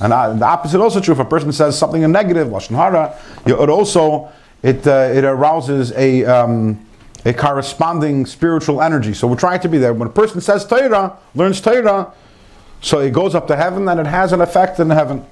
And 0.00 0.12
uh, 0.12 0.32
the 0.32 0.46
opposite 0.46 0.80
also 0.80 1.00
true. 1.00 1.12
If 1.12 1.20
a 1.20 1.24
person 1.24 1.52
says 1.52 1.78
something 1.78 2.04
a 2.04 2.08
negative, 2.08 2.48
lashon 2.48 2.76
hara, 2.76 3.18
it 3.44 3.68
also 3.68 4.30
it 4.62 4.86
uh, 4.86 5.10
it 5.12 5.24
arouses 5.24 5.92
a 5.92 6.24
um, 6.24 6.86
a 7.24 7.34
corresponding 7.34 8.24
spiritual 8.26 8.80
energy. 8.80 9.12
So 9.12 9.26
we're 9.26 9.36
trying 9.36 9.60
to 9.60 9.68
be 9.68 9.78
there. 9.78 9.92
When 9.92 10.08
a 10.08 10.12
person 10.12 10.40
says 10.40 10.66
Torah, 10.66 11.18
learns 11.34 11.60
Torah, 11.60 12.12
so 12.80 13.00
it 13.00 13.12
goes 13.12 13.34
up 13.34 13.46
to 13.48 13.56
heaven 13.56 13.88
and 13.88 14.00
it 14.00 14.06
has 14.06 14.32
an 14.32 14.40
effect 14.40 14.78
in 14.80 14.90
heaven. 14.90 15.26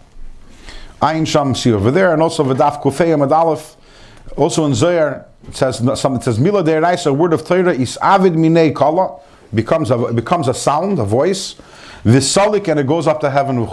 Ayin 1.00 1.26
Sham 1.26 1.54
see 1.54 1.72
over 1.72 1.90
there, 1.90 2.12
and 2.12 2.22
also 2.22 2.44
Vidaf 2.44 2.82
Kufei 2.82 3.14
Amad. 3.14 3.76
Also 4.36 4.66
in 4.66 4.74
Zohar, 4.74 5.26
it 5.46 5.56
says 5.56 5.76
something. 5.76 6.20
It 6.20 6.24
says 6.24 6.38
Mila 6.38 6.62
Deiraisa, 6.62 7.06
a 7.06 7.12
word 7.12 7.32
of 7.32 7.46
Torah 7.46 7.72
is 7.72 7.96
Avid 7.98 8.34
Minei 8.34 8.74
Kala, 8.74 9.20
becomes 9.54 9.90
a 9.90 10.12
becomes 10.12 10.48
a 10.48 10.54
sound, 10.54 10.98
a 10.98 11.04
voice. 11.04 11.54
the 12.02 12.12
Visalik, 12.12 12.68
and 12.68 12.80
it 12.80 12.86
goes 12.86 13.06
up 13.06 13.20
to 13.20 13.30
heaven. 13.30 13.66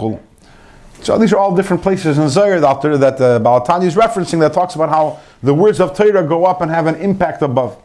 So 1.02 1.18
these 1.18 1.32
are 1.32 1.36
all 1.36 1.54
different 1.54 1.82
places 1.82 2.18
in 2.18 2.28
Zohar 2.28 2.60
there 2.60 2.96
that 2.96 3.20
uh, 3.20 3.38
Baal 3.38 3.64
HaTanya 3.64 3.84
is 3.84 3.94
referencing 3.94 4.40
that 4.40 4.52
talks 4.52 4.74
about 4.74 4.88
how 4.88 5.20
the 5.42 5.52
words 5.52 5.80
of 5.80 5.94
Torah 5.96 6.26
go 6.26 6.46
up 6.46 6.62
and 6.62 6.70
have 6.70 6.86
an 6.86 6.94
impact 6.96 7.42
above. 7.42 7.76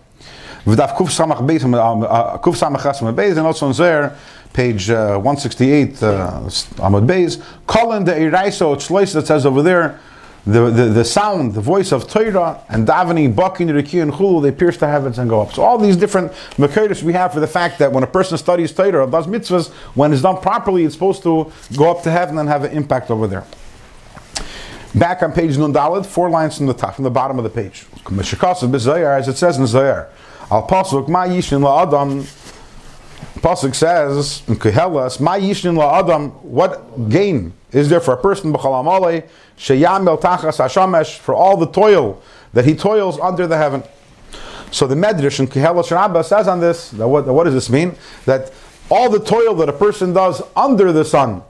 V'daf 0.65 0.95
Kuf 0.95 1.09
Samach 1.09 1.45
Beis, 1.45 1.63
uh, 1.63 3.11
Beis, 3.13 3.37
and 3.37 3.39
also 3.39 3.67
in 3.67 3.73
Zohar, 3.73 4.15
page 4.53 4.89
uh, 4.89 5.15
168, 5.17 6.03
uh, 6.03 6.41
Amud 6.77 7.07
Beis, 7.07 7.41
Colin 7.67 8.03
the 8.03 8.13
Iraiso, 8.13 9.13
that 9.13 9.27
says 9.27 9.45
over 9.45 9.61
there, 9.61 9.99
the, 10.45 10.69
the, 10.69 10.85
the 10.85 11.05
sound, 11.05 11.53
the 11.53 11.61
voice 11.61 11.91
of 11.91 12.07
Torah, 12.09 12.63
and 12.69 12.87
davening, 12.87 13.35
Bakin, 13.35 13.71
Riki, 13.73 13.99
and 13.99 14.11
Chulu, 14.11 14.41
they 14.41 14.51
pierce 14.51 14.77
the 14.77 14.87
heavens 14.87 15.19
and 15.19 15.29
go 15.29 15.41
up. 15.41 15.53
So 15.53 15.63
all 15.63 15.77
these 15.77 15.97
different 15.97 16.31
Makaitis 16.57 17.03
we 17.03 17.13
have 17.13 17.33
for 17.33 17.39
the 17.39 17.47
fact 17.47 17.77
that 17.79 17.91
when 17.91 18.03
a 18.03 18.07
person 18.07 18.37
studies 18.37 18.71
Torah, 18.71 19.09
does 19.09 19.27
mitzvahs, 19.27 19.69
when 19.95 20.11
it's 20.13 20.21
done 20.21 20.41
properly, 20.41 20.85
it's 20.85 20.95
supposed 20.95 21.23
to 21.23 21.51
go 21.75 21.91
up 21.91 22.03
to 22.03 22.11
heaven 22.11 22.37
and 22.37 22.49
have 22.49 22.63
an 22.63 22.71
impact 22.71 23.11
over 23.11 23.27
there. 23.27 23.45
Back 24.95 25.21
on 25.21 25.33
page 25.33 25.57
Nun 25.57 25.71
Daled, 25.71 26.05
four 26.05 26.29
lines 26.29 26.57
from 26.57 26.65
the 26.65 26.73
top, 26.73 26.95
from 26.95 27.03
the 27.03 27.11
bottom 27.11 27.37
of 27.37 27.43
the 27.43 27.49
page. 27.49 27.85
As 28.07 29.27
it 29.27 29.37
says 29.37 29.57
in 29.59 29.67
Zohar, 29.67 30.09
Al 30.49 30.61
Ma 30.61 31.25
Yishin 31.25 31.61
La 31.61 31.83
Adam, 31.83 32.25
Pasuk 33.41 33.73
says 33.73 34.43
in 34.47 34.55
Koheles, 34.55 35.19
Ma 35.19 35.35
Yishin 35.35 35.77
La 35.77 35.99
Adam, 35.99 36.29
what 36.43 37.09
gain 37.09 37.53
is 37.71 37.89
there 37.89 37.99
for 37.99 38.13
a 38.13 38.17
person, 38.17 38.51
B'chalam 38.51 38.85
Alei, 38.85 39.27
Sheyam 39.57 40.07
El 40.07 40.17
Tachas 40.17 40.57
Hashamesh, 40.57 41.17
for 41.17 41.33
all 41.33 41.57
the 41.57 41.67
toil 41.67 42.21
that 42.53 42.65
he 42.65 42.75
toils 42.75 43.19
under 43.19 43.47
the 43.47 43.57
heaven. 43.57 43.83
So 44.71 44.87
the 44.87 44.95
Medrash 44.95 45.39
in 45.39 45.47
Koheles 45.47 45.89
Rabbah 45.91 46.23
says 46.23 46.47
on 46.47 46.59
this, 46.59 46.91
that 46.91 47.07
what, 47.07 47.25
what 47.25 47.45
does 47.45 47.53
this 47.53 47.69
mean? 47.69 47.95
That 48.25 48.51
all 48.89 49.09
the 49.09 49.19
toil 49.19 49.55
that 49.55 49.69
a 49.69 49.73
person 49.73 50.13
does 50.13 50.41
under 50.55 50.91
the 50.91 51.05
sun 51.05 51.43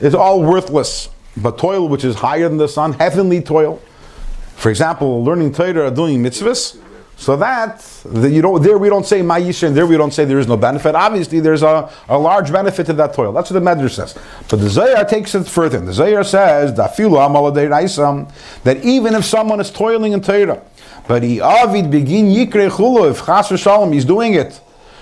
is 0.00 0.14
all 0.14 0.42
worthless. 0.42 1.10
But 1.36 1.58
toil 1.58 1.88
which 1.88 2.04
is 2.04 2.16
higher 2.16 2.48
than 2.48 2.58
the 2.58 2.68
sun, 2.68 2.94
heavenly 2.94 3.40
toil, 3.40 3.80
for 4.56 4.68
example, 4.68 5.24
learning 5.24 5.52
Torah 5.54 5.86
or 5.86 5.90
doing 5.90 6.22
mitzvahs, 6.22 6.78
So 7.20 7.36
that, 7.36 7.80
the, 8.06 8.30
you 8.30 8.40
don't, 8.40 8.62
there 8.62 8.78
we 8.78 8.88
don't 8.88 9.04
say 9.04 9.20
ma'isha, 9.20 9.66
and 9.66 9.76
there 9.76 9.86
we 9.86 9.98
don't 9.98 10.10
say 10.10 10.24
there 10.24 10.38
is 10.38 10.48
no 10.48 10.56
benefit. 10.56 10.94
Obviously, 10.94 11.38
there's 11.38 11.62
a, 11.62 11.92
a 12.08 12.18
large 12.18 12.50
benefit 12.50 12.86
to 12.86 12.94
that 12.94 13.12
toil. 13.12 13.30
That's 13.30 13.50
what 13.50 13.62
the 13.62 13.70
Medrash 13.70 13.90
says. 13.90 14.18
But 14.48 14.60
the 14.60 14.70
Zohar 14.70 15.04
takes 15.04 15.34
it 15.34 15.46
further. 15.46 15.80
The 15.80 15.92
Zohar 15.92 16.24
says, 16.24 16.74
that 18.64 18.80
even 18.82 19.14
if 19.14 19.24
someone 19.26 19.60
is 19.60 19.70
toiling 19.70 20.12
in 20.12 20.22
Torah, 20.22 20.62
but 21.06 21.22
he 21.22 21.42
avid 21.42 21.90
begin 21.90 22.28
yikre 22.28 22.70
chulu, 22.70 23.10
if 23.10 23.18
chas 23.18 23.48
v'shalom, 23.50 23.92
he's 23.92 24.06
doing 24.06 24.32
it 24.32 24.58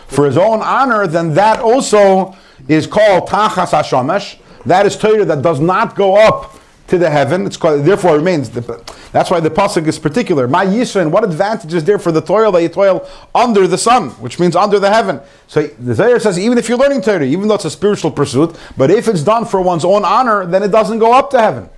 for 0.09 0.27
his 0.27 0.37
own 0.37 0.61
honor, 0.61 1.07
then 1.07 1.35
that 1.35 1.61
also 1.61 2.35
is 2.67 2.89
called 2.89 3.29
tachas 3.29 3.71
hashamesh. 3.71 4.41
That 4.67 4.87
is 4.87 4.97
Torah 4.97 5.25
that 5.25 5.43
does 5.43 5.61
not 5.61 5.95
go 5.95 6.17
up 6.17 6.58
to 6.89 6.99
the 6.99 7.09
heaven. 7.11 7.47
It's 7.47 7.57
called, 7.57 7.85
therefore 7.85 8.15
it 8.15 8.19
remains. 8.19 8.51
That's 8.51 9.31
why 9.31 9.41
the 9.41 9.51
pasuk 9.51 9.87
is 9.87 9.99
particular. 9.99 10.49
My 10.49 10.67
Yisrael, 10.67 11.11
what 11.11 11.23
advantage 11.23 11.73
is 11.75 11.85
there 11.85 11.99
for 11.99 12.11
the 12.11 12.21
toil 12.21 12.51
that 12.53 12.63
you 12.63 12.69
toil 12.69 13.09
under 13.35 13.67
the 13.67 13.79
sun, 13.79 14.11
which 14.13 14.41
means 14.41 14.57
under 14.57 14.79
the 14.79 14.91
heaven? 14.91 15.21
So 15.47 15.67
the 15.67 15.95
Zohar 15.95 16.19
says, 16.19 16.39
even 16.39 16.59
if 16.59 16.69
you're 16.69 16.79
learning 16.79 17.03
Torah, 17.03 17.25
even 17.25 17.49
though 17.49 17.55
it's 17.55 17.67
a 17.67 17.71
spiritual 17.71 18.11
pursuit, 18.11 18.57
but 18.77 18.91
if 18.91 19.07
it's 19.07 19.23
done 19.23 19.45
for 19.45 19.61
one's 19.61 19.85
own 19.85 20.05
honor, 20.05 20.47
then 20.47 20.63
it 20.63 20.69
doesn't 20.69 20.99
go 20.99 21.13
up 21.13 21.31
to 21.31 21.41
heaven. 21.41 21.69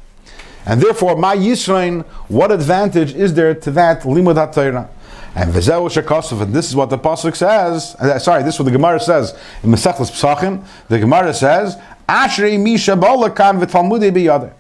And 0.65 0.81
therefore, 0.81 1.17
my 1.17 1.37
Yisrael, 1.37 2.05
what 2.29 2.53
advantage 2.53 3.15
is 3.15 3.35
there 3.35 3.55
to 3.55 3.71
that 3.73 4.03
limud 4.03 4.55
Torah? 4.55 4.89
And 5.35 5.53
Vizel 5.53 5.89
Shakosov, 5.89 6.43
and 6.43 6.53
this 6.53 6.69
is 6.69 6.77
what 6.77 6.91
the 6.91 6.99
pasuk 6.99 7.37
says. 7.37 7.95
uh, 8.01 8.19
sorry, 8.19 8.43
this 8.43 8.55
is 8.55 8.61
what 8.61 8.65
the 8.65 8.73
Gemara 8.73 8.99
says 8.99 9.37
in 9.63 9.71
Mesechus 9.71 10.11
Psachim. 10.11 10.65
The 10.89 10.99
Gemara 10.99 11.33
says, 11.33 11.77
"Ashrei 12.09 12.61
misha 12.61 12.93
balakan 12.93 13.65
v'talmudei 13.65 14.11
biyadeh." 14.11 14.53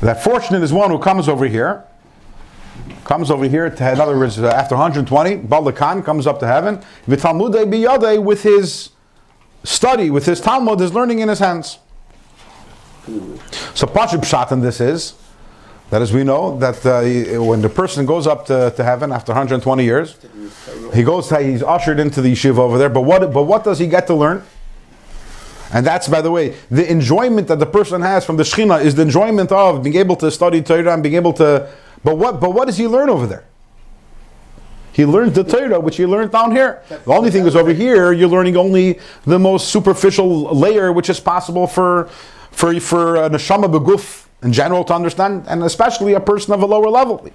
That 0.00 0.22
fortunate 0.22 0.62
is 0.62 0.72
one 0.72 0.90
who 0.90 0.98
comes 0.98 1.28
over 1.28 1.46
here, 1.46 1.84
comes 3.04 3.30
over 3.30 3.46
here 3.46 3.68
to, 3.68 3.92
in 3.92 4.00
other 4.00 4.16
words, 4.16 4.38
uh, 4.38 4.46
after 4.46 4.74
120, 4.74 5.38
balakan 5.38 6.04
comes 6.04 6.26
up 6.26 6.40
to 6.40 6.46
heaven, 6.46 6.78
v'talmudei 7.06 7.70
biyadeh 7.70 8.22
with 8.22 8.42
his 8.42 8.90
study, 9.62 10.08
with 10.10 10.24
his 10.24 10.40
Talmud, 10.40 10.80
his 10.80 10.94
learning 10.94 11.18
in 11.18 11.28
his 11.28 11.38
hands. 11.38 11.78
So 13.74 13.86
in 14.52 14.60
this 14.60 14.80
is 14.80 15.14
that 15.90 16.00
as 16.00 16.12
we 16.12 16.22
know 16.22 16.56
that 16.58 16.86
uh, 16.86 17.42
when 17.42 17.60
the 17.60 17.68
person 17.68 18.06
goes 18.06 18.26
up 18.26 18.46
to, 18.46 18.72
to 18.76 18.84
heaven 18.84 19.12
after 19.12 19.32
120 19.32 19.84
years, 19.84 20.16
he 20.94 21.02
goes 21.02 21.30
he's 21.30 21.62
ushered 21.62 21.98
into 21.98 22.22
the 22.22 22.32
yeshiva 22.32 22.58
over 22.58 22.78
there. 22.78 22.88
But 22.88 23.02
what 23.02 23.32
but 23.32 23.44
what 23.44 23.64
does 23.64 23.78
he 23.78 23.86
get 23.86 24.06
to 24.06 24.14
learn? 24.14 24.44
And 25.72 25.86
that's 25.86 26.08
by 26.08 26.20
the 26.20 26.30
way 26.30 26.56
the 26.70 26.90
enjoyment 26.90 27.48
that 27.48 27.58
the 27.58 27.66
person 27.66 28.02
has 28.02 28.24
from 28.24 28.36
the 28.36 28.42
Shechina 28.42 28.82
is 28.82 28.94
the 28.94 29.02
enjoyment 29.02 29.52
of 29.52 29.82
being 29.82 29.96
able 29.96 30.16
to 30.16 30.30
study 30.30 30.62
Torah 30.62 30.92
and 30.92 31.02
being 31.02 31.14
able 31.14 31.32
to. 31.34 31.70
But 32.02 32.16
what 32.16 32.40
but 32.40 32.54
what 32.54 32.66
does 32.66 32.76
he 32.76 32.86
learn 32.86 33.08
over 33.08 33.26
there? 33.26 33.44
He 34.92 35.06
learns 35.06 35.34
the 35.34 35.44
Torah, 35.44 35.78
which 35.78 35.96
he 35.96 36.06
learned 36.06 36.32
down 36.32 36.50
here. 36.50 36.82
The 36.88 37.12
only 37.12 37.30
thing 37.30 37.46
is 37.46 37.54
over 37.54 37.72
here, 37.72 38.12
you're 38.12 38.28
learning 38.28 38.56
only 38.56 38.98
the 39.24 39.38
most 39.38 39.68
superficial 39.68 40.54
layer, 40.54 40.92
which 40.92 41.08
is 41.08 41.20
possible 41.20 41.66
for 41.66 42.06
for 42.50 42.78
for 42.80 43.16
a 43.16 43.30
neshama 43.30 43.72
beguf 43.72 44.26
in 44.42 44.52
general 44.52 44.82
to 44.84 44.94
understand, 44.94 45.44
and 45.48 45.62
especially 45.62 46.14
a 46.14 46.20
person 46.20 46.52
of 46.52 46.62
a 46.62 46.66
lower 46.66 46.88
level. 46.88 47.30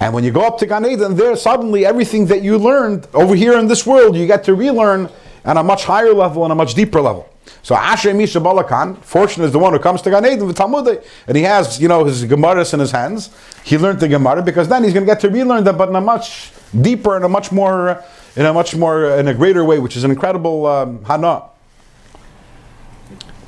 And 0.00 0.12
when 0.12 0.24
you 0.24 0.30
go 0.30 0.42
up 0.42 0.58
to 0.58 0.66
Gan 0.66 0.84
Eden, 0.84 1.16
there 1.16 1.34
suddenly 1.36 1.86
everything 1.86 2.26
that 2.26 2.42
you 2.42 2.58
learned 2.58 3.08
over 3.14 3.34
here 3.34 3.58
in 3.58 3.66
this 3.66 3.86
world, 3.86 4.14
you 4.14 4.26
get 4.26 4.44
to 4.44 4.54
relearn 4.54 5.08
on 5.46 5.56
a 5.56 5.62
much 5.62 5.84
higher 5.84 6.12
level 6.12 6.42
and 6.44 6.52
a 6.52 6.54
much 6.54 6.74
deeper 6.74 7.00
level. 7.00 7.28
So 7.62 7.74
Asher 7.74 8.12
Misha 8.12 8.40
Balakan, 8.40 8.98
fortunate 8.98 9.46
is 9.46 9.52
the 9.52 9.58
one 9.58 9.72
who 9.72 9.78
comes 9.78 10.02
to 10.02 10.10
Gan 10.10 10.26
Eden 10.26 10.46
with 10.46 10.56
Talmud, 10.56 11.02
and 11.28 11.36
he 11.36 11.44
has, 11.44 11.80
you 11.80 11.88
know, 11.88 12.04
his 12.04 12.24
Gemaras 12.24 12.74
in 12.74 12.80
his 12.80 12.90
hands. 12.90 13.30
He 13.64 13.78
learned 13.78 14.00
the 14.00 14.08
Gemara 14.08 14.42
because 14.42 14.68
then 14.68 14.82
he's 14.82 14.92
going 14.92 15.06
to 15.06 15.10
get 15.10 15.20
to 15.20 15.30
relearn 15.30 15.64
that, 15.64 15.78
but 15.78 15.88
in 15.88 15.96
a 15.96 16.00
much 16.00 16.52
deeper 16.80 17.16
and 17.16 17.24
a 17.24 17.28
much 17.28 17.52
more, 17.52 18.02
in 18.34 18.46
a 18.46 18.52
much 18.52 18.74
more, 18.74 19.10
in 19.18 19.28
a 19.28 19.34
greater 19.34 19.64
way, 19.64 19.78
which 19.78 19.96
is 19.96 20.04
an 20.04 20.10
incredible 20.10 20.66
um, 20.66 21.04
hana. 21.04 21.44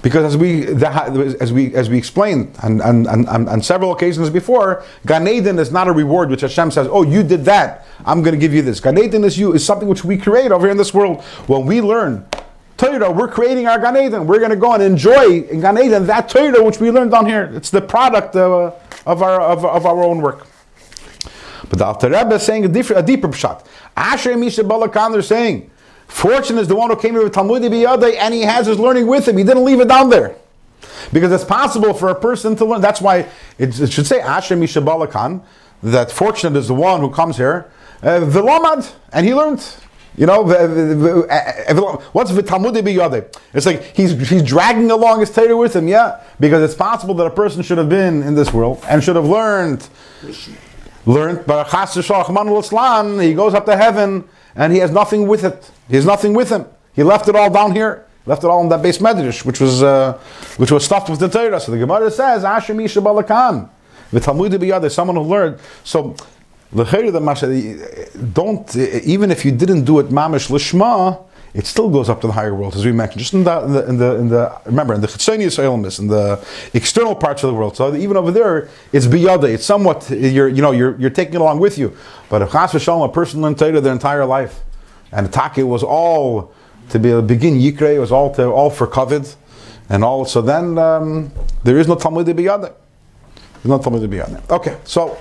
Because 0.01 0.25
as 0.25 0.37
we 0.37 0.61
the, 0.61 1.37
as 1.41 1.53
we 1.53 1.75
as 1.75 1.91
we 1.91 1.99
explained 1.99 2.57
on, 2.63 2.81
on, 2.81 3.07
on, 3.07 3.49
on 3.49 3.63
several 3.63 3.93
occasions 3.93 4.31
before, 4.31 4.85
Gan 5.07 5.27
Eden 5.27 5.59
is 5.59 5.73
not 5.73 5.89
a 5.89 5.93
reward 5.93 6.31
which 6.31 6.43
Hashem 6.43 6.71
says, 6.71 6.87
"Oh, 6.89 7.03
you 7.03 7.25
did 7.25 7.45
that, 7.47 7.85
I'm 8.07 8.23
going 8.23 8.35
to 8.35 8.39
give 8.39 8.55
you 8.55 8.63
this." 8.63 8.79
Gan 8.79 8.97
Eden 8.97 9.25
is 9.25 9.37
you 9.37 9.55
is 9.55 9.65
something 9.65 9.89
which 9.89 10.05
we 10.05 10.17
create 10.17 10.53
over 10.53 10.67
here 10.67 10.71
in 10.71 10.77
this 10.77 10.95
world. 10.95 11.23
When 11.49 11.67
we 11.67 11.81
learn 11.81 12.27
Torah, 12.77 13.11
we're 13.11 13.29
creating 13.29 13.67
our 13.67 13.81
Gan 13.81 13.97
Eden. 13.97 14.27
We're 14.29 14.39
going 14.39 14.51
to 14.51 14.57
go 14.57 14.73
and 14.73 14.83
enjoy 14.83 15.41
in 15.41 15.61
Gan 15.61 15.77
Eden 15.79 16.07
that 16.07 16.29
Torah 16.29 16.63
which 16.63 16.79
we 16.79 16.93
learned 16.93 17.11
down 17.11 17.27
here. 17.27 17.51
It's 17.55 17.71
the 17.71 17.81
product 17.81 18.37
uh, 18.37 18.71
of 19.05 19.21
our 19.21 19.41
of, 19.41 19.65
of 19.65 19.85
our 19.85 20.05
own 20.05 20.21
work. 20.21 20.47
But 21.69 21.81
the 21.81 21.87
Alter 21.87 22.09
Rebbe 22.09 22.37
is 22.37 22.43
saying 22.43 22.65
a, 22.65 22.69
different, 22.69 23.03
a 23.03 23.07
deeper 23.07 23.33
shot. 23.33 23.67
Asher 23.97 24.37
Misha 24.37 24.63
Balakan, 24.63 25.13
they're 25.13 25.23
saying, 25.23 25.71
fortunate 26.09 26.63
is 26.63 26.69
the 26.69 26.75
one 26.75 26.91
who 26.91 26.97
came 26.97 27.13
here 27.13 27.23
with 27.23 27.33
Talmud 27.33 27.63
Biyadeh 27.63 28.17
and 28.17 28.35
he 28.35 28.43
has 28.43 28.67
his 28.67 28.79
learning 28.79 29.07
with 29.07 29.29
him. 29.29 29.37
He 29.37 29.45
didn't 29.45 29.65
leave 29.65 29.81
it 29.81 29.89
down 29.89 30.11
there. 30.11 30.37
Because 31.13 31.33
it's 31.33 31.45
possible 31.45 31.95
for 31.95 32.09
a 32.09 32.15
person 32.15 32.57
to 32.57 32.65
learn. 32.65 32.81
That's 32.81 33.01
why 33.01 33.29
it, 33.59 33.81
it 33.81 33.93
should 33.93 34.07
say 34.07 34.21
Asher 34.21 34.57
Misha 34.57 34.81
Balakan, 34.81 35.43
that 35.83 36.11
fortunate 36.11 36.59
is 36.59 36.69
the 36.69 36.75
one 36.75 37.01
who 37.01 37.11
comes 37.11 37.37
here, 37.37 37.71
uh, 38.03 38.21
Vilomad, 38.21 38.93
and 39.13 39.25
he 39.27 39.35
learned. 39.35 39.65
You 40.17 40.27
know, 40.27 40.43
what's 40.43 42.33
Talmud 42.43 42.75
Biyadeh? 42.75 43.39
It's 43.55 43.67
like 43.67 43.97
he's, 43.97 44.11
he's 44.29 44.43
dragging 44.43 44.91
along 44.91 45.21
his 45.21 45.31
Torah 45.31 45.57
with 45.57 45.77
him, 45.77 45.87
yeah? 45.87 46.21
Because 46.41 46.61
it's 46.69 46.75
possible 46.75 47.15
that 47.15 47.27
a 47.27 47.31
person 47.31 47.63
should 47.63 47.79
have 47.79 47.89
been 47.89 48.25
in 48.25 48.35
this 48.35 48.53
world 48.53 48.85
and 48.89 49.03
should 49.03 49.15
have 49.15 49.27
learned 49.27 49.89
learned, 51.07 51.47
but 51.47 51.65
he 53.21 53.35
goes 53.35 53.55
up 53.55 53.65
to 53.65 53.77
heaven 53.77 54.29
and 54.59 54.73
he 54.73 54.81
has 54.81 54.91
nothing 54.91 55.27
with 55.27 55.45
it. 55.45 55.71
He 55.89 55.97
has 55.97 56.05
nothing 56.05 56.35
with 56.35 56.51
him. 56.51 56.67
He 56.93 57.03
left 57.03 57.29
it 57.29 57.37
all 57.37 57.49
down 57.49 57.73
here. 57.73 58.05
Left 58.27 58.45
it 58.45 58.49
all 58.49 58.61
in 58.61 58.69
that 58.69 58.83
beis 58.83 58.99
medrash, 58.99 59.43
which 59.47 59.61
was 59.61 59.83
uh, 59.83 60.19
which 60.59 60.71
was 60.71 60.85
stuffed 60.85 61.09
with 61.09 61.21
the 61.21 61.29
Torah. 61.29 61.59
So 61.61 61.73
the 61.73 61.79
Gemara 61.79 62.11
says, 62.11 62.45
"Asher 62.45 62.75
Misha 62.75 63.01
Balakan." 63.01 63.71
The 64.11 64.21
Talmud 64.21 64.53
Biyad, 64.53 64.91
someone 64.91 65.17
who 65.17 65.23
learned. 65.23 65.59
So 65.85 66.15
the 66.73 66.85
the 66.85 67.21
Masha, 67.21 67.47
don't 68.35 68.77
even 68.77 69.31
if 69.31 69.47
you 69.47 69.53
didn't 69.53 69.85
do 69.85 70.01
it 70.01 70.09
mamish 70.09 70.51
lishma, 70.51 71.25
it 71.59 71.67
still 71.67 71.91
goes 71.91 72.09
up 72.09 72.21
to 72.21 72.29
the 72.29 72.33
higher 72.33 72.55
world, 72.55 72.77
as 72.77 72.87
we 72.87 72.93
mentioned. 72.93 73.19
Just 73.19 73.35
in 73.35 73.43
the 73.43 73.65
in 73.65 73.73
the, 73.73 73.89
in 73.89 73.99
the, 73.99 74.15
in 74.15 74.29
the 74.29 74.61
remember 74.65 74.95
in 74.95 75.01
the 75.01 75.09
chitzonius 75.09 75.59
elements, 75.59 75.99
in 75.99 76.07
the 76.07 76.39
external 76.73 77.17
parts 77.17 77.43
of 77.43 77.49
the 77.51 77.55
world. 77.55 77.77
So 77.77 77.97
even 77.97 78.17
over 78.17 78.31
there, 78.31 78.69
it's 78.93 79.09
biyada. 79.09 79.53
It's 79.53 79.67
somewhat 79.67 80.09
you're 80.09 80.47
you 80.47 80.63
know 80.63 80.71
you're 80.71 80.95
you're 81.01 81.11
taking 81.11 81.35
it 81.35 81.41
along 81.41 81.59
with 81.59 81.77
you. 81.77 81.97
But 82.29 82.43
if 82.43 82.53
chas 82.53 82.71
v'shalom, 82.75 83.05
a 83.05 83.13
person 83.13 83.43
learned 83.43 83.59
Torah 83.59 83.81
their 83.81 83.93
entire 83.93 84.25
life, 84.25 84.61
and 85.11 85.33
taki 85.33 85.65
was 85.65 85.83
all 85.83 86.55
to 86.91 86.99
be 87.01 87.21
begin 87.23 87.55
yikre, 87.59 87.93
it 87.97 87.99
was 87.99 88.13
all 88.13 88.33
to 88.37 88.45
all 88.53 88.71
for 88.71 88.87
kavod, 88.87 89.35
and 89.89 90.05
all. 90.05 90.25
So 90.27 90.41
then 90.41 90.79
um, 90.79 91.33
there 91.65 91.77
is 91.77 91.89
no 91.89 91.97
talmud 91.97 92.29
biyada. 92.29 92.73
There's 93.55 93.65
no 93.65 93.79
talmud 93.79 94.09
biyada. 94.09 94.49
Okay, 94.49 94.79
so. 94.85 95.19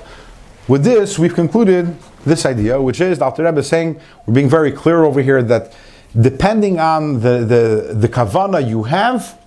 With 0.67 0.83
this, 0.83 1.17
we've 1.17 1.33
concluded 1.33 1.95
this 2.25 2.45
idea, 2.45 2.81
which 2.81 2.99
is 2.99 3.19
the 3.19 3.23
Alter 3.23 3.45
Rebbe 3.45 3.59
is 3.59 3.69
saying 3.69 4.01
we're 4.25 4.33
being 4.33 4.49
very 4.49 4.73
clear 4.73 5.05
over 5.05 5.21
here 5.21 5.41
that 5.41 5.73
depending 6.19 6.79
on 6.79 7.19
the, 7.19 7.39
the, 7.39 7.93
the 7.93 8.07
kavana 8.07 8.67
you 8.67 8.83
have, 8.83 9.37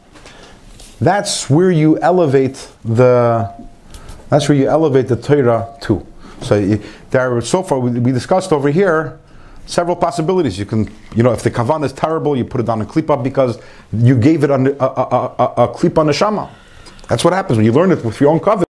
that's 1.00 1.48
where 1.48 1.70
you 1.70 1.98
elevate 1.98 2.68
the 2.84 3.52
that's 4.28 4.48
where 4.48 4.56
you 4.56 4.68
elevate 4.68 5.08
the 5.08 5.16
Torah 5.16 5.76
to. 5.82 6.06
So 6.42 6.60
there 7.10 7.36
are 7.36 7.40
so 7.40 7.62
far 7.64 7.80
we, 7.80 8.12
discussed 8.12 8.52
over 8.52 8.68
here 8.68 9.18
several 9.66 9.96
possibilities. 9.96 10.58
You 10.58 10.66
can 10.66 10.90
you 11.16 11.22
know 11.22 11.32
if 11.32 11.42
the 11.42 11.50
kavana 11.50 11.84
is 11.84 11.92
terrible, 11.92 12.36
you 12.36 12.44
put 12.44 12.60
it 12.60 12.68
on 12.68 12.82
a 12.82 12.84
klipa 12.84 13.22
because 13.22 13.58
you 13.92 14.16
gave 14.16 14.44
it 14.44 14.50
a, 14.50 14.54
a, 14.54 14.58
a, 14.58 15.34
a, 15.38 15.64
a 15.64 15.68
klipa 15.74 16.04
neshama. 16.04 16.48
That's 17.08 17.24
what 17.24 17.32
happens 17.32 17.56
when 17.56 17.66
you 17.66 17.72
learn 17.72 17.90
it 17.90 18.04
with 18.04 18.20
your 18.20 18.30
own 18.30 18.38
covenant. 18.38 18.69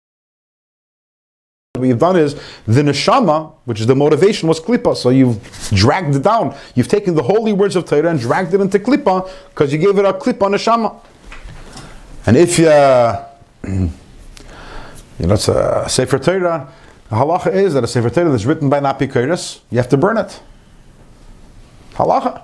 What 1.79 1.87
you've 1.87 1.99
done 1.99 2.15
is 2.17 2.35
the 2.65 2.81
neshama, 2.81 3.53
which 3.65 3.79
is 3.79 3.87
the 3.87 3.95
motivation, 3.95 4.47
was 4.47 4.59
klipa. 4.59 4.95
So 4.95 5.09
you've 5.09 5.41
dragged 5.73 6.15
it 6.15 6.23
down. 6.23 6.55
You've 6.75 6.87
taken 6.87 7.15
the 7.15 7.23
holy 7.23 7.53
words 7.53 7.75
of 7.75 7.85
Torah 7.85 8.09
and 8.09 8.19
dragged 8.19 8.53
it 8.53 8.61
into 8.61 8.79
klipa 8.79 9.29
because 9.49 9.71
you 9.71 9.79
gave 9.79 9.97
it 9.97 10.05
a 10.05 10.13
klipa 10.13 10.49
neshama. 10.49 10.99
And 12.25 12.35
if 12.35 12.59
you, 12.59 12.65
you 15.19 15.27
know, 15.27 15.33
it's 15.33 15.47
a 15.47 15.85
sefer 15.87 16.19
Torah. 16.19 16.71
The 17.09 17.15
halacha 17.15 17.53
is 17.53 17.73
that 17.73 17.83
a 17.83 17.87
sefer 17.87 18.09
Torah 18.09 18.29
that's 18.29 18.45
written 18.45 18.69
by 18.69 18.79
an 18.79 18.83
apikoros, 18.83 19.61
you 19.71 19.77
have 19.77 19.89
to 19.89 19.97
burn 19.97 20.17
it. 20.17 20.41
Halacha. 21.93 22.41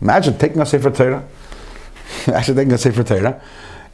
Imagine 0.00 0.38
taking 0.38 0.60
a 0.60 0.66
sefer 0.66 0.90
Torah. 0.90 1.24
Imagine 2.26 2.56
taking 2.56 2.72
a 2.72 2.78
sefer 2.78 3.02
Torah. 3.02 3.40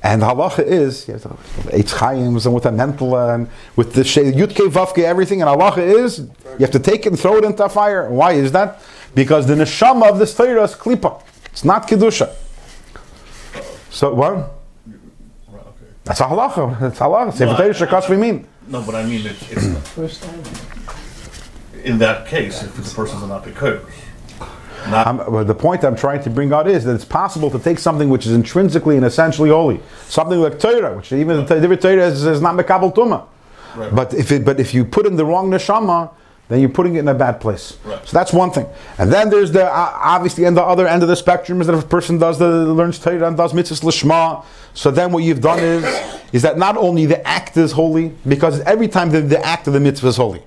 And 0.05 0.21
the 0.21 0.27
halacha 0.27 0.59
is, 0.59 1.09
you 1.09 1.15
have 1.15 1.23
to- 1.23 1.29
Eitz 1.73 2.45
and 2.45 2.55
with 2.55 2.67
a 2.67 2.71
mental, 2.73 3.17
and 3.17 3.49
with 3.75 3.95
the 3.95 4.03
Yudke, 4.03 4.69
Vavke, 4.69 5.03
everything, 5.03 5.41
and 5.41 5.49
halacha 5.51 5.79
is, 5.79 6.19
you 6.19 6.61
have 6.61 6.71
to 6.73 6.79
take 6.79 7.07
it 7.07 7.09
and 7.09 7.19
throw 7.19 7.37
it 7.39 7.45
into 7.45 7.65
a 7.65 7.71
fire. 7.71 8.11
Why 8.11 8.33
is 8.33 8.53
that? 8.53 8.83
Because 9.15 9.47
the 9.47 9.55
neshama 9.55 10.11
of 10.11 10.19
this 10.19 10.35
Torah 10.37 10.65
is 10.65 10.75
klipa. 10.75 11.23
It's 11.47 11.65
not 11.65 11.89
kedusha. 11.89 12.35
So 13.89 14.13
what? 14.13 14.33
Right, 14.35 14.51
okay. 15.55 15.87
That's 16.05 16.21
a 16.21 16.25
halacha. 16.25 16.79
That's 16.81 16.99
halacha. 16.99 17.33
Sefer 17.33 17.57
Torah 17.57 17.75
shekas 18.03 18.21
mean. 18.21 18.47
No, 18.69 18.83
but 18.83 18.95
I 18.97 19.05
mean, 19.05 19.25
it's, 19.25 19.51
it's 19.51 19.89
First 19.91 20.23
time. 20.23 20.43
in 21.83 21.97
that 21.99 22.27
case, 22.27 22.63
if 22.63 22.77
the 22.77 22.83
person's 22.95 23.23
an 23.23 23.31
apikoros. 23.31 23.81
Not, 24.91 25.47
the 25.47 25.55
point 25.55 25.85
I'm 25.85 25.97
trying 25.97 26.23
to 26.25 26.31
bring 26.31 26.53
out 26.53 26.69
is 26.69 26.85
that 26.85 26.95
it's 26.95 27.05
possible 27.05 27.51
to 27.51 27.59
take 27.59 27.79
something 27.79 28.09
which 28.11 28.27
is 28.27 28.33
intrinsically 28.33 28.97
and 28.97 29.05
essentially 29.05 29.51
holy, 29.51 29.81
something 30.09 30.41
like 30.41 30.59
Torah, 30.59 30.97
which 30.97 31.13
even 31.13 31.45
the 31.45 31.77
Torah 31.77 32.07
is, 32.07 32.25
is 32.25 32.41
not 32.41 32.55
mekabel 32.55 32.95
tuma. 32.95 33.27
Right. 33.77 33.95
But 33.95 34.15
if 34.15 34.31
it, 34.31 34.45
but 34.45 34.61
if 34.61 34.75
you 34.75 34.85
put 34.85 35.07
in 35.07 35.17
the 35.17 35.25
wrong 35.25 35.51
neshama, 35.51 36.11
then 36.49 36.61
you're 36.61 36.69
putting 36.69 36.97
it 36.97 37.01
in 37.01 37.09
a 37.09 37.15
bad 37.15 37.41
place. 37.41 37.79
Right. 37.85 38.07
So 38.07 38.17
that's 38.17 38.33
one 38.33 38.51
thing. 38.51 38.67
And 38.99 39.11
then 39.11 39.31
there's 39.31 39.51
the 39.51 39.65
uh, 39.65 39.99
obviously 40.01 40.45
and 40.45 40.57
the 40.57 40.63
other 40.63 40.87
end 40.87 41.03
of 41.03 41.09
the 41.09 41.17
spectrum 41.17 41.61
is 41.61 41.67
that 41.67 41.75
if 41.75 41.85
a 41.85 41.89
person 41.89 42.19
does 42.19 42.39
the 42.39 42.49
learns 42.49 42.99
Torah 42.99 43.27
and 43.27 43.37
does 43.37 43.53
mitzvahs 43.53 43.83
lishma, 43.83 44.45
so 44.75 44.91
then 44.91 45.11
what 45.11 45.25
you've 45.25 45.41
done 45.41 45.59
is 45.59 45.85
is 46.33 46.43
that 46.43 46.59
not 46.59 46.77
only 46.77 47.07
the 47.07 47.27
act 47.27 47.57
is 47.57 47.73
holy 47.73 48.13
because 48.29 48.61
every 48.61 48.89
time 48.89 49.11
the, 49.11 49.23
the 49.23 49.45
act 49.45 49.67
of 49.67 49.73
the 49.73 49.81
mitzvah 49.81 50.09
is 50.09 50.17
holy. 50.17 50.43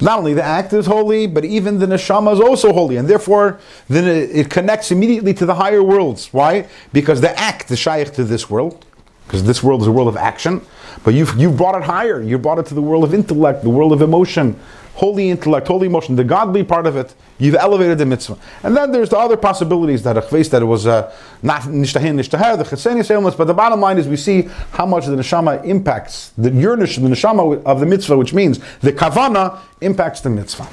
Not 0.00 0.18
only 0.18 0.34
the 0.34 0.42
act 0.42 0.72
is 0.72 0.86
holy, 0.86 1.26
but 1.26 1.44
even 1.44 1.78
the 1.78 1.86
neshama 1.86 2.32
is 2.32 2.40
also 2.40 2.72
holy, 2.72 2.96
and 2.96 3.08
therefore 3.08 3.58
then 3.88 4.06
it, 4.06 4.50
connects 4.50 4.90
immediately 4.90 5.34
to 5.34 5.46
the 5.46 5.54
higher 5.54 5.82
worlds. 5.82 6.32
Why? 6.32 6.66
Because 6.92 7.20
the 7.20 7.38
act 7.38 7.70
is 7.70 7.78
shaykh 7.78 8.12
to 8.14 8.24
this 8.24 8.48
world, 8.48 8.86
because 9.30 9.44
this 9.44 9.62
world 9.62 9.80
is 9.80 9.86
a 9.86 9.92
world 9.92 10.08
of 10.08 10.16
action, 10.16 10.60
but 11.04 11.14
you've 11.14 11.36
you've 11.38 11.56
brought 11.56 11.76
it 11.76 11.84
higher. 11.84 12.20
You 12.20 12.36
brought 12.36 12.58
it 12.58 12.66
to 12.66 12.74
the 12.74 12.82
world 12.82 13.04
of 13.04 13.14
intellect, 13.14 13.62
the 13.62 13.70
world 13.70 13.92
of 13.92 14.02
emotion, 14.02 14.58
holy 14.94 15.30
intellect, 15.30 15.68
holy 15.68 15.86
emotion, 15.86 16.16
the 16.16 16.24
godly 16.24 16.64
part 16.64 16.84
of 16.84 16.96
it. 16.96 17.14
You've 17.38 17.54
elevated 17.54 17.98
the 17.98 18.06
mitzvah, 18.06 18.36
and 18.64 18.76
then 18.76 18.90
there's 18.90 19.10
the 19.10 19.18
other 19.18 19.36
possibilities 19.36 20.02
that 20.02 20.16
achves 20.16 20.50
that 20.50 20.62
it 20.62 20.64
was 20.64 20.88
uh, 20.88 21.14
not 21.44 21.62
nishtahin 21.62 22.16
nishtaher 22.18 22.58
the 22.58 22.64
chesenis 22.64 23.08
ailments. 23.08 23.36
But 23.36 23.44
the 23.46 23.54
bottom 23.54 23.80
line 23.80 23.98
is 23.98 24.08
we 24.08 24.16
see 24.16 24.48
how 24.72 24.84
much 24.84 25.06
the 25.06 25.14
neshama 25.14 25.64
impacts 25.64 26.32
the 26.36 26.50
your 26.50 26.76
nesh- 26.76 26.96
the 26.96 27.02
neshama 27.08 27.62
of 27.62 27.78
the 27.78 27.86
mitzvah, 27.86 28.16
which 28.16 28.34
means 28.34 28.58
the 28.80 28.92
kavana 28.92 29.60
impacts 29.80 30.22
the 30.22 30.30
mitzvah. 30.30 30.66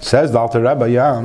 Says 0.00 0.32
the 0.32 0.38
Alter 0.38 0.62
Rebbe, 0.62 0.88
yeah. 0.88 1.18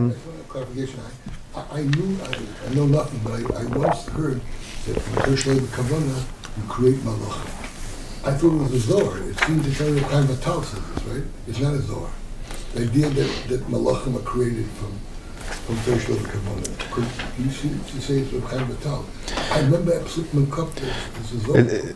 I- 1.55 1.63
I 1.71 1.81
knew, 1.83 2.17
I, 2.21 2.67
I 2.69 2.73
know 2.73 2.85
nothing, 2.87 3.19
but 3.23 3.33
I, 3.55 3.61
I 3.61 3.65
once 3.77 4.07
heard 4.09 4.41
that 4.85 4.99
from 5.01 5.13
Tershlev 5.23 5.59
Kavana, 5.67 6.23
you 6.57 6.63
create 6.69 6.97
malach. 6.97 7.45
I 8.25 8.31
thought 8.37 8.53
it 8.53 8.61
was 8.61 8.73
a 8.73 8.79
Zohar. 8.79 9.17
It 9.29 9.37
seems 9.39 9.77
to 9.77 9.95
you 9.95 10.01
kind 10.01 10.29
of 10.29 10.39
a 10.39 10.41
Tal 10.41 10.63
says 10.63 10.79
this, 10.95 11.03
right? 11.05 11.23
It's 11.47 11.59
not 11.59 11.73
a 11.73 11.81
Zohar. 11.81 12.09
The 12.73 12.83
idea 12.83 13.09
that, 13.09 13.43
that 13.49 13.61
malachim 13.67 14.15
are 14.15 14.23
created 14.23 14.65
from, 14.71 14.91
from 15.65 15.75
Tershlev 15.77 16.17
Kavana. 16.17 16.91
Could 16.91 17.05
you 17.43 17.51
see, 17.51 17.67
you 17.69 18.01
say 18.01 18.19
it's 18.19 18.29
from 18.31 18.41
kind 18.43 18.61
of 18.61 18.69
a 18.69 18.83
Tal? 18.83 19.05
I 19.51 19.59
remember 19.61 19.93
absolutely 19.99 20.45
Cup, 20.47 20.69
it's. 20.77 21.33
It- 21.33 21.89
it- 21.89 21.95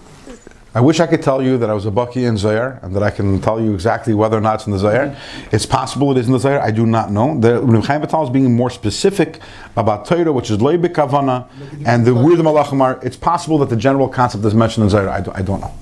I 0.77 0.79
wish 0.79 0.99
I 0.99 1.07
could 1.07 1.23
tell 1.23 1.41
you 1.41 1.57
that 1.57 1.71
I 1.71 1.73
was 1.73 1.87
a 1.87 1.89
Baki 1.89 2.17
in 2.17 2.37
Zohar 2.37 2.77
and 2.83 2.95
that 2.95 3.01
I 3.01 3.09
can 3.09 3.41
tell 3.41 3.59
you 3.59 3.73
exactly 3.73 4.13
whether 4.13 4.37
or 4.37 4.41
not 4.41 4.55
it's 4.57 4.67
in 4.67 4.73
the 4.73 4.77
Zohar. 4.77 5.17
It's 5.51 5.65
possible 5.65 6.11
it 6.11 6.19
is 6.19 6.27
in 6.27 6.33
the 6.33 6.39
Zohar. 6.39 6.59
I 6.59 6.69
do 6.69 6.85
not 6.85 7.09
know. 7.11 7.39
The 7.39 7.59
Reb 7.63 7.83
Chaim 7.85 8.03
is 8.03 8.29
being 8.29 8.55
more 8.55 8.69
specific 8.69 9.39
about 9.75 10.05
Torah, 10.05 10.31
which 10.31 10.51
is 10.51 10.59
Leibik 10.59 10.93
Kavana, 10.93 11.47
and 11.83 12.05
the 12.05 12.13
word 12.13 12.37
Malachim 12.37 12.79
are. 12.79 12.99
It's 13.01 13.17
possible 13.17 13.57
that 13.57 13.69
the 13.69 13.75
general 13.75 14.07
concept 14.07 14.45
is 14.45 14.53
mentioned 14.53 14.83
in 14.83 14.91
Zohar. 14.91 15.09
I 15.09 15.19
don't, 15.19 15.35
I 15.35 15.41
don't 15.41 15.61
know. 15.61 15.73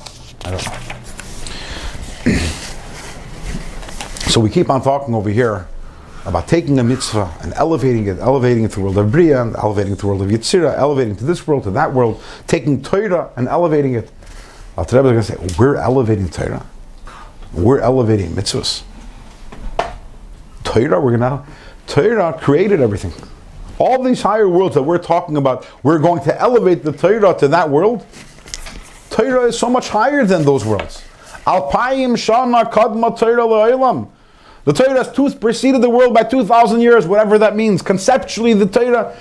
I 0.46 0.52
don't 0.52 0.66
know. 0.66 2.38
so 4.32 4.40
we 4.40 4.50
keep 4.50 4.70
on 4.70 4.82
talking 4.82 5.14
over 5.14 5.30
here 5.30 5.68
about 6.26 6.48
taking 6.48 6.80
a 6.80 6.84
mitzvah 6.86 7.30
and 7.42 7.54
elevating 7.56 8.08
it, 8.08 8.20
elevating 8.20 8.64
it 8.64 8.70
to 8.70 8.76
the 8.76 8.82
world 8.82 8.98
of 8.98 9.12
Bria, 9.12 9.42
and 9.42 9.58
elevating 9.58 9.92
it 9.92 9.98
to 9.98 10.04
the 10.04 10.08
world 10.08 10.22
of 10.22 10.30
Yitzira, 10.30 10.74
elevating 10.78 11.16
it 11.16 11.18
to 11.18 11.26
this 11.26 11.46
world, 11.46 11.64
to 11.64 11.72
that 11.72 11.94
world, 11.94 12.24
taking 12.48 12.82
Torah 12.82 13.30
and 13.36 13.50
elevating 13.50 13.96
it. 13.96 14.10
Alter 14.78 14.98
Rebbe 14.98 15.18
is 15.18 15.30
going 15.30 15.40
to 15.40 15.50
say, 15.50 15.58
we're 15.58 15.78
elevating 15.78 16.30
Torah. 16.30 16.66
We're 17.54 17.80
elevating 17.80 18.32
mitzvahs. 18.32 18.84
Torah, 20.64 21.00
we're 21.00 21.18
going 21.18 21.22
to, 21.22 21.46
Torah 21.88 22.38
created 22.42 22.82
everything. 22.82 23.14
All 23.78 24.04
these 24.04 24.22
higher 24.22 24.50
worlds 24.50 24.76
that 24.76 24.84
we're 24.84 24.98
talking 24.98 25.38
about, 25.38 25.66
we're 25.84 26.00
going 26.00 26.22
to 26.24 26.42
elevate 26.42 26.84
the 26.84 26.92
Torah 26.92 27.34
to 27.40 27.48
that 27.48 27.70
world. 27.70 28.06
Torah 29.10 29.44
is 29.46 29.58
so 29.58 29.70
much 29.70 29.88
higher 29.88 30.26
than 30.26 30.44
those 30.44 30.66
worlds. 30.66 31.04
Alpayim 31.46 32.14
shana 32.16 32.70
kadma 32.70 33.18
Torah 33.18 33.44
le'olam. 33.44 34.10
The 34.66 34.74
Torah 34.74 35.04
has 35.04 35.36
preceded 35.36 35.82
the 35.82 35.90
world 35.90 36.14
by 36.14 36.24
2,000 36.24 36.82
years, 36.82 37.06
whatever 37.06 37.38
that 37.38 37.56
means. 37.56 37.82
Conceptually, 37.82 38.54
the 38.54 38.66
Torah, 38.66 39.16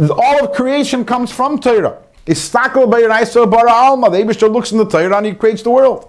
all 0.00 0.44
of 0.44 0.52
creation 0.52 1.04
comes 1.04 1.30
from 1.30 1.60
Torah. 1.60 1.98
Istakel 2.26 2.90
b'yiraisa 2.90 3.50
bara 3.50 3.72
alma. 3.72 4.10
The 4.10 4.18
Abishter 4.18 4.52
looks 4.52 4.72
in 4.72 4.78
the 4.78 4.86
Torah 4.86 5.16
and 5.18 5.26
he 5.26 5.34
creates 5.34 5.62
the 5.62 5.70
world. 5.70 6.08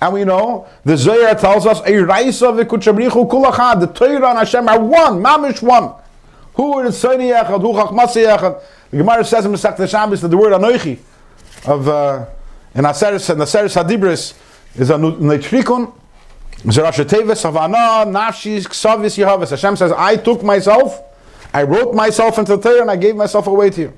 And 0.00 0.14
we 0.14 0.24
know 0.24 0.68
the 0.84 0.96
Zohar 0.96 1.34
tells 1.34 1.66
us 1.66 1.80
Eiraisa 1.82 2.64
v'kuchabrichu 2.64 3.28
kulachad. 3.28 3.80
The 3.80 3.86
Torah 3.86 4.30
and 4.30 4.38
Hashem 4.38 4.68
are 4.68 4.80
one, 4.80 5.22
mamish 5.22 5.60
one. 5.62 5.92
Who 6.54 6.80
is 6.80 6.96
Tzoni 6.96 7.32
Echad? 7.32 7.60
Who 7.60 7.72
Chachmasi 7.72 8.36
Echad? 8.36 8.62
The 8.90 8.96
Gemara 8.96 9.24
says 9.24 9.44
in 9.44 9.52
Masech 9.52 9.88
Shabbos 9.88 10.22
that 10.22 10.28
the 10.28 10.36
word 10.36 10.52
Anoichi 10.52 10.98
of 11.66 11.88
uh, 11.88 12.26
in 12.74 12.84
Aseres 12.84 13.30
and 13.30 13.40
Aseres 13.40 13.80
Hadibris 13.80 14.34
is 14.76 14.90
a 14.90 14.94
Neitrikun. 14.94 15.92
Zerash 16.62 17.04
Teves 17.04 17.42
Havana 17.42 18.10
Nafshi 18.10 18.58
Ksavis 18.66 19.24
Yehavas. 19.24 19.50
Hashem 19.50 19.76
says, 19.76 19.92
I 19.92 20.16
took 20.16 20.42
myself, 20.42 21.00
I 21.54 21.62
wrote 21.62 21.94
myself 21.94 22.38
into 22.38 22.56
the 22.56 22.62
Torah, 22.62 22.80
and 22.80 22.90
I 22.90 22.96
gave 22.96 23.14
myself 23.14 23.46
away 23.46 23.70
to 23.70 23.80
you. 23.80 23.92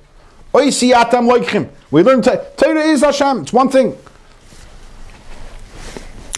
We 0.52 2.02
learn 2.02 2.22
Torah. 2.22 2.80
Is 2.80 3.00
Hashem. 3.02 3.42
It's 3.42 3.52
one 3.52 3.68
thing. 3.68 3.96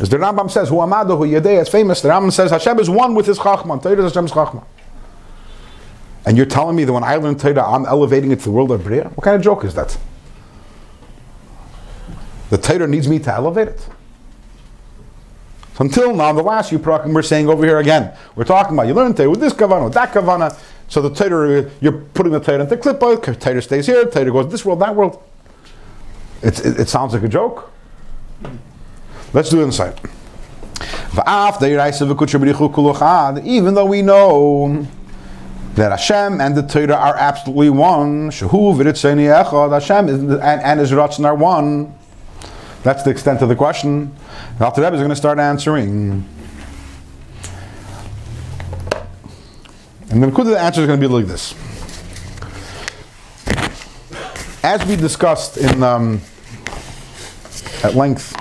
As 0.01 0.09
the 0.09 0.17
Rambam 0.17 0.51
says, 0.51 0.69
Hu 0.69 0.81
Amado, 0.81 1.17
Hu 1.17 1.25
Yedei, 1.25 1.61
it's 1.61 1.71
famous. 1.71 2.01
The 2.01 2.09
Rambam 2.09 2.33
says, 2.33 2.51
Hashem 2.51 2.81
is 2.81 2.91
one 2.91 3.15
with 3.15 3.27
his 3.27 3.39
Chachman. 3.39 3.81
Torah 3.81 3.99
is 3.99 4.13
Hashem's 4.13 4.33
Chachman. 4.33 4.65
And 6.27 6.37
you're 6.37 6.47
telling 6.47 6.77
me 6.77 6.85
that 6.85 6.93
when 6.93 7.05
I 7.05 7.17
learn 7.17 7.37
Torah, 7.37 7.65
I'm 7.65 7.87
elevating 7.87 8.33
it 8.33 8.39
to 8.41 8.45
the 8.47 8.51
world 8.51 8.71
of 8.71 8.85
Bria? 8.85 9.05
What 9.11 9.25
kind 9.25 9.37
of 9.37 9.43
joke 9.43 9.65
is 9.65 9.75
that? 9.75 9.97
The 12.51 12.59
Torah 12.59 12.87
needs 12.87 13.09
me 13.09 13.19
to 13.21 13.33
elevate 13.33 13.69
it. 13.69 13.81
So 15.75 15.85
until 15.85 16.15
now, 16.15 16.33
the 16.33 16.43
last 16.43 16.69
few 16.69 16.79
prakim 16.79 17.15
we're 17.15 17.23
saying 17.23 17.49
over 17.49 17.65
here 17.65 17.79
again, 17.79 18.15
we're 18.37 18.45
talking 18.45 18.75
about 18.75 18.89
you 18.89 18.95
learn 18.95 19.15
Torah 19.15 19.31
with 19.31 19.41
this 19.41 19.55
kavana, 19.55 19.85
with 19.85 19.95
that 19.95 20.13
kavana. 20.13 20.59
So 20.89 21.01
the 21.01 21.11
Torah, 21.11 21.71
you're 21.81 21.93
putting 21.93 22.33
the 22.33 22.41
Torah 22.41 22.61
into 22.61 22.77
the 22.77 22.83
clipboard. 22.83 23.23
Torah 23.41 23.63
stays 23.63 23.87
here. 23.87 24.05
Torah 24.07 24.31
goes 24.31 24.51
this 24.51 24.65
world, 24.65 24.81
that 24.81 24.95
world. 24.95 25.23
It's, 26.43 26.61
it, 26.61 26.81
it 26.81 26.89
sounds 26.89 27.15
like 27.15 27.23
a 27.23 27.29
joke. 27.29 27.71
Let's 29.33 29.49
do 29.49 29.61
it 29.61 29.65
inside. 29.65 29.99
Even 33.45 33.75
though 33.75 33.87
we 33.87 34.03
know 34.03 34.87
that 35.75 35.91
Hashem 35.91 36.41
and 36.41 36.57
the 36.57 36.63
Torah 36.63 36.97
are 36.97 37.17
absolutely 37.17 37.71
one, 37.71 38.31
Hashem 38.31 40.09
and, 40.09 40.33
and 40.43 40.81
His 40.81 40.91
Ratzon 40.91 41.25
are 41.25 41.35
one. 41.35 41.95
That's 42.83 43.03
the 43.05 43.11
extent 43.11 43.43
of 43.43 43.49
the 43.49 43.57
question. 43.57 44.15
Alter 44.61 44.83
Rebbe 44.83 44.95
is 44.97 45.01
going 45.01 45.11
to 45.11 45.17
start 45.17 45.39
answering. 45.39 46.27
And 50.13 50.23
the 50.23 50.27
Nakuda 50.27 50.59
answer 50.59 50.83
is 50.83 50.87
going 50.87 51.01
to 51.01 51.09
be 51.09 51.11
like 51.11 51.25
this. 51.25 51.55
As 54.63 54.85
we 54.87 54.95
discussed 54.95 55.57
in 55.57 55.83
um, 55.83 56.21
at 57.83 57.95
length 57.95 58.37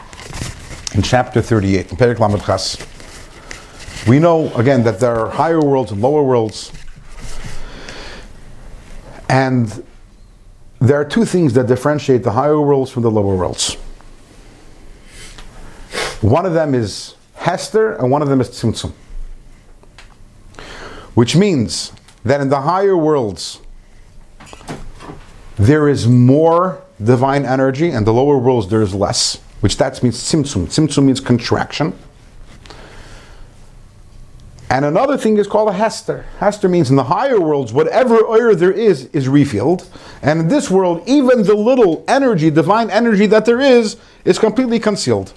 in 0.93 1.01
chapter 1.01 1.41
38, 1.41 1.93
in 1.93 1.97
Lamed 2.17 2.43
Chas, 2.43 2.77
we 4.05 4.19
know 4.19 4.53
again 4.55 4.83
that 4.83 4.99
there 4.99 5.17
are 5.17 5.29
higher 5.29 5.61
worlds 5.61 5.93
and 5.93 6.01
lower 6.01 6.23
worlds. 6.23 6.73
And 9.29 9.85
there 10.79 10.99
are 10.99 11.05
two 11.05 11.23
things 11.23 11.53
that 11.53 11.67
differentiate 11.67 12.23
the 12.23 12.31
higher 12.31 12.59
worlds 12.59 12.91
from 12.91 13.03
the 13.03 13.11
lower 13.11 13.37
worlds. 13.37 13.75
One 16.19 16.45
of 16.45 16.53
them 16.53 16.75
is 16.75 17.15
Hester 17.35 17.93
and 17.93 18.11
one 18.11 18.21
of 18.21 18.27
them 18.27 18.41
is 18.41 18.49
Tzimtzum. 18.49 18.91
Which 21.13 21.35
means 21.35 21.91
that 22.23 22.41
in 22.41 22.49
the 22.49 22.61
higher 22.61 22.95
worlds, 22.95 23.59
there 25.57 25.87
is 25.89 26.07
more 26.07 26.81
divine 27.03 27.45
energy, 27.45 27.89
and 27.89 28.05
the 28.05 28.13
lower 28.13 28.37
worlds 28.37 28.67
there 28.69 28.81
is 28.81 28.93
less, 28.93 29.37
which 29.59 29.77
that 29.77 30.01
means 30.01 30.17
Tzimtzum. 30.17 30.67
Tzimtzum 30.67 31.03
means 31.03 31.19
contraction. 31.19 31.93
And 34.71 34.85
another 34.85 35.17
thing 35.17 35.37
is 35.37 35.47
called 35.47 35.67
a 35.67 35.73
Hester. 35.73 36.25
Hester 36.39 36.69
means 36.69 36.89
in 36.89 36.95
the 36.95 37.03
higher 37.03 37.41
worlds, 37.41 37.73
whatever 37.73 38.25
oil 38.25 38.55
there 38.55 38.71
is, 38.71 39.07
is 39.07 39.27
refilled. 39.27 39.89
And 40.21 40.39
in 40.39 40.47
this 40.47 40.71
world, 40.71 41.03
even 41.05 41.43
the 41.43 41.55
little 41.55 42.05
energy, 42.07 42.49
divine 42.49 42.89
energy 42.89 43.25
that 43.25 43.45
there 43.45 43.59
is, 43.59 43.97
is 44.23 44.39
completely 44.39 44.79
concealed. 44.79 45.33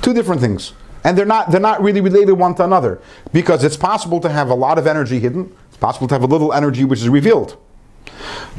Two 0.00 0.14
different 0.14 0.40
things. 0.40 0.72
And 1.04 1.16
they're 1.16 1.26
not, 1.26 1.50
they're 1.50 1.60
not 1.60 1.82
really 1.82 2.00
related 2.00 2.34
one 2.34 2.54
to 2.56 2.64
another. 2.64 3.00
Because 3.32 3.64
it's 3.64 3.76
possible 3.76 4.20
to 4.20 4.28
have 4.28 4.50
a 4.50 4.54
lot 4.54 4.78
of 4.78 4.86
energy 4.86 5.18
hidden, 5.18 5.54
it's 5.68 5.76
possible 5.76 6.08
to 6.08 6.14
have 6.14 6.22
a 6.22 6.26
little 6.26 6.52
energy 6.52 6.84
which 6.84 7.00
is 7.00 7.08
revealed. 7.08 7.56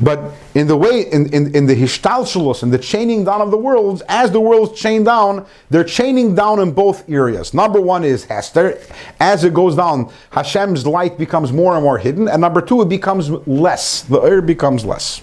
But 0.02 0.34
in 0.56 0.68
the 0.68 0.76
way, 0.76 1.02
in, 1.02 1.32
in, 1.34 1.56
in 1.56 1.66
the 1.66 1.76
Hishtalshalos, 1.76 2.64
and 2.64 2.74
the 2.74 2.78
chaining 2.78 3.24
down 3.24 3.42
of 3.42 3.52
the 3.52 3.58
worlds, 3.58 4.02
as 4.08 4.32
the 4.32 4.39
worlds 4.39 4.80
chain 4.80 5.04
down, 5.04 5.46
they're 5.70 5.84
chaining 5.84 6.34
down 6.34 6.60
in 6.60 6.72
both 6.72 7.08
areas. 7.10 7.54
Number 7.54 7.80
one 7.80 8.04
is 8.04 8.26
Hester. 8.26 8.80
As 9.20 9.44
it 9.44 9.54
goes 9.54 9.76
down, 9.76 10.12
Hashem's 10.32 10.88
light 10.88 11.18
becomes 11.18 11.52
more 11.52 11.76
and 11.76 11.84
more 11.84 11.98
hidden. 11.98 12.28
And 12.28 12.42
number 12.42 12.62
two, 12.62 12.82
it 12.82 12.89
becomes 12.89 13.30
less. 13.48 14.02
The 14.04 14.20
air 14.22 14.42
becomes 14.42 14.86
less. 14.86 15.22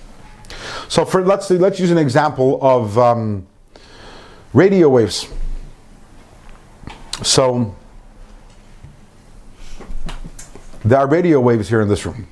So 0.89 1.05
for 1.05 1.25
let's 1.25 1.51
let's 1.51 1.79
use 1.79 1.91
an 1.91 1.99
example 1.99 2.59
of 2.63 2.97
um, 2.99 3.47
radio 4.53 4.89
waves. 4.89 5.29
So 7.23 7.75
there 10.85 10.99
are 10.99 11.07
radio 11.07 11.41
waves 11.41 11.69
here 11.69 11.81
in 11.81 11.89
this 11.89 12.07
room, 12.07 12.27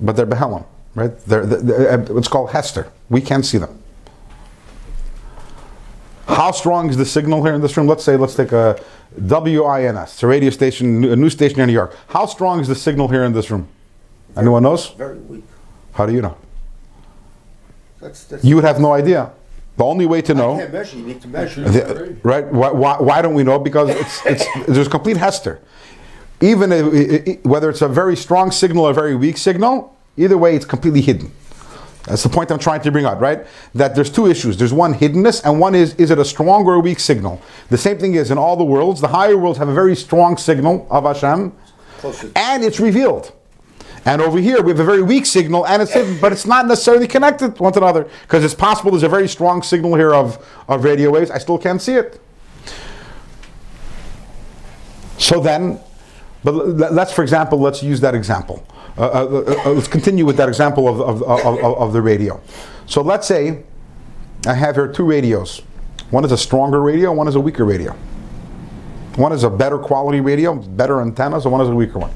but 0.00 0.16
they're 0.16 0.26
Behelim, 0.26 0.64
right? 0.94 1.16
They're, 1.26 1.46
they're- 1.46 1.90
uh, 2.10 2.18
it's 2.18 2.28
called 2.28 2.50
Hester. 2.50 2.90
We 3.08 3.20
can't 3.20 3.44
see 3.46 3.58
them. 3.58 3.82
How 6.26 6.50
strong 6.50 6.90
is 6.90 6.96
the 6.96 7.06
signal 7.06 7.44
here 7.44 7.54
in 7.54 7.60
this 7.60 7.76
room? 7.76 7.86
Let's 7.86 8.02
say, 8.04 8.16
let's 8.16 8.34
take 8.34 8.50
a 8.52 8.78
WINS, 9.16 10.12
it's 10.12 10.22
a 10.22 10.26
radio 10.26 10.50
station, 10.50 11.04
a 11.04 11.14
news 11.16 11.32
station 11.32 11.60
in 11.60 11.68
New 11.68 11.72
York. 11.72 11.96
How 12.08 12.26
strong 12.26 12.60
is 12.60 12.68
the 12.68 12.74
signal 12.74 13.08
here 13.08 13.24
in 13.24 13.32
this 13.32 13.50
room? 13.50 13.68
Anyone 14.36 14.64
knows? 14.64 14.90
Very 14.90 15.16
weak. 15.18 15.44
How 15.94 16.04
do 16.04 16.12
you 16.12 16.20
know? 16.20 16.36
That's, 18.00 18.24
that's, 18.24 18.44
You 18.44 18.56
would 18.56 18.64
have 18.64 18.80
no 18.80 18.92
idea. 18.92 19.30
The 19.76 19.84
only 19.84 20.06
way 20.06 20.22
to 20.22 20.34
know. 20.34 20.56
measure, 20.68 20.96
you 20.96 21.04
need 21.04 21.20
to 21.22 21.28
measure. 21.28 21.62
The- 21.62 22.16
right? 22.22 22.46
Why, 22.46 22.70
why, 22.70 22.96
why 22.98 23.22
don't 23.22 23.34
we 23.34 23.42
know? 23.42 23.58
Because 23.58 23.90
it's, 23.90 24.26
it's 24.26 24.66
there's 24.68 24.88
complete 24.88 25.16
hester. 25.16 25.60
Even 26.40 26.70
if, 26.72 27.44
whether 27.44 27.70
it's 27.70 27.82
a 27.82 27.88
very 27.88 28.16
strong 28.16 28.50
signal 28.50 28.86
or 28.86 28.90
a 28.90 28.94
very 28.94 29.14
weak 29.14 29.36
signal, 29.38 29.96
either 30.16 30.36
way, 30.36 30.54
it's 30.54 30.66
completely 30.66 31.00
hidden. 31.00 31.30
That's 32.04 32.22
the 32.22 32.28
point 32.28 32.52
I'm 32.52 32.58
trying 32.58 32.82
to 32.82 32.92
bring 32.92 33.04
out, 33.04 33.20
right? 33.20 33.46
That 33.74 33.94
there's 33.94 34.10
two 34.10 34.26
issues. 34.28 34.56
There's 34.56 34.72
one 34.72 34.94
hiddenness, 34.94 35.42
and 35.44 35.58
one 35.58 35.74
is 35.74 35.94
is 35.96 36.10
it 36.10 36.18
a 36.18 36.24
strong 36.24 36.64
or 36.64 36.74
a 36.74 36.80
weak 36.80 37.00
signal? 37.00 37.42
The 37.68 37.78
same 37.78 37.98
thing 37.98 38.14
is 38.14 38.30
in 38.30 38.38
all 38.38 38.56
the 38.56 38.64
worlds. 38.64 39.00
The 39.00 39.08
higher 39.08 39.36
worlds 39.36 39.58
have 39.58 39.68
a 39.68 39.74
very 39.74 39.96
strong 39.96 40.36
signal 40.36 40.86
of 40.88 41.02
Hashem, 41.04 41.52
and 42.36 42.64
it's 42.64 42.78
revealed. 42.78 43.32
And 44.06 44.22
over 44.22 44.38
here 44.38 44.62
we 44.62 44.70
have 44.70 44.78
a 44.78 44.84
very 44.84 45.02
weak 45.02 45.26
signal, 45.26 45.66
and 45.66 45.82
it's 45.82 45.92
hidden, 45.92 46.18
but 46.20 46.30
it's 46.30 46.46
not 46.46 46.66
necessarily 46.66 47.08
connected 47.08 47.58
one 47.58 47.72
to 47.72 47.80
another 47.80 48.08
because 48.22 48.44
it's 48.44 48.54
possible 48.54 48.92
there's 48.92 49.02
a 49.02 49.08
very 49.08 49.28
strong 49.28 49.62
signal 49.62 49.96
here 49.96 50.14
of, 50.14 50.46
of 50.68 50.84
radio 50.84 51.10
waves. 51.10 51.28
I 51.28 51.38
still 51.38 51.58
can't 51.58 51.82
see 51.82 51.94
it. 51.94 52.20
So 55.18 55.40
then, 55.40 55.80
but 56.44 56.52
let's, 56.54 57.12
for 57.12 57.22
example, 57.22 57.58
let's 57.58 57.82
use 57.82 58.00
that 58.00 58.14
example. 58.14 58.64
Uh, 58.96 59.02
uh, 59.02 59.60
uh, 59.66 59.70
let's 59.72 59.88
continue 59.88 60.24
with 60.24 60.36
that 60.36 60.48
example 60.48 60.88
of, 60.88 61.00
of, 61.00 61.22
of, 61.24 61.58
of, 61.64 61.92
the 61.92 62.00
radio. 62.00 62.40
So 62.86 63.02
let's 63.02 63.26
say 63.26 63.64
I 64.46 64.54
have 64.54 64.76
here 64.76 64.86
two 64.86 65.04
radios. 65.04 65.62
One 66.10 66.24
is 66.24 66.30
a 66.30 66.38
stronger 66.38 66.80
radio, 66.80 67.12
one 67.12 67.26
is 67.26 67.34
a 67.34 67.40
weaker 67.40 67.64
radio. 67.64 67.92
One 69.16 69.32
is 69.32 69.42
a 69.42 69.50
better 69.50 69.78
quality 69.78 70.20
radio, 70.20 70.54
better 70.54 71.00
antennas, 71.00 71.44
one 71.46 71.60
is 71.60 71.68
a 71.68 71.74
weaker 71.74 71.98
one. 71.98 72.12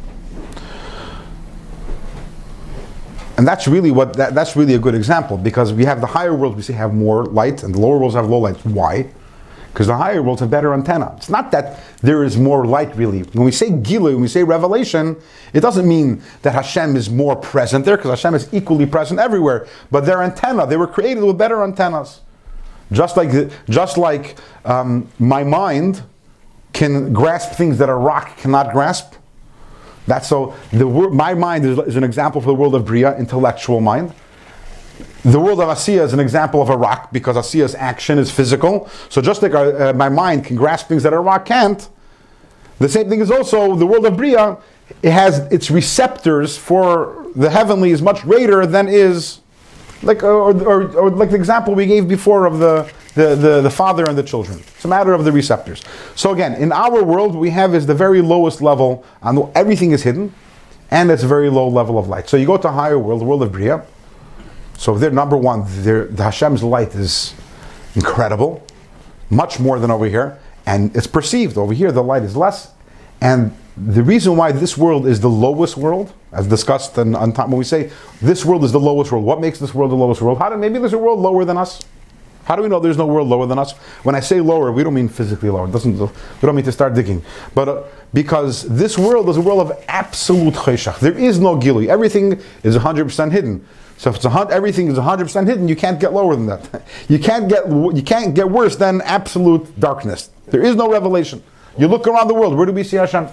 And 3.41 3.49
that's 3.49 3.67
really 3.67 3.91
what 3.91 4.13
that, 4.19 4.35
that's 4.35 4.55
really 4.55 4.75
a 4.75 4.79
good 4.79 4.95
example 4.95 5.39
because 5.39 5.73
we 5.73 5.87
have 5.87 6.03
the 6.03 6.07
higher 6.07 6.35
worlds 6.35 6.57
we 6.57 6.63
see 6.63 6.75
have 6.75 6.93
more 6.93 7.25
light 7.25 7.63
and 7.63 7.75
the 7.75 7.81
lower 7.81 7.97
worlds 7.97 8.15
have 8.15 8.29
low 8.29 8.37
light. 8.37 8.59
Why? 8.67 9.11
Because 9.73 9.87
the 9.87 9.97
higher 9.97 10.23
worlds 10.23 10.41
have 10.41 10.51
better 10.51 10.75
antenna. 10.75 11.15
It's 11.17 11.31
not 11.31 11.51
that 11.53 11.81
there 12.03 12.23
is 12.23 12.37
more 12.37 12.67
light 12.67 12.95
really. 12.97 13.23
When 13.23 13.47
we 13.47 13.51
say 13.51 13.71
Gilu, 13.71 14.13
when 14.13 14.21
we 14.21 14.29
say 14.29 14.45
revelation, 14.45 15.17
it 15.55 15.61
doesn't 15.61 15.89
mean 15.89 16.23
that 16.43 16.53
Hashem 16.53 16.97
is 16.97 17.09
more 17.09 17.35
present 17.35 17.87
there 17.87 17.97
because 17.97 18.11
Hashem 18.11 18.35
is 18.35 18.47
equally 18.53 18.85
present 18.85 19.19
everywhere. 19.19 19.67
But 19.91 20.05
their 20.05 20.23
antenna, 20.23 20.67
they 20.67 20.77
were 20.77 20.87
created 20.87 21.25
with 21.25 21.39
better 21.39 21.65
antennas. 21.65 22.21
Just 22.93 23.17
like 23.17 23.33
the, 23.33 23.51
just 23.71 23.97
like 23.97 24.37
um, 24.67 25.09
my 25.19 25.45
mind 25.45 26.03
can 26.75 27.15
grasp 27.15 27.53
things 27.53 27.79
that 27.79 27.89
a 27.89 27.95
rock 27.95 28.37
cannot 28.37 28.75
grasp. 28.75 29.15
That's 30.07 30.29
so. 30.29 30.55
The 30.73 30.87
my 30.87 31.35
mind 31.35 31.65
is, 31.65 31.79
is 31.79 31.97
an 31.97 32.05
example 32.05 32.41
for 32.41 32.49
the 32.49 32.55
world 32.55 32.75
of 32.75 32.85
bria, 32.85 33.17
intellectual 33.17 33.81
mind. 33.81 34.13
The 35.23 35.39
world 35.39 35.61
of 35.61 35.69
Asiya 35.69 36.03
is 36.03 36.15
an 36.15 36.21
example 36.21 36.63
of 36.63 36.71
a 36.71 36.77
rock 36.77 37.13
because 37.13 37.37
Asiya's 37.37 37.75
action 37.75 38.19
is 38.19 38.31
physical. 38.31 38.89
So 39.11 39.21
just 39.21 39.43
like 39.43 39.53
uh, 39.53 39.91
uh, 39.91 39.93
my 39.93 40.09
mind 40.09 40.47
can 40.47 40.57
grasp 40.57 40.89
things 40.89 41.03
that 41.03 41.13
a 41.13 41.21
rock 41.21 41.45
can't, 41.45 41.87
the 42.79 42.89
same 42.89 43.11
thing 43.11 43.21
is 43.21 43.31
also 43.31 43.77
the 43.77 43.87
world 43.87 44.07
of 44.07 44.17
bria. 44.17 44.57
It 45.03 45.13
has 45.13 45.41
its 45.53 45.71
receptors 45.71 46.57
for 46.57 47.27
the 47.37 47.51
heavenly 47.51 47.91
is 47.91 48.03
much 48.03 48.23
greater 48.23 48.67
than 48.67 48.89
is 48.89 49.41
like 50.03 50.23
or, 50.23 50.53
or, 50.67 50.97
or 50.97 51.11
like 51.11 51.31
the 51.31 51.37
example 51.37 51.75
we 51.75 51.87
gave 51.87 52.09
before 52.09 52.47
of 52.47 52.59
the, 52.59 52.91
the, 53.15 53.35
the, 53.35 53.61
the 53.61 53.71
father 53.71 54.09
and 54.09 54.17
the 54.17 54.23
children. 54.23 54.59
It's 54.59 54.85
a 54.85 54.89
matter 54.89 55.13
of 55.13 55.25
the 55.25 55.33
receptors. 55.33 55.83
So 56.15 56.33
again, 56.33 56.55
in 56.55 56.73
our 56.73 57.03
world, 57.03 57.35
we 57.35 57.51
have 57.51 57.75
is 57.75 57.87
the 57.87 57.95
very 57.95 58.23
lowest 58.23 58.63
level, 58.63 59.05
and 59.23 59.49
everything 59.55 59.93
is 59.93 60.03
hidden, 60.03 60.33
and 60.91 61.11
it's 61.11 61.23
a 61.23 61.29
very 61.29 61.51
low 61.51 61.69
level 61.69 61.99
of 61.99 62.09
light. 62.09 62.29
So 62.29 62.37
you 62.37 62.47
go 62.47 62.57
to 62.57 62.69
a 62.69 62.73
higher 62.73 62.99
world, 62.99 63.21
the 63.21 63.25
world 63.25 63.43
of 63.43 63.53
Bria. 63.53 63.85
So 64.79 64.97
they're 64.97 65.11
number 65.11 65.37
one. 65.37 65.65
They're, 65.83 66.07
the 66.07 66.25
Hashem's 66.25 66.63
light 66.63 66.95
is 66.95 67.35
incredible, 67.95 68.65
much 69.29 69.61
more 69.61 69.79
than 69.79 69.91
over 69.91 70.07
here, 70.07 70.39
and 70.67 70.95
it's 70.97 71.07
perceived. 71.07 71.59
Over 71.59 71.75
here, 71.75 71.93
the 71.93 72.03
light 72.03 72.23
is 72.23 72.37
less, 72.37 72.73
and 73.21 73.55
the 73.77 74.03
reason 74.03 74.37
why 74.37 74.53
this 74.53 74.77
world 74.77 75.07
is 75.07 75.21
the 75.21 75.31
lowest 75.31 75.77
world, 75.77 76.13
as 76.33 76.47
discussed 76.47 76.99
in, 76.99 77.15
on 77.15 77.33
top, 77.33 77.49
when 77.49 77.59
we 77.59 77.65
say 77.65 77.91
this 78.21 78.45
world 78.45 78.63
is 78.65 78.73
the 78.73 78.81
lowest 78.81 79.11
world, 79.11 79.25
what 79.25 79.41
makes 79.41 79.59
this 79.59 79.75
world 79.75 79.91
the 79.91 79.97
lowest 79.97 80.21
world? 80.21 80.39
How 80.39 80.51
do 80.51 80.57
maybe 80.57 80.79
there's 80.79 80.93
a 80.93 80.99
world 80.99 81.19
lower 81.19 81.45
than 81.45 81.57
us? 81.57 81.81
How 82.51 82.57
do 82.57 82.65
we 82.65 82.69
know 82.69 82.81
there's 82.81 82.99
no 82.99 83.07
world 83.07 83.29
lower 83.29 83.47
than 83.47 83.61
us? 83.61 83.75
When 84.03 84.17
I 84.17 84.19
say 84.19 84.41
lower, 84.41 84.73
we 84.73 84.83
don't 84.83 84.93
mean 84.93 85.09
physically 85.09 85.51
lower. 85.51 85.69
It 85.69 85.71
doesn't, 85.71 85.97
we 85.97 86.09
don't 86.43 86.57
mean 86.57 86.65
to 86.65 86.73
start 86.73 86.95
digging. 86.95 87.23
But 87.55 87.69
uh, 87.69 87.85
because 88.13 88.69
this 88.69 88.99
world 88.99 89.29
is 89.29 89.37
a 89.37 89.41
world 89.41 89.61
of 89.71 89.85
absolute 89.87 90.55
cheshach. 90.55 90.99
There 90.99 91.17
is 91.17 91.39
no 91.39 91.57
gili. 91.57 91.89
Everything 91.89 92.41
is 92.65 92.77
100% 92.77 93.31
hidden. 93.31 93.65
So 93.99 94.11
if 94.11 94.17
it's 94.17 94.25
a, 94.25 94.49
everything 94.51 94.89
is 94.89 94.99
100% 94.99 95.47
hidden, 95.47 95.69
you 95.69 95.77
can't 95.77 96.01
get 96.01 96.13
lower 96.13 96.35
than 96.35 96.47
that. 96.47 96.83
You 97.09 97.21
can't 97.21 97.49
get 97.49 97.69
you 97.69 98.03
can't 98.05 98.35
get 98.35 98.51
worse 98.51 98.75
than 98.75 99.01
absolute 99.03 99.79
darkness. 99.79 100.31
There 100.47 100.61
is 100.61 100.75
no 100.75 100.91
revelation. 100.91 101.45
You 101.79 101.87
look 101.87 102.09
around 102.09 102.27
the 102.27 102.35
world. 102.35 102.57
Where 102.57 102.67
do 102.67 102.73
we 102.73 102.83
see 102.83 102.97
Hashem? 102.97 103.29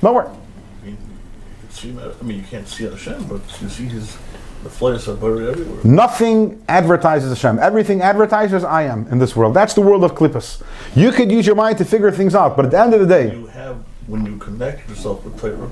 Nowhere. 0.00 0.30
I 0.30 0.86
mean, 0.86 1.98
I 1.98 2.22
mean, 2.22 2.36
you 2.38 2.44
can't 2.44 2.68
see 2.68 2.84
Hashem, 2.84 3.24
but 3.24 3.40
you 3.60 3.68
see 3.68 3.86
his, 3.86 4.16
the 4.62 4.70
flares 4.70 5.08
are 5.08 5.14
buried 5.16 5.48
everywhere. 5.48 5.80
Nothing 5.84 6.62
advertises 6.68 7.30
Hashem. 7.30 7.58
Everything 7.58 8.02
advertises 8.02 8.62
I 8.64 8.82
am 8.82 9.06
in 9.08 9.18
this 9.18 9.34
world. 9.34 9.54
That's 9.54 9.74
the 9.74 9.80
world 9.80 10.04
of 10.04 10.14
Klippas. 10.14 10.62
You 10.94 11.12
could 11.12 11.30
use 11.30 11.46
your 11.46 11.56
mind 11.56 11.78
to 11.78 11.84
figure 11.84 12.10
things 12.10 12.34
out, 12.34 12.56
but 12.56 12.66
at 12.66 12.70
the 12.70 12.78
end 12.78 12.92
of 12.94 13.00
the 13.00 13.06
day, 13.06 13.34
You 13.34 13.46
have, 13.46 13.76
when 14.06 14.26
you 14.26 14.36
connect 14.38 14.88
yourself 14.88 15.24
with 15.24 15.40
Torah, 15.40 15.70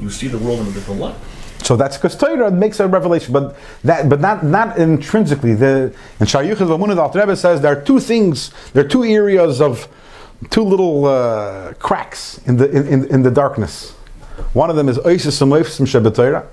you 0.00 0.08
see 0.10 0.28
the 0.28 0.38
world 0.38 0.60
in 0.60 0.66
a 0.68 0.72
different 0.72 1.00
light. 1.00 1.14
so 1.62 1.76
that's 1.76 1.96
because 1.98 2.16
Torah 2.16 2.50
makes 2.50 2.80
a 2.80 2.86
revelation, 2.88 3.32
but 3.32 3.56
that, 3.84 4.08
but 4.08 4.20
not 4.20 4.44
not 4.44 4.78
intrinsically. 4.78 5.54
The 5.54 5.92
in 6.20 6.26
Shayuchas 6.26 6.68
Vamunah, 6.68 6.94
the 6.94 7.02
Alter 7.02 7.20
Rebbe 7.20 7.36
says 7.36 7.60
there 7.60 7.72
are 7.76 7.82
two 7.82 8.00
things, 8.00 8.50
there 8.72 8.84
are 8.84 8.88
two 8.88 9.04
areas 9.04 9.60
of 9.60 9.88
two 10.50 10.62
little 10.62 11.04
uh, 11.06 11.72
cracks 11.74 12.38
in 12.46 12.56
the 12.56 12.70
in, 12.70 12.86
in, 12.86 13.04
in 13.06 13.22
the 13.22 13.30
darkness. 13.30 13.92
One 14.52 14.70
of 14.70 14.76
them 14.76 14.88
is 14.88 14.98
Oisis 14.98 15.40
and 15.42 15.50
Oisim 15.52 15.86
Shebetayra. 15.86 16.46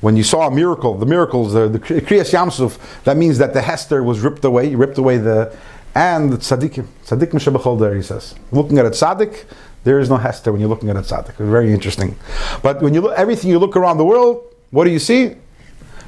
When 0.00 0.16
you 0.16 0.22
saw 0.22 0.46
a 0.46 0.50
miracle, 0.50 0.96
the 0.96 1.06
miracles, 1.06 1.52
the, 1.52 1.68
the 1.68 1.78
Kriyas 1.78 2.32
Yamsuf, 2.32 2.78
that 3.04 3.16
means 3.16 3.38
that 3.38 3.52
the 3.52 3.60
Hester 3.60 4.02
was 4.02 4.20
ripped 4.20 4.44
away, 4.44 4.74
ripped 4.74 4.96
away 4.96 5.18
the, 5.18 5.54
and 5.94 6.32
the 6.32 6.38
Tzaddikim, 6.38 6.86
Tzaddikim 7.04 7.32
Shebechol 7.32 7.94
he 7.94 8.02
says. 8.02 8.34
Looking 8.50 8.78
at 8.78 8.86
a 8.86 8.90
Tzaddik, 8.90 9.44
there 9.84 9.98
is 9.98 10.08
no 10.08 10.16
Hester 10.16 10.52
when 10.52 10.60
you're 10.60 10.70
looking 10.70 10.88
at 10.88 10.96
a 10.96 11.00
Tzaddik. 11.00 11.30
It's 11.30 11.38
very 11.38 11.72
interesting. 11.72 12.16
But 12.62 12.80
when 12.80 12.94
you 12.94 13.02
look, 13.02 13.18
everything 13.18 13.50
you 13.50 13.58
look 13.58 13.76
around 13.76 13.98
the 13.98 14.04
world, 14.04 14.54
what 14.70 14.84
do 14.84 14.90
you 14.90 14.98
see? 14.98 15.36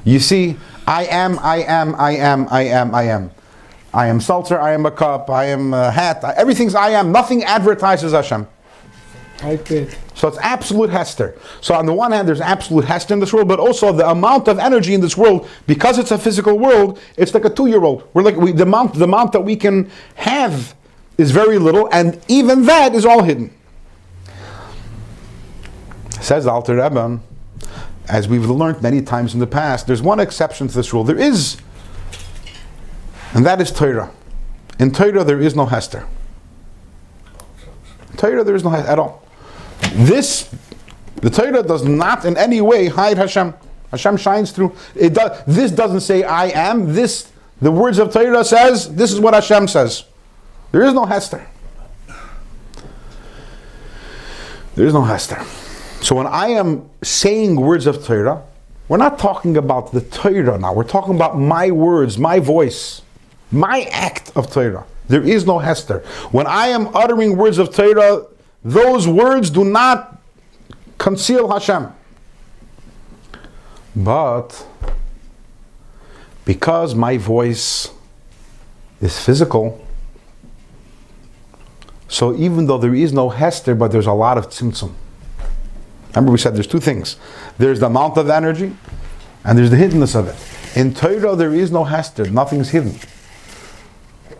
You 0.05 0.19
see, 0.19 0.57
I 0.87 1.05
am, 1.05 1.37
I 1.39 1.63
am, 1.63 1.95
I 1.95 2.11
am, 2.11 2.47
I 2.49 2.61
am, 2.63 2.95
I 2.95 3.03
am. 3.03 3.31
I 3.93 4.07
am 4.07 4.19
seltzer, 4.19 4.59
I 4.59 4.73
am 4.73 4.87
a 4.87 4.91
cup, 4.91 5.29
I 5.29 5.45
am 5.45 5.73
a 5.73 5.91
hat, 5.91 6.23
everything's 6.35 6.73
I 6.73 6.89
am. 6.89 7.11
Nothing 7.11 7.43
advertises 7.43 8.11
Hashem. 8.11 8.47
iPad. 9.37 9.95
So 10.15 10.27
it's 10.27 10.37
absolute 10.37 10.89
Hester. 10.89 11.35
So 11.61 11.73
on 11.73 11.85
the 11.85 11.93
one 11.93 12.11
hand, 12.11 12.27
there's 12.27 12.41
absolute 12.41 12.85
Hester 12.85 13.13
in 13.13 13.19
this 13.19 13.33
world, 13.33 13.47
but 13.47 13.59
also 13.59 13.91
the 13.91 14.07
amount 14.07 14.47
of 14.47 14.59
energy 14.59 14.93
in 14.93 15.01
this 15.01 15.17
world, 15.17 15.47
because 15.65 15.97
it's 15.97 16.11
a 16.11 16.17
physical 16.17 16.57
world, 16.57 16.99
it's 17.17 17.33
like 17.33 17.45
a 17.45 17.49
two-year-old. 17.49 18.07
We're 18.13 18.21
like 18.21 18.35
we, 18.35 18.51
the 18.51 18.63
amount 18.63 18.93
the 18.93 19.05
amount 19.05 19.31
that 19.31 19.41
we 19.41 19.55
can 19.55 19.89
have 20.15 20.75
is 21.17 21.31
very 21.31 21.57
little, 21.57 21.89
and 21.91 22.21
even 22.27 22.65
that 22.65 22.93
is 22.93 23.05
all 23.05 23.23
hidden. 23.23 23.53
Says 26.21 26.47
Alter 26.47 26.75
Rebbe, 26.75 27.19
as 28.07 28.27
we've 28.27 28.49
learned 28.49 28.81
many 28.81 29.01
times 29.01 29.33
in 29.33 29.39
the 29.39 29.47
past, 29.47 29.87
there's 29.87 30.01
one 30.01 30.19
exception 30.19 30.67
to 30.67 30.75
this 30.75 30.93
rule. 30.93 31.03
There 31.03 31.19
is, 31.19 31.57
and 33.33 33.45
that 33.45 33.59
is 33.59 33.71
Torah. 33.71 34.11
In 34.79 34.91
Torah, 34.91 35.23
there 35.23 35.41
is 35.41 35.55
no 35.55 35.65
Hester. 35.65 36.07
In 38.11 38.17
Torah, 38.17 38.43
there 38.43 38.55
is 38.55 38.63
no 38.63 38.69
Hester 38.69 38.91
at 38.91 38.99
all. 38.99 39.22
This, 39.93 40.53
the 41.17 41.29
Torah 41.29 41.63
does 41.63 41.83
not 41.85 42.25
in 42.25 42.37
any 42.37 42.61
way 42.61 42.87
hide 42.87 43.17
Hashem. 43.17 43.53
Hashem 43.91 44.17
shines 44.17 44.51
through. 44.51 44.75
It 44.95 45.13
does, 45.13 45.43
this 45.45 45.71
doesn't 45.71 46.01
say 46.01 46.23
I 46.23 46.47
am. 46.47 46.93
This 46.93 47.31
the 47.61 47.71
words 47.71 47.99
of 47.99 48.11
Torah 48.11 48.43
says. 48.43 48.93
This 48.93 49.13
is 49.13 49.19
what 49.19 49.33
Hashem 49.33 49.67
says. 49.67 50.03
There 50.71 50.83
is 50.83 50.93
no 50.93 51.05
Hester. 51.05 51.47
There 54.75 54.85
is 54.85 54.93
no 54.93 55.03
Hester. 55.03 55.41
So 56.01 56.15
when 56.15 56.27
I 56.27 56.47
am 56.47 56.89
saying 57.01 57.55
words 57.55 57.87
of 57.87 58.03
Torah, 58.03 58.43
we're 58.89 58.97
not 58.97 59.17
talking 59.17 59.55
about 59.55 59.93
the 59.93 60.01
Torah 60.01 60.57
now. 60.57 60.73
We're 60.73 60.83
talking 60.83 61.15
about 61.15 61.39
my 61.39 61.71
words, 61.71 62.17
my 62.17 62.39
voice, 62.39 63.01
my 63.51 63.87
act 63.91 64.31
of 64.35 64.51
Torah. 64.51 64.85
There 65.07 65.23
is 65.23 65.45
no 65.45 65.59
Hester. 65.59 65.99
When 66.31 66.47
I 66.47 66.67
am 66.67 66.93
uttering 66.95 67.37
words 67.37 67.59
of 67.59 67.73
Torah, 67.73 68.25
those 68.63 69.07
words 69.07 69.49
do 69.49 69.65
not 69.65 70.21
conceal 70.97 71.51
Hashem. 71.51 71.91
But 73.95 74.65
because 76.45 76.95
my 76.95 77.17
voice 77.17 77.91
is 79.01 79.19
physical, 79.23 79.85
so 82.07 82.35
even 82.35 82.67
though 82.67 82.77
there 82.77 82.95
is 82.95 83.11
no 83.11 83.29
Hester, 83.29 83.75
but 83.75 83.91
there's 83.91 84.07
a 84.07 84.13
lot 84.13 84.37
of 84.37 84.49
tzimtzum. 84.49 84.93
Remember, 86.09 86.31
we 86.31 86.37
said 86.37 86.55
there's 86.55 86.67
two 86.67 86.79
things 86.79 87.17
there's 87.57 87.79
the 87.79 87.87
amount 87.87 88.17
of 88.17 88.29
energy, 88.29 88.75
and 89.43 89.57
there's 89.57 89.71
the 89.71 89.77
hiddenness 89.77 90.15
of 90.15 90.27
it. 90.27 90.77
In 90.77 90.93
Torah, 90.93 91.35
there 91.35 91.53
is 91.53 91.71
no 91.71 91.83
Hester, 91.83 92.29
nothing's 92.29 92.69
hidden. 92.69 92.95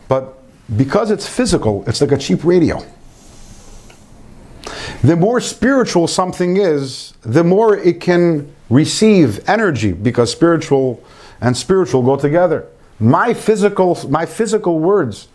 But 0.07 0.39
because 0.77 1.11
it's 1.11 1.27
physical, 1.27 1.83
it's 1.87 2.01
like 2.01 2.11
a 2.11 2.17
cheap 2.17 2.43
radio. 2.43 2.83
The 5.03 5.17
more 5.17 5.41
spiritual 5.41 6.07
something 6.07 6.55
is, 6.55 7.13
the 7.23 7.43
more 7.43 7.75
it 7.75 7.99
can 7.99 8.53
receive 8.69 9.47
energy 9.49 9.91
because 9.91 10.31
spiritual 10.31 11.03
and 11.41 11.57
spiritual 11.57 12.03
go 12.03 12.15
together. 12.15 12.67
My 12.99 13.33
physical, 13.33 13.99
my 14.09 14.25
physical 14.25 14.79
words, 14.79 15.27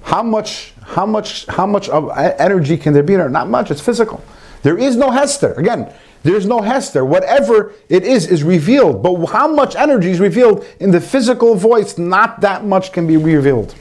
how 0.00 0.22
much, 0.22 0.72
how 0.82 1.04
much, 1.04 1.44
how 1.46 1.66
much 1.66 1.90
of 1.90 2.10
energy 2.16 2.78
can 2.78 2.94
there 2.94 3.02
be 3.02 3.12
in 3.12 3.20
there? 3.20 3.28
Not 3.28 3.50
much. 3.50 3.70
It's 3.70 3.82
physical. 3.82 4.24
There 4.62 4.78
is 4.78 4.96
no 4.96 5.10
Hester. 5.10 5.52
Again, 5.54 5.92
there's 6.22 6.46
no 6.46 6.62
Hester. 6.62 7.04
Whatever 7.04 7.74
it 7.90 8.02
is 8.02 8.26
is 8.26 8.42
revealed. 8.42 9.02
But 9.02 9.26
how 9.26 9.46
much 9.46 9.76
energy 9.76 10.10
is 10.10 10.20
revealed 10.20 10.64
in 10.80 10.90
the 10.90 11.02
physical 11.02 11.54
voice? 11.54 11.98
Not 11.98 12.40
that 12.40 12.64
much 12.64 12.92
can 12.92 13.06
be 13.06 13.18
revealed. 13.18 13.74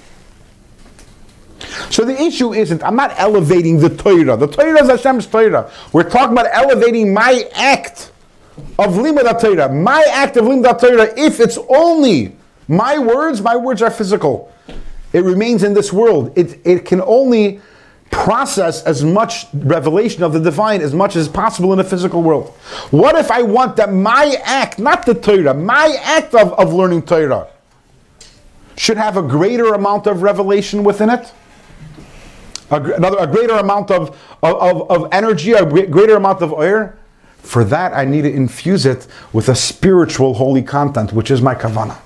So 1.90 2.04
the 2.04 2.20
issue 2.22 2.54
isn't, 2.54 2.84
I'm 2.84 2.96
not 2.96 3.14
elevating 3.18 3.80
the 3.80 3.90
Torah. 3.90 4.38
The 4.38 4.48
Torah 4.48 4.84
is 4.84 4.90
Hashem's 4.90 5.28
Torah. 5.28 5.72
We're 5.94 6.10
talking 6.10 6.34
about 6.34 6.48
elevating 6.52 7.14
my 7.14 7.50
act 7.54 8.12
of 8.80 8.94
Limud 8.94 9.40
Torah. 9.40 9.72
My 9.72 10.06
act 10.12 10.38
of 10.38 10.46
Limud 10.46 10.80
Torah, 10.80 11.14
if 11.18 11.40
it's 11.40 11.58
only 11.70 12.36
my 12.68 12.98
words, 12.98 13.42
my 13.42 13.56
words 13.56 13.82
are 13.82 13.92
physical. 13.92 14.52
It 15.14 15.24
remains 15.24 15.64
in 15.64 15.74
this 15.74 15.94
world. 15.94 16.38
It, 16.38 16.60
it 16.66 16.86
can 16.86 17.02
only 17.02 17.62
process 18.12 18.84
as 18.84 19.04
much 19.04 19.46
revelation 19.54 20.24
of 20.24 20.34
the 20.34 20.40
divine 20.40 20.82
as 20.82 20.94
much 20.94 21.16
as 21.16 21.28
possible 21.28 21.72
in 21.74 21.78
the 21.78 21.84
physical 21.84 22.24
world. 22.24 22.50
What 22.92 23.16
if 23.16 23.30
I 23.32 23.42
want 23.42 23.76
that 23.78 23.92
my 23.92 24.38
act, 24.44 24.80
not 24.80 25.06
the 25.06 25.14
Torah, 25.14 25.54
my 25.54 25.98
act 26.02 26.34
of, 26.34 26.54
of 26.54 26.74
learning 26.74 27.04
Torah, 27.04 27.48
should 28.78 28.98
have 28.98 29.18
a 29.18 29.22
greater 29.22 29.74
amount 29.74 30.08
of 30.08 30.22
revelation 30.22 30.84
within 30.84 31.10
it? 31.10 31.32
A, 32.72 32.82
another, 32.82 33.18
a 33.20 33.28
greater 33.28 33.54
amount 33.54 33.92
of, 33.92 34.18
of, 34.42 34.90
of 34.90 35.08
energy, 35.12 35.54
a 35.54 35.66
greater 35.66 36.16
amount 36.16 36.42
of 36.42 36.52
air. 36.60 36.98
For 37.38 37.64
that, 37.66 37.94
I 37.94 38.06
need 38.06 38.24
to 38.24 38.34
infuse 38.34 38.86
it 38.86 39.08
with 39.32 39.50
a 39.50 39.56
spiritual 39.56 40.34
holy 40.34 40.64
content, 40.64 41.14
which 41.14 41.30
is 41.30 41.42
my 41.42 41.54
kavana. 41.54 41.98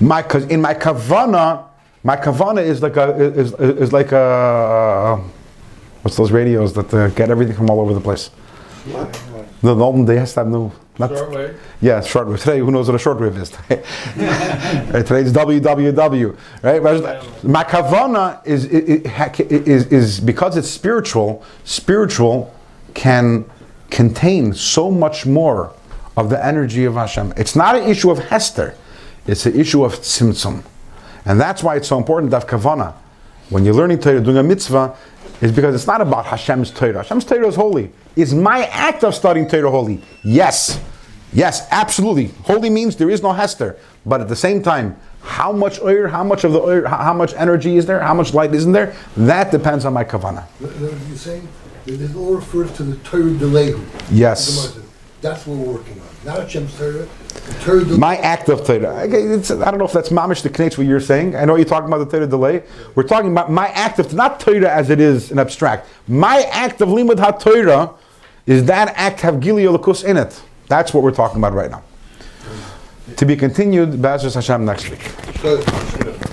My, 0.00 0.22
because 0.22 0.44
in 0.46 0.60
my 0.60 0.74
kavana, 0.74 1.66
my 2.02 2.16
kavana 2.16 2.62
is 2.62 2.82
like 2.82 2.96
a 2.96 3.14
is, 3.16 3.52
is 3.54 3.92
like 3.92 4.10
a 4.12 5.22
what's 6.02 6.16
those 6.16 6.32
radios 6.32 6.72
that 6.72 6.92
uh, 6.92 7.08
get 7.10 7.30
everything 7.30 7.54
from 7.54 7.70
all 7.70 7.80
over 7.80 7.94
the 7.94 8.00
place. 8.00 8.30
The 9.62 9.76
olden 9.76 10.04
days 10.04 10.34
have 10.34 10.48
no 10.48 10.72
not, 10.98 11.10
shortwave? 11.10 11.56
Yeah, 11.80 12.00
shortwave. 12.00 12.40
Today, 12.40 12.58
who 12.58 12.70
knows 12.70 12.90
what 12.90 13.00
a 13.00 13.04
shortwave 13.04 13.36
is? 13.36 13.50
Today 13.50 15.20
it's 15.20 15.32
www, 15.32 16.36
right? 16.62 16.82
Makavana 17.42 18.46
is, 18.46 18.66
is, 18.66 19.86
is, 19.86 20.20
because 20.20 20.56
it's 20.56 20.68
spiritual, 20.68 21.44
spiritual 21.64 22.54
can 22.94 23.44
contain 23.90 24.52
so 24.52 24.90
much 24.90 25.24
more 25.24 25.72
of 26.16 26.28
the 26.28 26.44
energy 26.44 26.84
of 26.84 26.94
Hashem. 26.94 27.32
It's 27.36 27.56
not 27.56 27.76
an 27.76 27.88
issue 27.88 28.10
of 28.10 28.18
Hester, 28.18 28.76
it's 29.26 29.46
an 29.46 29.58
issue 29.58 29.84
of 29.84 29.94
Tzimtzum. 29.94 30.62
And 31.24 31.40
that's 31.40 31.62
why 31.62 31.76
it's 31.76 31.88
so 31.88 31.96
important 31.96 32.30
to 32.32 32.38
have 32.38 32.46
Kavana. 32.46 32.94
When 33.48 33.64
you're 33.64 33.74
learning 33.74 34.00
Torah, 34.00 34.20
doing 34.20 34.38
a 34.38 34.42
mitzvah, 34.42 34.96
is 35.42 35.52
because 35.52 35.74
it's 35.74 35.86
not 35.86 36.00
about 36.00 36.24
Hashem's 36.24 36.70
Torah. 36.70 36.98
Hashem's 36.98 37.24
Torah 37.24 37.48
is 37.48 37.56
holy. 37.56 37.90
Is 38.16 38.32
my 38.32 38.64
act 38.66 39.04
of 39.04 39.14
studying 39.14 39.48
Torah 39.48 39.70
holy? 39.70 40.00
Yes. 40.24 40.80
Yes, 41.32 41.66
absolutely. 41.70 42.26
Holy 42.44 42.70
means 42.70 42.96
there 42.96 43.10
is 43.10 43.22
no 43.22 43.32
Hester. 43.32 43.76
But 44.06 44.20
at 44.20 44.28
the 44.28 44.36
same 44.36 44.62
time, 44.62 44.96
how 45.22 45.50
much 45.52 45.80
oil, 45.80 46.08
how 46.08 46.22
much 46.22 46.44
of 46.44 46.52
the 46.52 46.60
oil, 46.60 46.86
how 46.86 47.12
much 47.12 47.34
energy 47.34 47.76
is 47.76 47.86
there, 47.86 48.00
how 48.00 48.14
much 48.14 48.34
light 48.34 48.54
isn't 48.54 48.72
there, 48.72 48.94
that 49.16 49.50
depends 49.50 49.84
on 49.84 49.92
my 49.92 50.04
kavana. 50.04 50.44
You're 50.60 51.16
saying 51.16 51.48
that 51.86 52.00
it 52.00 52.14
all 52.14 52.34
refers 52.36 52.72
to 52.76 52.84
the 52.84 52.96
Torah 52.98 53.34
delay. 53.34 53.74
Yes. 54.10 54.78
That's 55.20 55.46
what 55.46 55.58
we're 55.58 55.74
working 55.74 56.00
on. 56.00 56.06
Not 56.24 56.38
Hashem's 56.40 56.76
Torah. 56.78 57.08
My 57.98 58.16
act 58.16 58.48
of 58.48 58.66
Torah. 58.66 58.96
I 58.96 59.06
don't 59.06 59.78
know 59.78 59.84
if 59.84 59.92
that's 59.92 60.08
mamish 60.08 60.42
the 60.42 60.50
knates 60.50 60.76
what 60.76 60.86
you're 60.86 61.00
saying. 61.00 61.36
I 61.36 61.44
know 61.44 61.56
you're 61.56 61.64
talking 61.64 61.88
about 61.88 61.98
the 61.98 62.10
Torah 62.10 62.26
delay. 62.26 62.62
We're 62.94 63.04
talking 63.04 63.30
about 63.30 63.50
my 63.50 63.68
act 63.68 63.98
of, 63.98 64.12
not 64.14 64.40
Torah 64.40 64.70
as 64.70 64.90
it 64.90 65.00
is 65.00 65.30
in 65.30 65.38
abstract. 65.38 65.88
My 66.08 66.42
act 66.50 66.80
of 66.80 66.88
limud 66.88 67.18
ha-Torah 67.18 67.94
is 68.46 68.64
that 68.64 68.92
act 68.96 69.20
have 69.20 69.40
gili 69.40 69.64
olakus 69.64 70.04
in 70.04 70.16
it. 70.16 70.42
That's 70.66 70.92
what 70.92 71.02
we're 71.02 71.12
talking 71.12 71.38
about 71.38 71.52
right 71.52 71.70
now. 71.70 71.82
To 73.16 73.26
be 73.26 73.36
continued, 73.36 73.90
Bazras 73.90 74.34
Hashem 74.34 74.64
next 74.64 74.90
week. 74.90 76.31